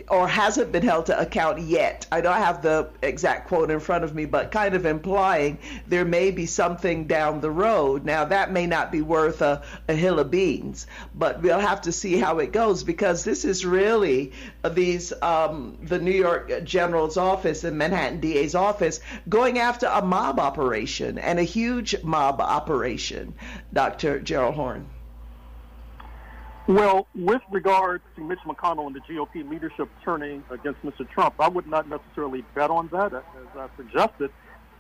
or 0.10 0.28
hasn't 0.28 0.72
been 0.72 0.84
held 0.84 1.08
to 1.08 1.20
account 1.20 1.60
yet. 1.60 2.06
I 2.12 2.22
don't 2.22 2.38
have 2.38 2.62
the 2.62 2.90
exact 3.02 3.48
quote 3.48 3.72
in 3.72 3.80
front 3.80 4.04
of 4.04 4.16
me, 4.16 4.26
but 4.26 4.52
kind 4.52 4.76
of 4.76 4.86
implying 4.86 5.60
there 5.88 6.06
may 6.06 6.32
be 6.32 6.46
something 6.46 7.06
down 7.06 7.42
the 7.42 7.52
road. 7.52 8.06
Now, 8.06 8.26
that 8.26 8.52
may 8.52 8.68
not 8.68 8.92
be 8.92 9.02
worth 9.02 9.42
a, 9.42 9.64
a 9.88 9.94
hill 9.94 10.20
of 10.20 10.32
beans, 10.32 10.88
but 11.16 11.42
we'll 11.42 11.60
have 11.60 11.82
to 11.82 11.92
see 11.92 12.18
how 12.18 12.40
it 12.40 12.52
goes 12.52 12.84
because 12.84 13.24
this 13.24 13.46
is 13.46 13.66
really 13.66 14.32
these 14.72 15.14
um, 15.22 15.78
the 15.82 16.00
New 16.00 16.12
York 16.12 16.64
General's 16.64 17.18
office 17.18 17.64
and 17.64 17.78
Manhattan 17.78 18.20
DA's 18.20 18.56
office 18.56 19.00
going 19.28 19.60
after 19.60 19.88
a 19.88 20.02
mob 20.02 20.40
operation 20.40 21.18
and 21.18 21.40
a 21.40 21.44
huge 21.44 22.04
mob 22.04 22.42
operation. 22.42 23.34
Dr. 23.74 24.20
Gerald 24.20 24.56
Horne. 24.56 24.88
Well, 26.68 27.08
with 27.16 27.42
regard 27.52 28.02
to 28.16 28.22
Mitch 28.22 28.40
McConnell 28.46 28.88
and 28.88 28.96
the 28.96 29.00
GOP 29.02 29.50
leadership 29.50 29.90
turning 30.04 30.44
against 30.50 30.82
Mr. 30.84 31.10
Trump, 31.10 31.36
I 31.40 31.48
would 31.48 31.68
not 31.68 31.90
necessarily 31.90 32.44
bet 32.54 32.70
on 32.70 32.88
that. 32.90 33.14
As 33.14 33.24
I 33.58 33.68
suggested, 33.76 34.32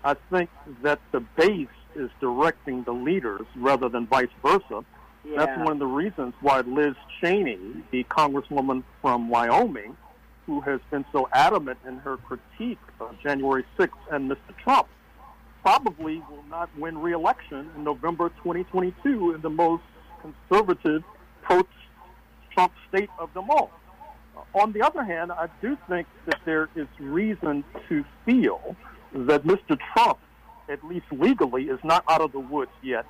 I 0.03 0.15
think 0.29 0.49
that 0.83 0.99
the 1.11 1.21
base 1.21 1.67
is 1.95 2.09
directing 2.19 2.83
the 2.83 2.93
leaders 2.93 3.45
rather 3.55 3.89
than 3.89 4.07
vice 4.07 4.29
versa. 4.41 4.85
Yeah. 5.23 5.37
That's 5.37 5.57
one 5.59 5.73
of 5.73 5.79
the 5.79 5.87
reasons 5.87 6.33
why 6.41 6.61
Liz 6.61 6.95
Cheney, 7.19 7.83
the 7.91 8.03
congresswoman 8.05 8.83
from 9.01 9.29
Wyoming, 9.29 9.97
who 10.45 10.61
has 10.61 10.79
been 10.89 11.05
so 11.11 11.29
adamant 11.33 11.79
in 11.87 11.97
her 11.97 12.17
critique 12.17 12.79
of 12.99 13.15
January 13.21 13.65
6th 13.77 13.89
and 14.11 14.29
Mr. 14.29 14.55
Trump, 14.63 14.87
probably 15.61 16.23
will 16.29 16.43
not 16.49 16.69
win 16.77 16.97
re-election 16.97 17.69
in 17.75 17.83
November 17.83 18.29
2022 18.43 19.35
in 19.35 19.41
the 19.41 19.49
most 19.49 19.83
conservative 20.21 21.03
post-Trump 21.43 22.73
state 22.89 23.09
of 23.19 23.33
them 23.33 23.49
all. 23.49 23.71
On 24.53 24.71
the 24.73 24.81
other 24.81 25.03
hand, 25.03 25.31
I 25.31 25.47
do 25.61 25.77
think 25.87 26.07
that 26.25 26.39
there 26.45 26.69
is 26.75 26.87
reason 26.99 27.63
to 27.87 28.03
feel 28.25 28.75
that 29.13 29.43
Mr. 29.43 29.77
Trump, 29.93 30.19
at 30.69 30.83
least 30.85 31.05
legally, 31.11 31.65
is 31.65 31.79
not 31.83 32.03
out 32.09 32.21
of 32.21 32.31
the 32.31 32.39
woods 32.39 32.71
yet. 32.81 33.05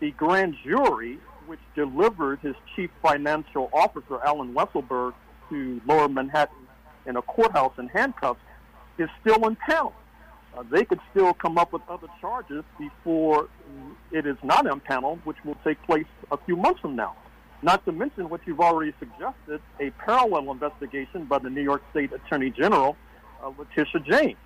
The 0.00 0.10
grand 0.12 0.56
jury, 0.64 1.18
which 1.46 1.60
delivered 1.74 2.40
his 2.40 2.54
chief 2.74 2.90
financial 3.02 3.70
officer, 3.72 4.20
Alan 4.24 4.52
Weisselberg, 4.52 5.14
to 5.48 5.80
lower 5.86 6.08
Manhattan 6.08 6.66
in 7.06 7.16
a 7.16 7.22
courthouse 7.22 7.72
in 7.78 7.88
handcuffs, 7.88 8.40
is 8.98 9.08
still 9.20 9.46
in 9.46 9.56
town. 9.68 9.92
Uh, 10.56 10.62
they 10.70 10.84
could 10.84 11.00
still 11.10 11.34
come 11.34 11.58
up 11.58 11.72
with 11.72 11.82
other 11.88 12.08
charges 12.20 12.64
before 12.78 13.48
it 14.10 14.26
is 14.26 14.36
not 14.42 14.66
impaneled, 14.66 15.20
which 15.24 15.36
will 15.44 15.56
take 15.64 15.80
place 15.82 16.06
a 16.30 16.36
few 16.38 16.56
months 16.56 16.80
from 16.80 16.96
now. 16.96 17.14
Not 17.66 17.84
to 17.86 17.90
mention 17.90 18.28
what 18.28 18.42
you've 18.46 18.60
already 18.60 18.94
suggested, 19.00 19.60
a 19.80 19.90
parallel 19.98 20.52
investigation 20.52 21.24
by 21.24 21.40
the 21.40 21.50
New 21.50 21.62
York 21.62 21.82
State 21.90 22.12
Attorney 22.12 22.50
General, 22.50 22.96
uh, 23.42 23.50
Letitia 23.58 24.02
James. 24.08 24.38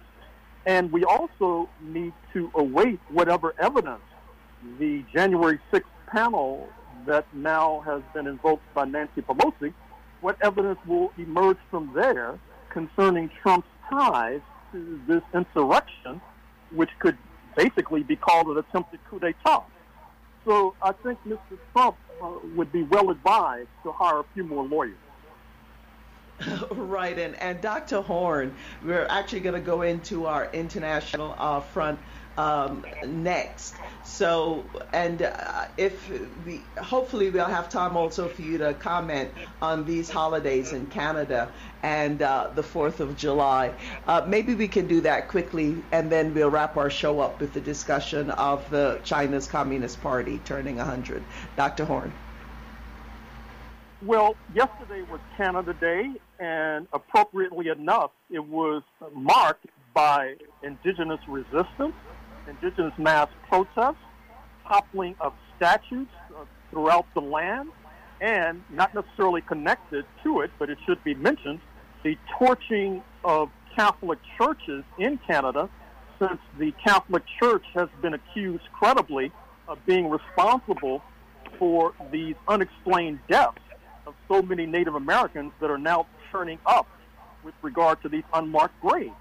And 0.64 0.91
we 0.91 1.05
also 1.05 1.68
need 1.83 2.14
to 2.33 2.51
await 2.55 2.99
whatever 3.11 3.55
evidence 3.59 4.01
the 4.79 5.05
January 5.12 5.61
6th 5.71 5.83
panel 6.07 6.66
that 7.05 7.27
now 7.35 7.81
has 7.85 8.01
been 8.14 8.27
invoked 8.27 8.62
by 8.73 8.87
Nancy 8.87 9.21
Pelosi, 9.21 9.75
what 10.23 10.39
evidence 10.41 10.79
will 10.87 11.12
emerge 11.18 11.59
from 11.71 11.93
there 11.95 12.39
concerning 12.71 13.31
Trump's 13.43 13.68
ties 13.91 14.41
to 14.73 14.99
this 15.07 15.23
insurrection, 15.35 16.23
which 16.71 16.91
could 17.01 17.18
basically 17.55 18.03
be 18.03 18.16
called 18.16 18.47
an 18.47 18.57
attempted 18.57 19.01
coup 19.11 19.18
d'etat. 19.18 19.64
So 20.47 20.75
I 20.81 20.93
think 20.93 21.18
Mr. 21.27 21.59
Trump 21.75 21.97
uh, 22.23 22.31
would 22.57 22.73
be 22.73 22.83
well 22.85 23.11
advised 23.11 23.68
to 23.83 23.93
hire 23.93 24.21
a 24.21 24.25
few 24.35 24.45
more 24.45 24.64
lawyers. 24.64 24.97
right, 26.71 27.18
and, 27.18 27.35
and 27.37 27.61
Dr. 27.61 28.01
Horne, 28.01 28.55
we're 28.85 29.07
actually 29.11 29.41
going 29.41 29.55
to 29.55 29.61
go 29.61 29.83
into 29.83 30.27
our 30.27 30.51
international 30.53 31.35
uh, 31.39 31.61
front 31.61 31.99
um, 32.41 32.84
next. 33.07 33.74
So, 34.05 34.64
and 34.93 35.22
uh, 35.22 35.66
if 35.76 36.11
we, 36.47 36.62
hopefully 36.78 37.30
we'll 37.30 37.45
have 37.45 37.68
time 37.68 37.97
also 37.97 38.28
for 38.28 38.43
you 38.43 38.59
to 38.59 38.74
comment 38.74 39.30
on 39.61 39.84
these 39.84 40.09
holidays 40.09 40.72
in 40.72 40.86
Canada 40.86 41.53
and 41.82 42.22
uh, 42.22 42.51
the 42.55 42.62
4th 42.62 43.01
of 43.01 43.16
July. 43.16 43.72
Uh, 44.07 44.24
maybe 44.26 44.55
we 44.55 44.68
can 44.68 44.86
do 44.86 45.03
that 45.03 45.28
quickly 45.28 45.76
and 45.93 46.11
then 46.11 46.32
we'll 46.34 46.51
wrap 46.51 46.76
our 46.76 46.91
show 46.91 47.20
up 47.20 47.41
with 47.41 47.53
the 47.53 47.61
discussion 47.61 48.30
of 48.30 48.68
the 48.70 49.01
China's 49.05 49.47
Communist 49.47 50.01
Party 50.01 50.41
turning 50.45 50.76
100. 50.76 51.22
Dr. 51.57 51.84
Horne. 51.84 52.12
Well, 54.03 54.34
yesterday 54.55 55.03
was 55.11 55.20
Canada 55.36 55.74
Day, 55.74 56.12
and 56.38 56.88
appropriately 56.95 57.68
enough, 57.68 58.12
it 58.30 58.43
was 58.43 58.82
marked 59.12 59.66
by 59.93 60.36
indigenous 60.62 61.20
resistance 61.28 61.93
indigenous 62.49 62.93
mass 62.99 63.28
protests, 63.49 63.97
toppling 64.66 65.14
of 65.20 65.32
statues 65.57 66.09
uh, 66.34 66.45
throughout 66.70 67.07
the 67.14 67.20
land, 67.20 67.70
and 68.20 68.62
not 68.70 68.95
necessarily 68.95 69.41
connected 69.41 70.05
to 70.22 70.41
it, 70.41 70.51
but 70.59 70.68
it 70.70 70.78
should 70.86 71.03
be 71.05 71.14
mentioned, 71.14 71.61
the 72.03 72.16
torching 72.38 73.03
of 73.24 73.51
Catholic 73.74 74.18
churches 74.38 74.84
in 74.99 75.18
Canada, 75.26 75.68
since 76.18 76.38
the 76.59 76.72
Catholic 76.84 77.22
Church 77.41 77.64
has 77.74 77.88
been 78.03 78.14
accused 78.14 78.64
credibly 78.72 79.32
of 79.68 79.78
being 79.86 80.11
responsible 80.11 81.03
for 81.59 81.95
these 82.11 82.34
unexplained 82.49 83.18
deaths 83.28 83.59
of 84.07 84.14
so 84.28 84.43
many 84.43 84.66
Native 84.66 84.95
Americans 84.95 85.53
that 85.61 85.70
are 85.70 85.78
now 85.78 86.07
turning 86.30 86.59
up 86.66 86.86
with 87.43 87.55
regard 87.62 88.03
to 88.03 88.09
these 88.09 88.24
unmarked 88.34 88.78
graves 88.80 89.14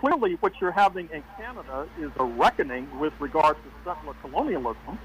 clearly 0.00 0.36
what 0.40 0.52
you're 0.60 0.72
having 0.72 1.08
in 1.12 1.22
Canada 1.36 1.86
is 2.00 2.10
a 2.18 2.24
reckoning 2.24 2.88
with 2.98 3.12
regard 3.20 3.56
to 3.56 3.70
settler 3.84 4.14
colonialism. 4.22 4.98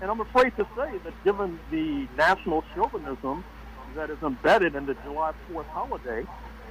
And 0.00 0.10
I'm 0.10 0.20
afraid 0.20 0.56
to 0.56 0.66
say 0.74 0.98
that 1.04 1.12
given 1.24 1.60
the 1.70 2.08
national 2.16 2.64
chauvinism 2.74 3.44
that 3.94 4.10
is 4.10 4.18
embedded 4.22 4.74
in 4.74 4.86
the 4.86 4.94
July 5.04 5.32
4th 5.52 5.66
holiday 5.66 6.24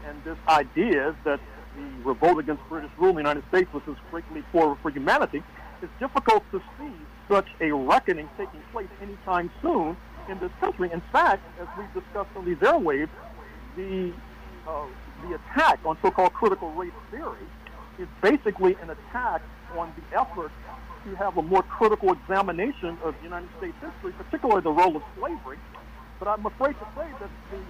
and 0.07 0.23
this 0.23 0.38
idea 0.47 1.15
that 1.23 1.39
the 1.75 2.03
revolt 2.03 2.39
against 2.39 2.63
British 2.67 2.89
rule 2.97 3.09
in 3.09 3.15
the 3.15 3.21
United 3.21 3.43
States 3.49 3.71
was 3.73 3.84
greatly 4.09 4.43
for, 4.51 4.78
for 4.82 4.89
humanity, 4.89 5.43
it's 5.82 5.91
difficult 5.99 6.43
to 6.51 6.59
see 6.80 6.91
such 7.30 7.47
a 7.61 7.71
reckoning 7.71 8.28
taking 8.38 8.61
place 8.71 8.88
anytime 9.01 9.51
soon 9.61 9.95
in 10.30 10.39
this 10.39 10.51
country. 10.59 10.89
In 10.91 11.01
fact, 11.11 11.43
as 11.61 11.67
we've 11.78 11.93
discussed 11.93 12.30
on 12.36 12.45
these 12.45 12.57
airwaves, 12.57 13.09
the 13.75 14.13
uh, 14.67 14.86
the 15.21 15.36
attack 15.36 15.80
on 15.86 15.97
so-called 16.01 16.34
critical 16.34 16.71
race 16.73 16.91
theory 17.09 17.47
is 18.00 18.08
basically 18.22 18.76
an 18.82 18.89
attack 18.89 19.41
on 19.78 19.93
the 19.95 20.20
effort 20.20 20.52
to 21.04 21.16
have 21.16 21.38
a 21.38 21.41
more 21.41 21.64
critical 21.64 22.14
examination 22.14 22.98
of 23.04 23.16
United 23.24 23.50
States 23.58 23.76
history, 23.82 24.12
particularly 24.14 24.62
the 24.62 24.72
role 24.72 24.95
of 24.95 25.04
slavery. 25.18 25.58
But 26.20 26.28
I'm 26.28 26.45
afraid 26.45 26.74
to 26.74 26.88
say 26.95 27.08
that 27.20 27.30
the 27.52 27.62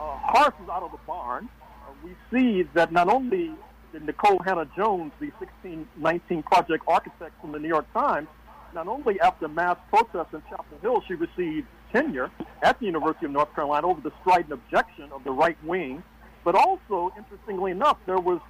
uh, 0.00 0.50
is 0.62 0.68
out 0.68 0.82
of 0.82 0.92
the 0.92 0.98
barn, 1.06 1.48
uh, 1.86 1.92
we 2.04 2.14
see 2.30 2.62
that 2.74 2.92
not 2.92 3.08
only 3.08 3.52
did 3.92 4.04
Nicole 4.04 4.38
Hannah-Jones, 4.38 5.12
the 5.18 5.30
1619 5.38 6.42
project 6.44 6.84
architect 6.86 7.40
from 7.40 7.52
the 7.52 7.58
New 7.58 7.68
York 7.68 7.92
Times, 7.92 8.28
not 8.74 8.86
only 8.86 9.18
after 9.20 9.48
mass 9.48 9.78
protests 9.88 10.34
in 10.34 10.42
Chapel 10.50 10.78
Hill, 10.82 11.02
she 11.08 11.14
received 11.14 11.66
tenure 11.92 12.30
at 12.62 12.78
the 12.78 12.86
University 12.86 13.26
of 13.26 13.32
North 13.32 13.52
Carolina 13.54 13.86
over 13.86 14.00
the 14.00 14.12
strident 14.20 14.52
objection 14.52 15.10
of 15.10 15.24
the 15.24 15.30
right 15.30 15.56
wing, 15.64 16.02
but 16.44 16.54
also, 16.54 17.12
interestingly 17.16 17.72
enough, 17.72 17.98
there 18.06 18.18
was 18.18 18.40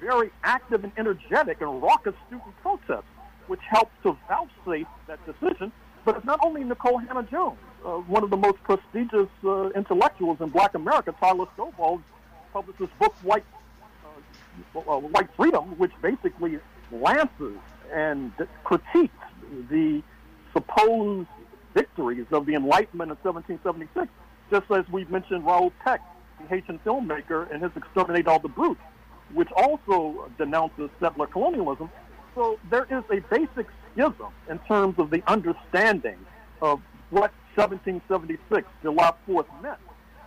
very 0.00 0.30
active 0.42 0.84
and 0.84 0.92
energetic 0.96 1.60
and 1.60 1.82
raucous 1.82 2.14
student 2.26 2.54
protests, 2.62 3.04
which 3.46 3.60
helped 3.68 3.92
to 4.02 4.16
vouchsafe 4.28 4.86
that 5.06 5.18
decision. 5.26 5.72
But 6.04 6.16
it's 6.16 6.26
not 6.26 6.40
only 6.44 6.62
Nicole 6.64 6.98
Hannah-Jones. 6.98 7.58
Uh, 7.84 7.98
one 7.98 8.22
of 8.22 8.30
the 8.30 8.36
most 8.36 8.62
prestigious 8.62 9.28
uh, 9.44 9.70
intellectuals 9.70 10.40
in 10.40 10.48
Black 10.48 10.74
America, 10.74 11.14
Tyler 11.20 11.46
Stovall, 11.56 12.02
published 12.52 12.78
this 12.78 12.88
book, 12.98 13.14
White 13.22 13.44
uh, 14.74 14.78
uh 14.78 14.98
White 14.98 15.28
Freedom, 15.36 15.64
which 15.78 15.92
basically 16.02 16.58
lances 16.90 17.58
and 17.92 18.32
critiques 18.64 19.12
the 19.70 20.02
supposed 20.52 21.28
victories 21.74 22.26
of 22.32 22.46
the 22.46 22.54
Enlightenment 22.54 23.10
in 23.10 23.16
1776, 23.22 24.08
just 24.50 24.70
as 24.70 24.90
we've 24.90 25.10
mentioned 25.10 25.44
Raoul 25.44 25.72
Peck, 25.84 26.00
the 26.40 26.48
Haitian 26.48 26.78
filmmaker, 26.84 27.50
and 27.52 27.62
his 27.62 27.70
Exterminate 27.76 28.26
All 28.26 28.38
the 28.38 28.48
Brutes, 28.48 28.80
which 29.32 29.50
also 29.52 30.30
denounces 30.38 30.90
settler 31.00 31.26
colonialism. 31.26 31.90
So 32.34 32.58
there 32.70 32.84
is 32.84 33.04
a 33.10 33.20
basic 33.28 33.66
schism 33.92 34.32
in 34.48 34.58
terms 34.60 34.98
of 34.98 35.10
the 35.10 35.22
understanding 35.26 36.18
of 36.60 36.80
what 37.10 37.32
1776, 37.54 38.68
July 38.82 39.12
4th, 39.28 39.46
meant. 39.62 39.78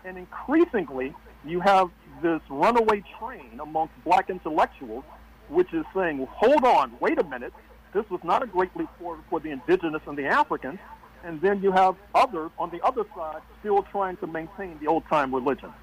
And 0.06 0.18
increasingly, 0.18 1.14
you 1.46 1.60
have 1.60 1.90
this 2.22 2.42
runaway 2.50 3.04
train 3.20 3.60
amongst 3.62 3.94
black 4.04 4.30
intellectuals, 4.30 5.04
which 5.50 5.74
is 5.74 5.86
saying, 5.94 6.28
hold 6.32 6.64
on, 6.64 6.94
wait 7.00 7.20
a 7.20 7.24
minute, 7.24 7.54
this 7.94 8.10
was 8.10 8.20
not 8.24 8.44
a 8.44 8.48
great 8.48 8.76
leap 8.76 8.90
forward 9.00 9.22
for 9.30 9.40
the 9.40 9.50
indigenous 9.50 10.02
and 10.06 10.18
the 10.18 10.26
Africans. 10.26 10.80
And 11.24 11.42
then 11.42 11.62
you 11.62 11.72
have 11.72 11.96
others 12.16 12.52
on 12.58 12.70
the 12.70 12.82
other 12.84 13.04
side 13.16 13.42
still 13.60 13.84
trying 13.84 14.18
to 14.18 14.28
maintain 14.28 14.78
the 14.80 14.88
old 14.88 15.06
time 15.08 15.34
religion. 15.34 15.74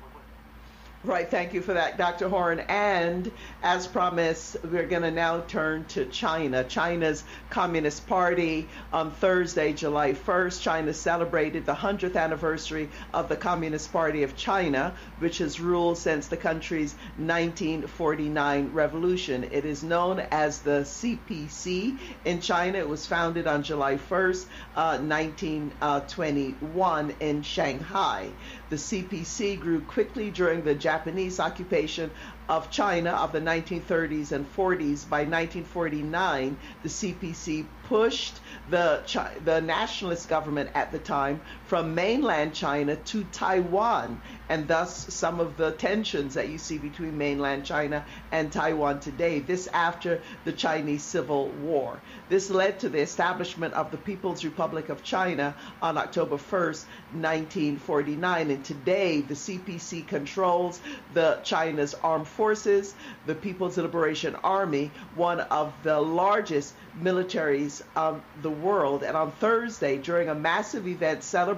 Right, 1.07 1.31
thank 1.31 1.55
you 1.55 1.63
for 1.63 1.73
that, 1.75 1.99
Dr. 1.99 2.29
Horne. 2.29 2.59
And 2.59 3.31
as 3.63 3.87
promised, 3.87 4.57
we're 4.65 4.89
going 4.89 5.03
to 5.03 5.13
now 5.13 5.43
turn 5.43 5.85
to 5.91 6.05
China. 6.07 6.65
China's 6.65 7.23
Communist 7.49 8.09
Party 8.09 8.67
on 8.93 9.13
Thursday, 9.13 9.73
July 9.73 10.15
1st, 10.15 10.61
China 10.61 10.93
celebrated 10.93 11.65
the 11.65 11.75
100th 11.75 12.17
anniversary 12.17 12.89
of 13.15 13.29
the 13.29 13.37
Communist 13.37 13.93
Party 13.93 14.25
of 14.25 14.35
China, 14.35 14.97
which 15.21 15.39
has 15.39 15.61
ruled 15.61 15.97
since 15.97 16.27
the 16.27 16.37
country's 16.37 16.95
1949 17.19 18.73
revolution. 18.73 19.45
It 19.53 19.65
is 19.65 19.85
known 19.85 20.19
as 20.33 20.63
the 20.63 20.81
CPC 20.81 21.99
in 22.25 22.41
China. 22.41 22.79
It 22.79 22.89
was 22.89 23.07
founded 23.07 23.47
on 23.47 23.63
July 23.63 23.95
1st, 23.95 24.47
uh, 24.75 24.99
1921 24.99 27.15
in 27.21 27.43
Shanghai. 27.43 28.31
The 28.71 28.77
CPC 28.77 29.61
grew 29.61 29.83
quickly 29.83 30.33
during 30.33 30.65
the 30.65 30.75
Japanese 30.75 30.96
occupation 31.41 32.11
of 32.49 32.71
China 32.71 33.11
of 33.11 33.33
the 33.33 33.41
1930s 33.41 34.33
and 34.33 34.47
40s. 34.57 35.09
By 35.09 35.25
1949, 35.25 36.57
the 36.83 36.89
CPC 36.89 37.65
pushed 37.89 38.35
the 38.71 39.03
the 39.45 39.61
nationalist 39.61 40.29
government 40.29 40.71
at 40.75 40.93
the 40.93 40.99
time 40.99 41.41
from 41.67 41.95
mainland 41.95 42.55
China 42.55 42.95
to 42.95 43.25
Taiwan, 43.25 44.21
and 44.49 44.69
thus 44.69 45.13
some 45.13 45.41
of 45.41 45.57
the 45.57 45.73
tensions 45.73 46.35
that 46.35 46.49
you 46.49 46.59
see 46.59 46.79
between 46.79 47.19
mainland 47.19 47.65
China 47.65 48.05
and 48.31 48.53
Taiwan 48.53 49.01
today. 49.01 49.41
This 49.41 49.67
after 49.73 50.21
the 50.45 50.53
Chinese 50.53 51.03
Civil 51.03 51.49
War. 51.49 52.01
This 52.29 52.51
led 52.51 52.79
to 52.81 52.89
the 52.89 53.01
establishment 53.01 53.75
of 53.75 53.91
the 53.91 53.97
People's 53.97 54.45
Republic 54.45 54.89
of 54.89 55.03
China 55.03 55.55
on 55.83 55.99
October 55.99 56.37
1st, 56.37 56.85
1949, 57.13 58.51
and 58.51 58.65
today 58.65 59.21
the 59.23 59.35
CPC 59.35 60.07
controls 60.07 60.81
the 61.15 61.41
China's 61.43 61.95
armed 61.95 62.29
forces, 62.29 62.95
the 63.27 63.35
People's 63.35 63.77
Liberation 63.77 64.37
Army, 64.45 64.93
one 65.17 65.41
of 65.41 65.73
the 65.83 66.01
largest 66.01 66.75
militaries 67.03 67.83
of 67.97 68.23
the 68.43 68.51
world. 68.51 69.03
And 69.03 69.17
on 69.17 69.33
Thursday, 69.33 69.99
during 69.99 70.29
a 70.29 70.35
massive 70.35 70.87
event 70.87 71.25
celebrating 71.25 71.56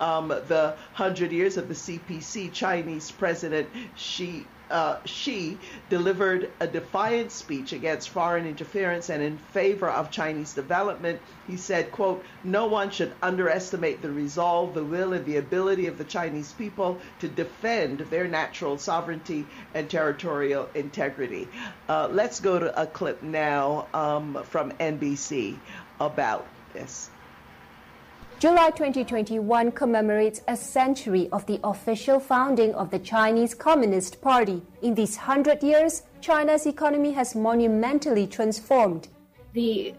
um, 0.00 0.28
the 0.28 0.74
100 0.96 1.32
years 1.32 1.56
of 1.56 1.68
the 1.68 1.74
CPC, 1.74 2.52
Chinese 2.52 3.10
President 3.10 3.68
Xi 3.96 4.46
uh, 4.70 4.98
delivered 5.88 6.50
a 6.60 6.66
defiant 6.66 7.32
speech 7.32 7.72
against 7.72 8.08
foreign 8.10 8.46
interference 8.46 9.10
and 9.10 9.22
in 9.22 9.36
favor 9.36 9.88
of 9.88 10.10
Chinese 10.10 10.52
development. 10.52 11.20
He 11.46 11.56
said, 11.56 11.90
quote, 11.90 12.24
no 12.44 12.66
one 12.66 12.90
should 12.90 13.12
underestimate 13.22 14.00
the 14.00 14.10
resolve, 14.10 14.74
the 14.74 14.84
will, 14.84 15.12
and 15.12 15.26
the 15.26 15.36
ability 15.38 15.86
of 15.86 15.98
the 15.98 16.04
Chinese 16.04 16.52
people 16.52 17.00
to 17.18 17.28
defend 17.28 18.00
their 18.10 18.28
natural 18.28 18.78
sovereignty 18.78 19.46
and 19.74 19.90
territorial 19.90 20.68
integrity. 20.74 21.48
Uh, 21.88 22.08
let's 22.10 22.40
go 22.40 22.58
to 22.58 22.80
a 22.80 22.86
clip 22.86 23.22
now 23.22 23.88
um, 23.92 24.42
from 24.44 24.70
NBC 24.72 25.58
about 25.98 26.46
this. 26.72 27.10
July 28.40 28.70
2021 28.70 29.70
commemorates 29.70 30.40
a 30.48 30.56
century 30.56 31.28
of 31.30 31.44
the 31.44 31.60
official 31.62 32.18
founding 32.18 32.74
of 32.74 32.90
the 32.90 32.98
Chinese 32.98 33.54
Communist 33.54 34.22
Party. 34.22 34.62
In 34.80 34.94
these 34.94 35.14
100 35.14 35.62
years, 35.62 36.04
China's 36.22 36.64
economy 36.64 37.12
has 37.12 37.34
monumentally 37.34 38.26
transformed. 38.26 39.08
The 39.52 39.92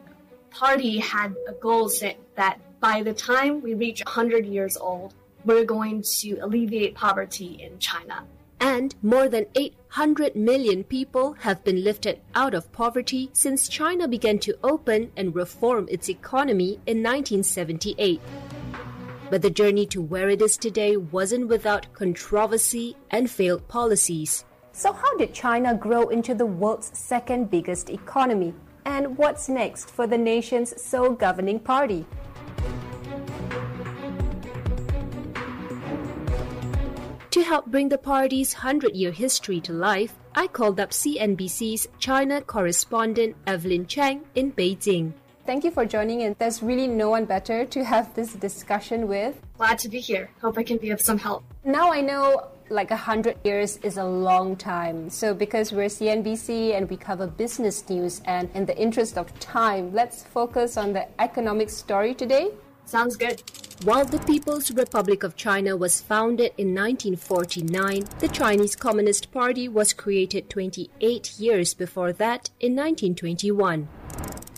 party 0.50 0.98
had 0.98 1.36
a 1.48 1.54
goal 1.54 1.88
set 1.88 2.18
that 2.34 2.58
by 2.80 3.04
the 3.04 3.14
time 3.14 3.62
we 3.62 3.76
reach 3.76 4.02
100 4.04 4.48
years 4.48 4.76
old, 4.76 5.14
we're 5.46 5.64
going 5.64 6.02
to 6.02 6.39
alleviate 6.39 6.96
poverty 6.96 7.62
in 7.62 7.78
China 7.78 8.26
and 8.60 8.96
more 9.04 9.30
than 9.30 9.46
800 9.94 10.38
million 10.38 10.86
people 10.86 11.34
have 11.34 11.66
been 11.66 11.84
lifted 11.84 12.22
out 12.34 12.54
of 12.54 12.72
poverty 12.72 13.30
since 13.34 13.68
China 13.68 14.08
began 14.08 14.39
to 14.39 14.58
open 14.64 15.12
and 15.18 15.36
reform 15.36 15.86
its 15.92 16.08
economy 16.08 16.80
in 16.86 17.04
1978. 17.04 18.22
But 19.30 19.42
the 19.42 19.50
journey 19.50 19.86
to 19.88 20.02
where 20.02 20.30
it 20.30 20.42
is 20.42 20.56
today 20.56 20.96
wasn't 20.96 21.50
without 21.50 21.92
controversy 21.92 22.96
and 23.10 23.30
failed 23.30 23.68
policies. 23.68 24.46
So, 24.72 24.94
how 24.94 25.18
did 25.18 25.34
China 25.34 25.76
grow 25.76 26.08
into 26.08 26.36
the 26.36 26.46
world's 26.46 26.98
second 26.98 27.52
biggest 27.52 27.89
economy? 27.89 28.54
And 28.86 29.18
what's 29.18 29.50
next 29.50 29.92
for 29.92 30.08
the 30.08 30.18
nation's 30.18 30.82
sole 30.82 31.12
governing 31.12 31.60
party? 31.60 32.06
To 37.32 37.42
help 37.42 37.68
bring 37.68 37.88
the 37.88 37.98
party's 37.98 38.56
100 38.56 38.94
year 38.94 39.12
history 39.12 39.62
to 39.62 39.72
life, 39.72 40.16
I 40.36 40.48
called 40.48 40.82
up 40.82 40.90
CNBC's 40.90 41.88
China 41.98 42.42
correspondent 42.42 43.38
Evelyn 43.48 43.88
Cheng 43.88 44.26
in 44.36 44.52
Beijing. 44.52 45.14
Thank 45.46 45.64
you 45.64 45.72
for 45.72 45.86
joining 45.86 46.20
in. 46.20 46.36
There's 46.38 46.62
really 46.62 46.88
no 46.88 47.10
one 47.10 47.24
better 47.24 47.64
to 47.64 47.86
have 47.86 48.14
this 48.16 48.34
discussion 48.34 49.08
with. 49.08 49.40
Glad 49.58 49.80
to 49.80 49.88
be 49.88 50.02
here. 50.02 50.30
Hope 50.42 50.58
I 50.58 50.64
can 50.64 50.78
be 50.78 50.90
of 50.90 51.00
some 51.00 51.18
help. 51.18 51.46
Now 51.64 51.94
I 51.94 52.02
know 52.02 52.50
like 52.70 52.92
a 52.92 52.98
hundred 52.98 53.38
years 53.46 53.78
is 53.78 53.96
a 53.96 54.04
long 54.04 54.58
time. 54.58 55.10
So 55.10 55.34
because 55.34 55.72
we're 55.72 55.88
CNBC 55.88 56.76
and 56.76 56.90
we 56.90 56.98
cover 56.98 57.28
business 57.28 57.90
news 57.90 58.22
and 58.26 58.50
in 58.54 58.66
the 58.66 58.78
interest 58.78 59.18
of 59.18 59.40
time, 59.40 59.94
let's 59.94 60.22
focus 60.22 60.76
on 60.76 60.92
the 60.92 61.08
economic 61.22 61.70
story 61.70 62.14
today. 62.14 62.50
Sounds 62.92 63.16
good. 63.16 63.42
While 63.86 64.04
the 64.04 64.20
People's 64.20 64.70
Republic 64.70 65.24
of 65.24 65.38
China 65.38 65.78
was 65.78 66.02
founded 66.02 66.52
in 66.58 66.76
1949, 66.76 68.04
the 68.20 68.28
Chinese 68.28 68.76
Communist 68.76 69.32
Party 69.32 69.70
was 69.70 69.94
created 69.94 70.50
28 70.50 71.39
years 71.39 71.74
before 71.74 72.12
that 72.12 72.50
in 72.60 72.76
1921. 72.76 73.88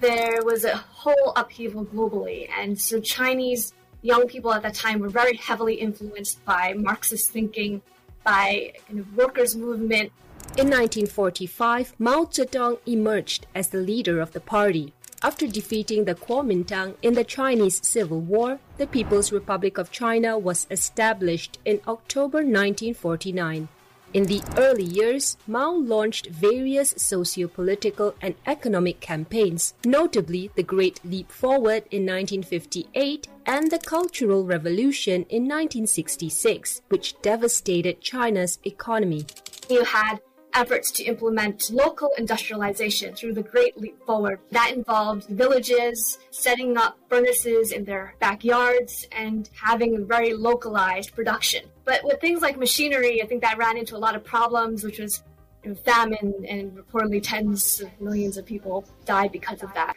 There 0.02 0.42
was 0.44 0.64
a 0.64 0.78
whole 0.78 1.34
upheaval 1.36 1.86
globally, 1.86 2.50
and 2.58 2.82
so 2.82 3.00
Chinese 3.00 3.72
young 4.02 4.28
people 4.28 4.52
at 4.52 4.64
that 4.64 4.74
time 4.74 4.98
were 4.98 5.10
very 5.10 5.38
heavily 5.38 5.76
influenced 5.76 6.44
by 6.44 6.74
Marxist 6.76 7.30
thinking, 7.30 7.84
by 8.24 8.74
kind 8.88 9.00
of 9.00 9.16
workers' 9.16 9.56
movement. 9.56 10.12
In 10.58 10.72
1945, 10.72 11.94
Mao 12.00 12.26
Zedong 12.26 12.80
emerged 12.88 13.46
as 13.54 13.70
the 13.70 13.78
leader 13.78 14.20
of 14.20 14.32
the 14.32 14.42
party. 14.42 14.92
After 15.26 15.48
defeating 15.48 16.04
the 16.04 16.16
Kuomintang 16.16 16.96
in 17.02 17.14
the 17.14 17.24
Chinese 17.24 17.80
Civil 17.88 18.20
War, 18.20 18.60
the 18.78 18.86
People's 18.86 19.32
Republic 19.32 19.78
of 19.78 19.90
China 19.90 20.38
was 20.38 20.68
established 20.70 21.60
in 21.64 21.80
October 21.88 22.40
1949. 22.40 23.70
In 24.14 24.26
the 24.26 24.44
early 24.58 24.84
years, 24.84 25.38
Mao 25.48 25.72
launched 25.72 26.28
various 26.28 26.94
socio-political 26.98 28.14
and 28.22 28.36
economic 28.46 29.00
campaigns, 29.00 29.74
notably 29.86 30.52
the 30.56 30.62
Great 30.62 31.00
Leap 31.06 31.32
Forward 31.32 31.84
in 31.90 32.06
1958 32.06 33.30
and 33.46 33.72
the 33.72 33.80
Cultural 33.80 34.44
Revolution 34.44 35.26
in 35.30 35.44
1966, 35.44 36.82
which 36.90 37.20
devastated 37.22 38.02
China's 38.02 38.60
economy. 38.66 39.26
You 39.70 39.86
had 39.86 40.20
efforts 40.54 40.92
to 40.92 41.04
implement 41.04 41.70
local 41.72 42.12
industrialization 42.18 43.16
through 43.16 43.34
the 43.34 43.44
Great 43.44 43.78
Leap 43.78 43.98
Forward. 44.06 44.40
That 44.52 44.72
involved 44.74 45.28
villages 45.28 46.20
setting 46.32 46.78
up 46.78 46.98
furnaces 47.10 47.72
in 47.72 47.84
their 47.84 48.16
backyards 48.20 49.08
and 49.12 49.50
having 49.54 50.06
very 50.08 50.34
localized 50.34 51.14
production. 51.14 51.66
But 51.86 52.04
with 52.04 52.22
things 52.22 52.42
like 52.42 52.58
machinery, 52.58 53.22
I 53.22 53.26
think 53.26 53.42
that 53.42 53.58
ran 53.58 53.78
into 53.78 53.96
a 53.96 54.00
lot 54.00 54.16
of 54.16 54.24
problems, 54.24 54.84
which 54.84 55.00
was 55.00 55.24
you 55.64 55.72
know, 55.72 55.76
famine, 55.76 56.34
and 56.48 56.72
reportedly 56.78 57.22
tens 57.22 57.82
of 57.82 58.02
millions 58.02 58.38
of 58.38 58.46
people 58.46 58.86
died 59.06 59.32
because 59.32 59.64
of 59.64 59.74
that. 59.74 59.96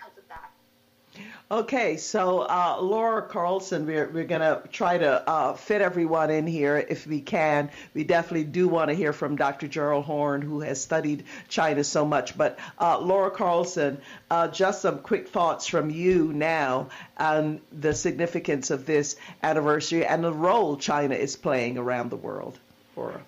Okay, 1.48 1.96
so 1.96 2.40
uh, 2.40 2.78
Laura 2.80 3.22
Carlsen, 3.22 3.86
we're, 3.86 4.08
we're 4.08 4.24
going 4.24 4.40
to 4.40 4.60
try 4.72 4.98
to 4.98 5.28
uh, 5.30 5.52
fit 5.52 5.80
everyone 5.80 6.28
in 6.28 6.44
here 6.44 6.76
if 6.76 7.06
we 7.06 7.20
can. 7.20 7.70
We 7.94 8.02
definitely 8.02 8.42
do 8.42 8.66
want 8.66 8.90
to 8.90 8.96
hear 8.96 9.12
from 9.12 9.36
Dr. 9.36 9.68
Gerald 9.68 10.06
Horne, 10.06 10.42
who 10.42 10.58
has 10.62 10.80
studied 10.80 11.22
China 11.48 11.84
so 11.84 12.04
much. 12.04 12.36
But 12.36 12.58
uh, 12.80 12.98
Laura 12.98 13.30
Carlsen, 13.30 14.00
uh, 14.28 14.48
just 14.48 14.82
some 14.82 14.98
quick 14.98 15.28
thoughts 15.28 15.68
from 15.68 15.88
you 15.88 16.32
now 16.32 16.88
on 17.16 17.60
the 17.70 17.94
significance 17.94 18.72
of 18.72 18.84
this 18.84 19.14
anniversary 19.40 20.04
and 20.04 20.24
the 20.24 20.32
role 20.32 20.76
China 20.76 21.14
is 21.14 21.36
playing 21.36 21.78
around 21.78 22.10
the 22.10 22.16
world. 22.16 22.58
Laura. 22.96 23.20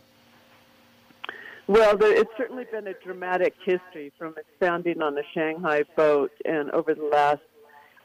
Well, 1.68 1.96
there, 1.96 2.16
it's 2.16 2.32
certainly 2.36 2.64
been 2.64 2.88
a 2.88 2.94
dramatic 2.94 3.54
history 3.64 4.10
from 4.18 4.34
its 4.36 4.48
founding 4.58 5.02
on 5.02 5.14
the 5.14 5.22
Shanghai 5.34 5.84
boat 5.94 6.32
and 6.44 6.72
over 6.72 6.94
the 6.94 7.04
last 7.04 7.42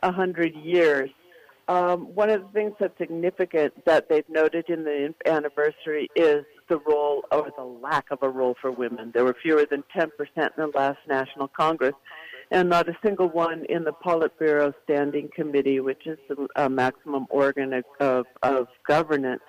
100 0.03 0.55
years. 0.55 1.09
Um, 1.67 2.13
one 2.13 2.29
of 2.29 2.41
the 2.41 2.47
things 2.49 2.73
that's 2.79 2.97
significant 2.97 3.85
that 3.85 4.09
they've 4.09 4.27
noted 4.27 4.69
in 4.69 4.83
the 4.83 5.13
anniversary 5.25 6.09
is 6.15 6.43
the 6.67 6.77
role 6.79 7.23
or 7.31 7.51
the 7.55 7.63
lack 7.63 8.11
of 8.11 8.19
a 8.21 8.29
role 8.29 8.55
for 8.61 8.71
women. 8.71 9.11
There 9.13 9.23
were 9.23 9.35
fewer 9.41 9.65
than 9.69 9.83
10% 9.95 10.09
in 10.35 10.51
the 10.57 10.71
last 10.75 10.99
National 11.07 11.47
Congress, 11.47 11.93
and 12.51 12.69
not 12.69 12.89
a 12.89 12.97
single 13.03 13.29
one 13.29 13.65
in 13.69 13.85
the 13.85 13.93
Politburo 13.93 14.73
Standing 14.83 15.29
Committee, 15.33 15.79
which 15.79 16.05
is 16.05 16.17
the 16.27 16.47
uh, 16.55 16.67
maximum 16.67 17.27
organ 17.29 17.73
of, 17.73 17.85
of, 17.99 18.25
of 18.43 18.67
governance. 18.85 19.41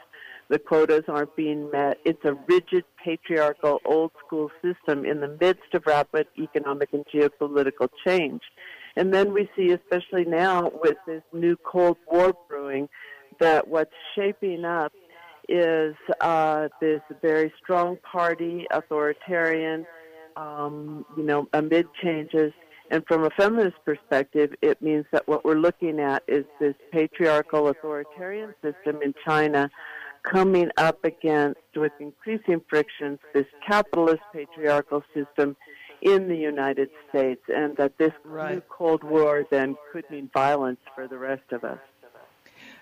The 0.49 0.59
quotas 0.59 1.05
aren't 1.09 1.35
being 1.37 1.71
met. 1.71 1.99
It's 2.05 2.25
a 2.25 2.35
rigid, 2.47 2.85
patriarchal, 3.03 3.81
old 3.85 4.13
school 4.25 4.51
system 4.63 5.05
in 5.05 5.21
the 5.21 5.37
midst 5.41 5.73
of 5.73 5.87
rapid 5.87 6.27
economic 6.39 6.93
and 6.93 7.05
geopolitical 7.07 7.89
change. 8.07 8.43
And 8.97 9.13
then 9.13 9.33
we 9.33 9.51
see, 9.57 9.71
especially 9.73 10.25
now 10.25 10.71
with 10.83 10.97
this 11.07 11.23
new 11.33 11.57
Cold 11.57 11.97
War 12.11 12.33
brewing, 12.49 12.89
that 13.41 13.67
what's 13.67 13.93
shaping 14.15 14.65
up 14.65 14.93
is 15.49 15.95
uh, 16.21 16.69
this 16.81 17.01
very 17.21 17.53
strong 17.63 17.99
party, 18.11 18.67
authoritarian, 18.71 19.85
um, 20.37 21.05
you 21.17 21.23
know, 21.23 21.49
amid 21.53 21.87
changes. 22.03 22.53
And 22.91 23.05
from 23.09 23.25
a 23.25 23.31
feminist 23.31 23.77
perspective, 23.85 24.55
it 24.63 24.81
means 24.81 25.07
that 25.13 25.27
what 25.27 25.45
we're 25.45 25.55
looking 25.55 25.99
at 26.01 26.23
is 26.29 26.45
this 26.61 26.75
patriarchal 26.93 27.69
authoritarian 27.69 28.55
system 28.63 29.01
in 29.03 29.15
China 29.25 29.71
coming 30.23 30.71
up 30.77 31.05
against, 31.05 31.61
with 31.77 31.93
increasing 32.01 32.61
frictions, 32.69 33.19
this 33.35 33.47
capitalist 33.67 34.23
patriarchal 34.33 35.03
system 35.15 35.57
in 36.05 36.29
the 36.29 36.37
United 36.37 36.91
States, 37.09 37.43
and 37.49 37.77
that 37.77 37.99
this 37.99 38.13
right. 38.25 38.57
new 38.57 38.61
Cold 38.69 39.03
War 39.03 39.45
then 39.51 39.77
could 39.91 40.09
mean 40.11 40.31
violence 40.33 40.81
for 40.95 41.09
the 41.09 41.19
rest 41.19 41.51
of 41.51 41.65
us. 41.65 41.79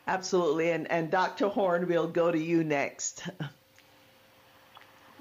Absolutely. 0.09 0.73
And, 0.73 0.91
and 0.91 1.11
Dr. 1.11 1.49
Horne, 1.49 1.87
we'll 1.87 2.09
go 2.09 2.31
to 2.31 2.39
you 2.39 2.64
next. 2.64 3.25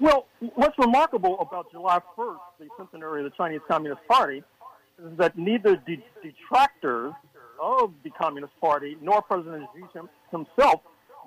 Well, 0.00 0.26
what's 0.56 0.76
remarkable 0.80 1.38
about 1.38 1.70
July 1.70 2.00
1st, 2.18 2.38
the 2.58 2.66
centenary 2.76 3.24
of 3.24 3.30
the 3.30 3.36
Chinese 3.36 3.60
Communist 3.68 4.00
Party, 4.08 4.42
is 4.98 5.16
that 5.16 5.38
neither 5.38 5.80
the 5.86 5.96
detractors 6.20 7.12
of 7.62 7.92
the 8.02 8.10
Communist 8.10 8.52
Party 8.60 8.96
nor 9.00 9.22
President 9.22 9.68
Xi 9.76 10.00
himself 10.32 10.80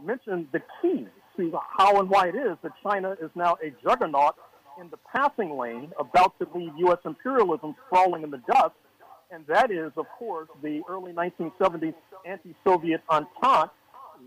mentioned 0.04 0.48
the 0.52 0.62
key 0.82 1.08
to 1.38 1.58
how 1.78 2.02
and 2.02 2.10
why 2.10 2.28
it 2.28 2.36
is 2.36 2.58
that 2.64 2.74
China 2.84 3.16
is 3.22 3.30
now 3.34 3.56
a 3.64 3.72
juggernaut 3.82 4.36
in 4.80 4.90
the 4.90 4.98
passing 5.14 5.58
lane 5.58 5.92
about 6.00 6.38
to 6.40 6.48
leave 6.54 6.72
U.S. 6.78 7.00
imperialism 7.06 7.76
sprawling 7.88 8.24
in 8.24 8.32
the 8.32 8.42
dust, 8.48 8.76
and 9.32 9.46
that 9.48 9.72
is, 9.72 9.92
of 9.98 10.06
course, 10.18 10.48
the 10.62 10.82
early 10.90 11.12
1970s 11.14 11.94
anti-Soviet 12.26 13.02
entente 13.10 13.72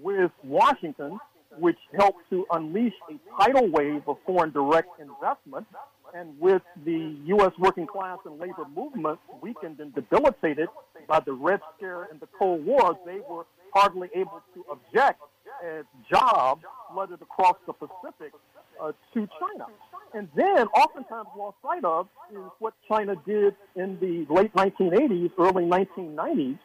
with 0.03 0.31
Washington, 0.45 1.19
which 1.59 1.79
helped 1.99 2.29
to 2.31 2.47
unleash 2.53 2.95
a 3.11 3.43
tidal 3.43 3.69
wave 3.71 4.03
of 4.07 4.17
foreign 4.27 4.51
direct 4.53 4.89
investment. 5.01 5.67
And 6.15 6.39
with 6.41 6.63
the 6.87 7.17
U.S. 7.27 7.53
working 7.59 7.87
class 7.87 8.19
and 8.25 8.39
labor 8.41 8.65
movement 8.75 9.19
weakened 9.43 9.79
and 9.81 9.95
debilitated 9.95 10.69
by 11.07 11.21
the 11.21 11.33
Red 11.33 11.61
Scare 11.77 12.05
and 12.05 12.19
the 12.19 12.29
Cold 12.39 12.65
War, 12.65 12.99
they 13.05 13.21
were 13.29 13.45
hardly 13.75 14.09
able 14.15 14.43
to 14.55 14.65
object 14.71 15.21
as 15.63 15.85
jobs 16.11 16.63
flooded 16.91 17.21
across 17.21 17.57
the 17.67 17.73
Pacific 17.73 18.33
uh, 18.81 18.93
to 19.15 19.29
China. 19.41 19.67
And 20.15 20.29
then, 20.35 20.67
oftentimes 20.69 21.29
lost 21.37 21.57
sight 21.63 21.85
of, 21.85 22.09
is 22.33 22.39
what 22.59 22.75
China 22.89 23.15
did 23.27 23.55
in 23.77 23.99
the 24.01 24.27
late 24.33 24.53
1980s, 24.55 25.31
early 25.39 25.65
1990s, 25.65 26.59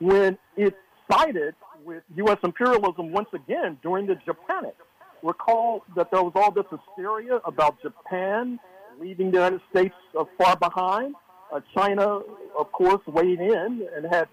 when 0.00 0.38
it 0.56 0.74
sided 1.10 1.54
with 1.84 2.02
U.S. 2.16 2.38
imperialism 2.42 3.12
once 3.12 3.28
again 3.34 3.78
during 3.82 4.06
the 4.06 4.14
Japanic. 4.14 4.74
Recall 5.22 5.84
that 5.94 6.10
there 6.10 6.22
was 6.22 6.32
all 6.34 6.50
this 6.50 6.64
hysteria 6.70 7.40
about 7.44 7.80
Japan 7.82 8.58
leaving 8.98 9.30
the 9.30 9.38
United 9.38 9.60
States 9.70 9.94
uh, 10.18 10.24
far 10.38 10.56
behind. 10.56 11.14
Uh, 11.52 11.60
China, 11.76 12.20
of 12.58 12.72
course, 12.72 13.00
weighed 13.06 13.40
in 13.40 13.86
and 13.94 14.06
had, 14.10 14.28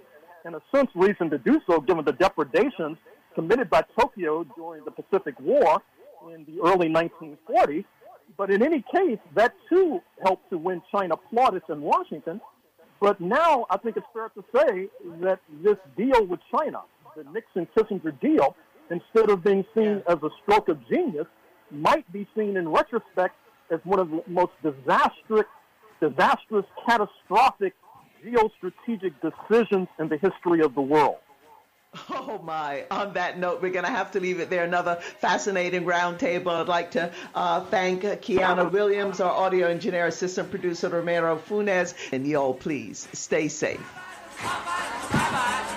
in 0.46 0.56
a 0.56 0.62
sense, 0.74 0.90
reason 0.96 1.30
to 1.30 1.38
do 1.38 1.60
so 1.68 1.80
given 1.80 2.04
the 2.06 2.14
depredations 2.14 2.98
committed 3.36 3.70
by 3.70 3.84
Tokyo 4.00 4.44
during 4.56 4.84
the 4.86 4.92
Pacific 4.92 5.40
War 5.40 5.82
in 6.30 6.46
the 6.46 6.62
early 6.64 6.90
1940s. 6.90 7.86
But 8.38 8.50
in 8.50 8.64
any 8.64 8.84
case, 8.94 9.20
that 9.36 9.54
too 9.70 10.02
helped 10.24 10.50
to 10.50 10.58
win 10.58 10.82
China 10.92 11.16
plaudits 11.30 11.66
in 11.70 11.82
Washington. 11.82 12.42
But 13.00 13.20
now 13.20 13.66
I 13.70 13.78
think 13.78 13.98
it's 13.98 14.08
fair 14.14 14.30
to 14.30 14.44
say 14.56 14.88
that 15.22 15.40
this 15.64 15.78
deal 15.98 16.26
with 16.26 16.40
China, 16.58 16.82
the 17.16 17.24
Nixon 17.32 17.68
Kissinger 17.76 18.20
deal, 18.22 18.56
instead 18.90 19.30
of 19.30 19.44
being 19.44 19.66
seen 19.76 20.02
as 20.08 20.18
a 20.24 20.30
stroke 20.42 20.70
of 20.70 20.80
genius, 20.90 21.28
might 21.70 22.12
be 22.14 22.28
seen 22.36 22.58
in 22.58 22.70
retrospect 22.70 23.36
as 23.72 23.80
one 23.84 24.00
of 24.00 24.10
the 24.10 24.24
most 24.28 24.54
disastrous, 24.62 25.46
disastrous, 26.00 26.66
catastrophic 26.88 27.74
geostrategic 28.26 29.14
decisions 29.22 29.88
in 30.00 30.08
the 30.08 30.18
history 30.18 30.62
of 30.62 30.74
the 30.76 30.82
world. 30.82 31.18
Oh 32.10 32.40
my. 32.44 32.86
On 32.90 33.14
that 33.14 33.38
note, 33.38 33.62
we're 33.62 33.72
going 33.72 33.86
to 33.86 33.92
have 33.92 34.12
to 34.12 34.20
leave 34.20 34.40
it 34.40 34.50
there. 34.50 34.64
Another 34.64 34.96
fascinating 35.20 35.86
roundtable. 35.86 36.48
I'd 36.48 36.68
like 36.68 36.92
to 36.92 37.12
uh, 37.36 37.62
thank 37.66 38.02
Kiana 38.02 38.72
Williams, 38.72 39.20
our 39.20 39.32
audio 39.32 39.68
engineer, 39.68 40.08
assistant 40.08 40.50
producer 40.50 40.90
Romero 40.90 41.38
Funes, 41.38 41.94
and 42.12 42.26
y'all 42.26 42.54
please 42.54 43.08
stay 43.14 43.48
safe. 43.48 43.80
Bye-bye. 44.42 45.08
Bye-bye. 45.12 45.70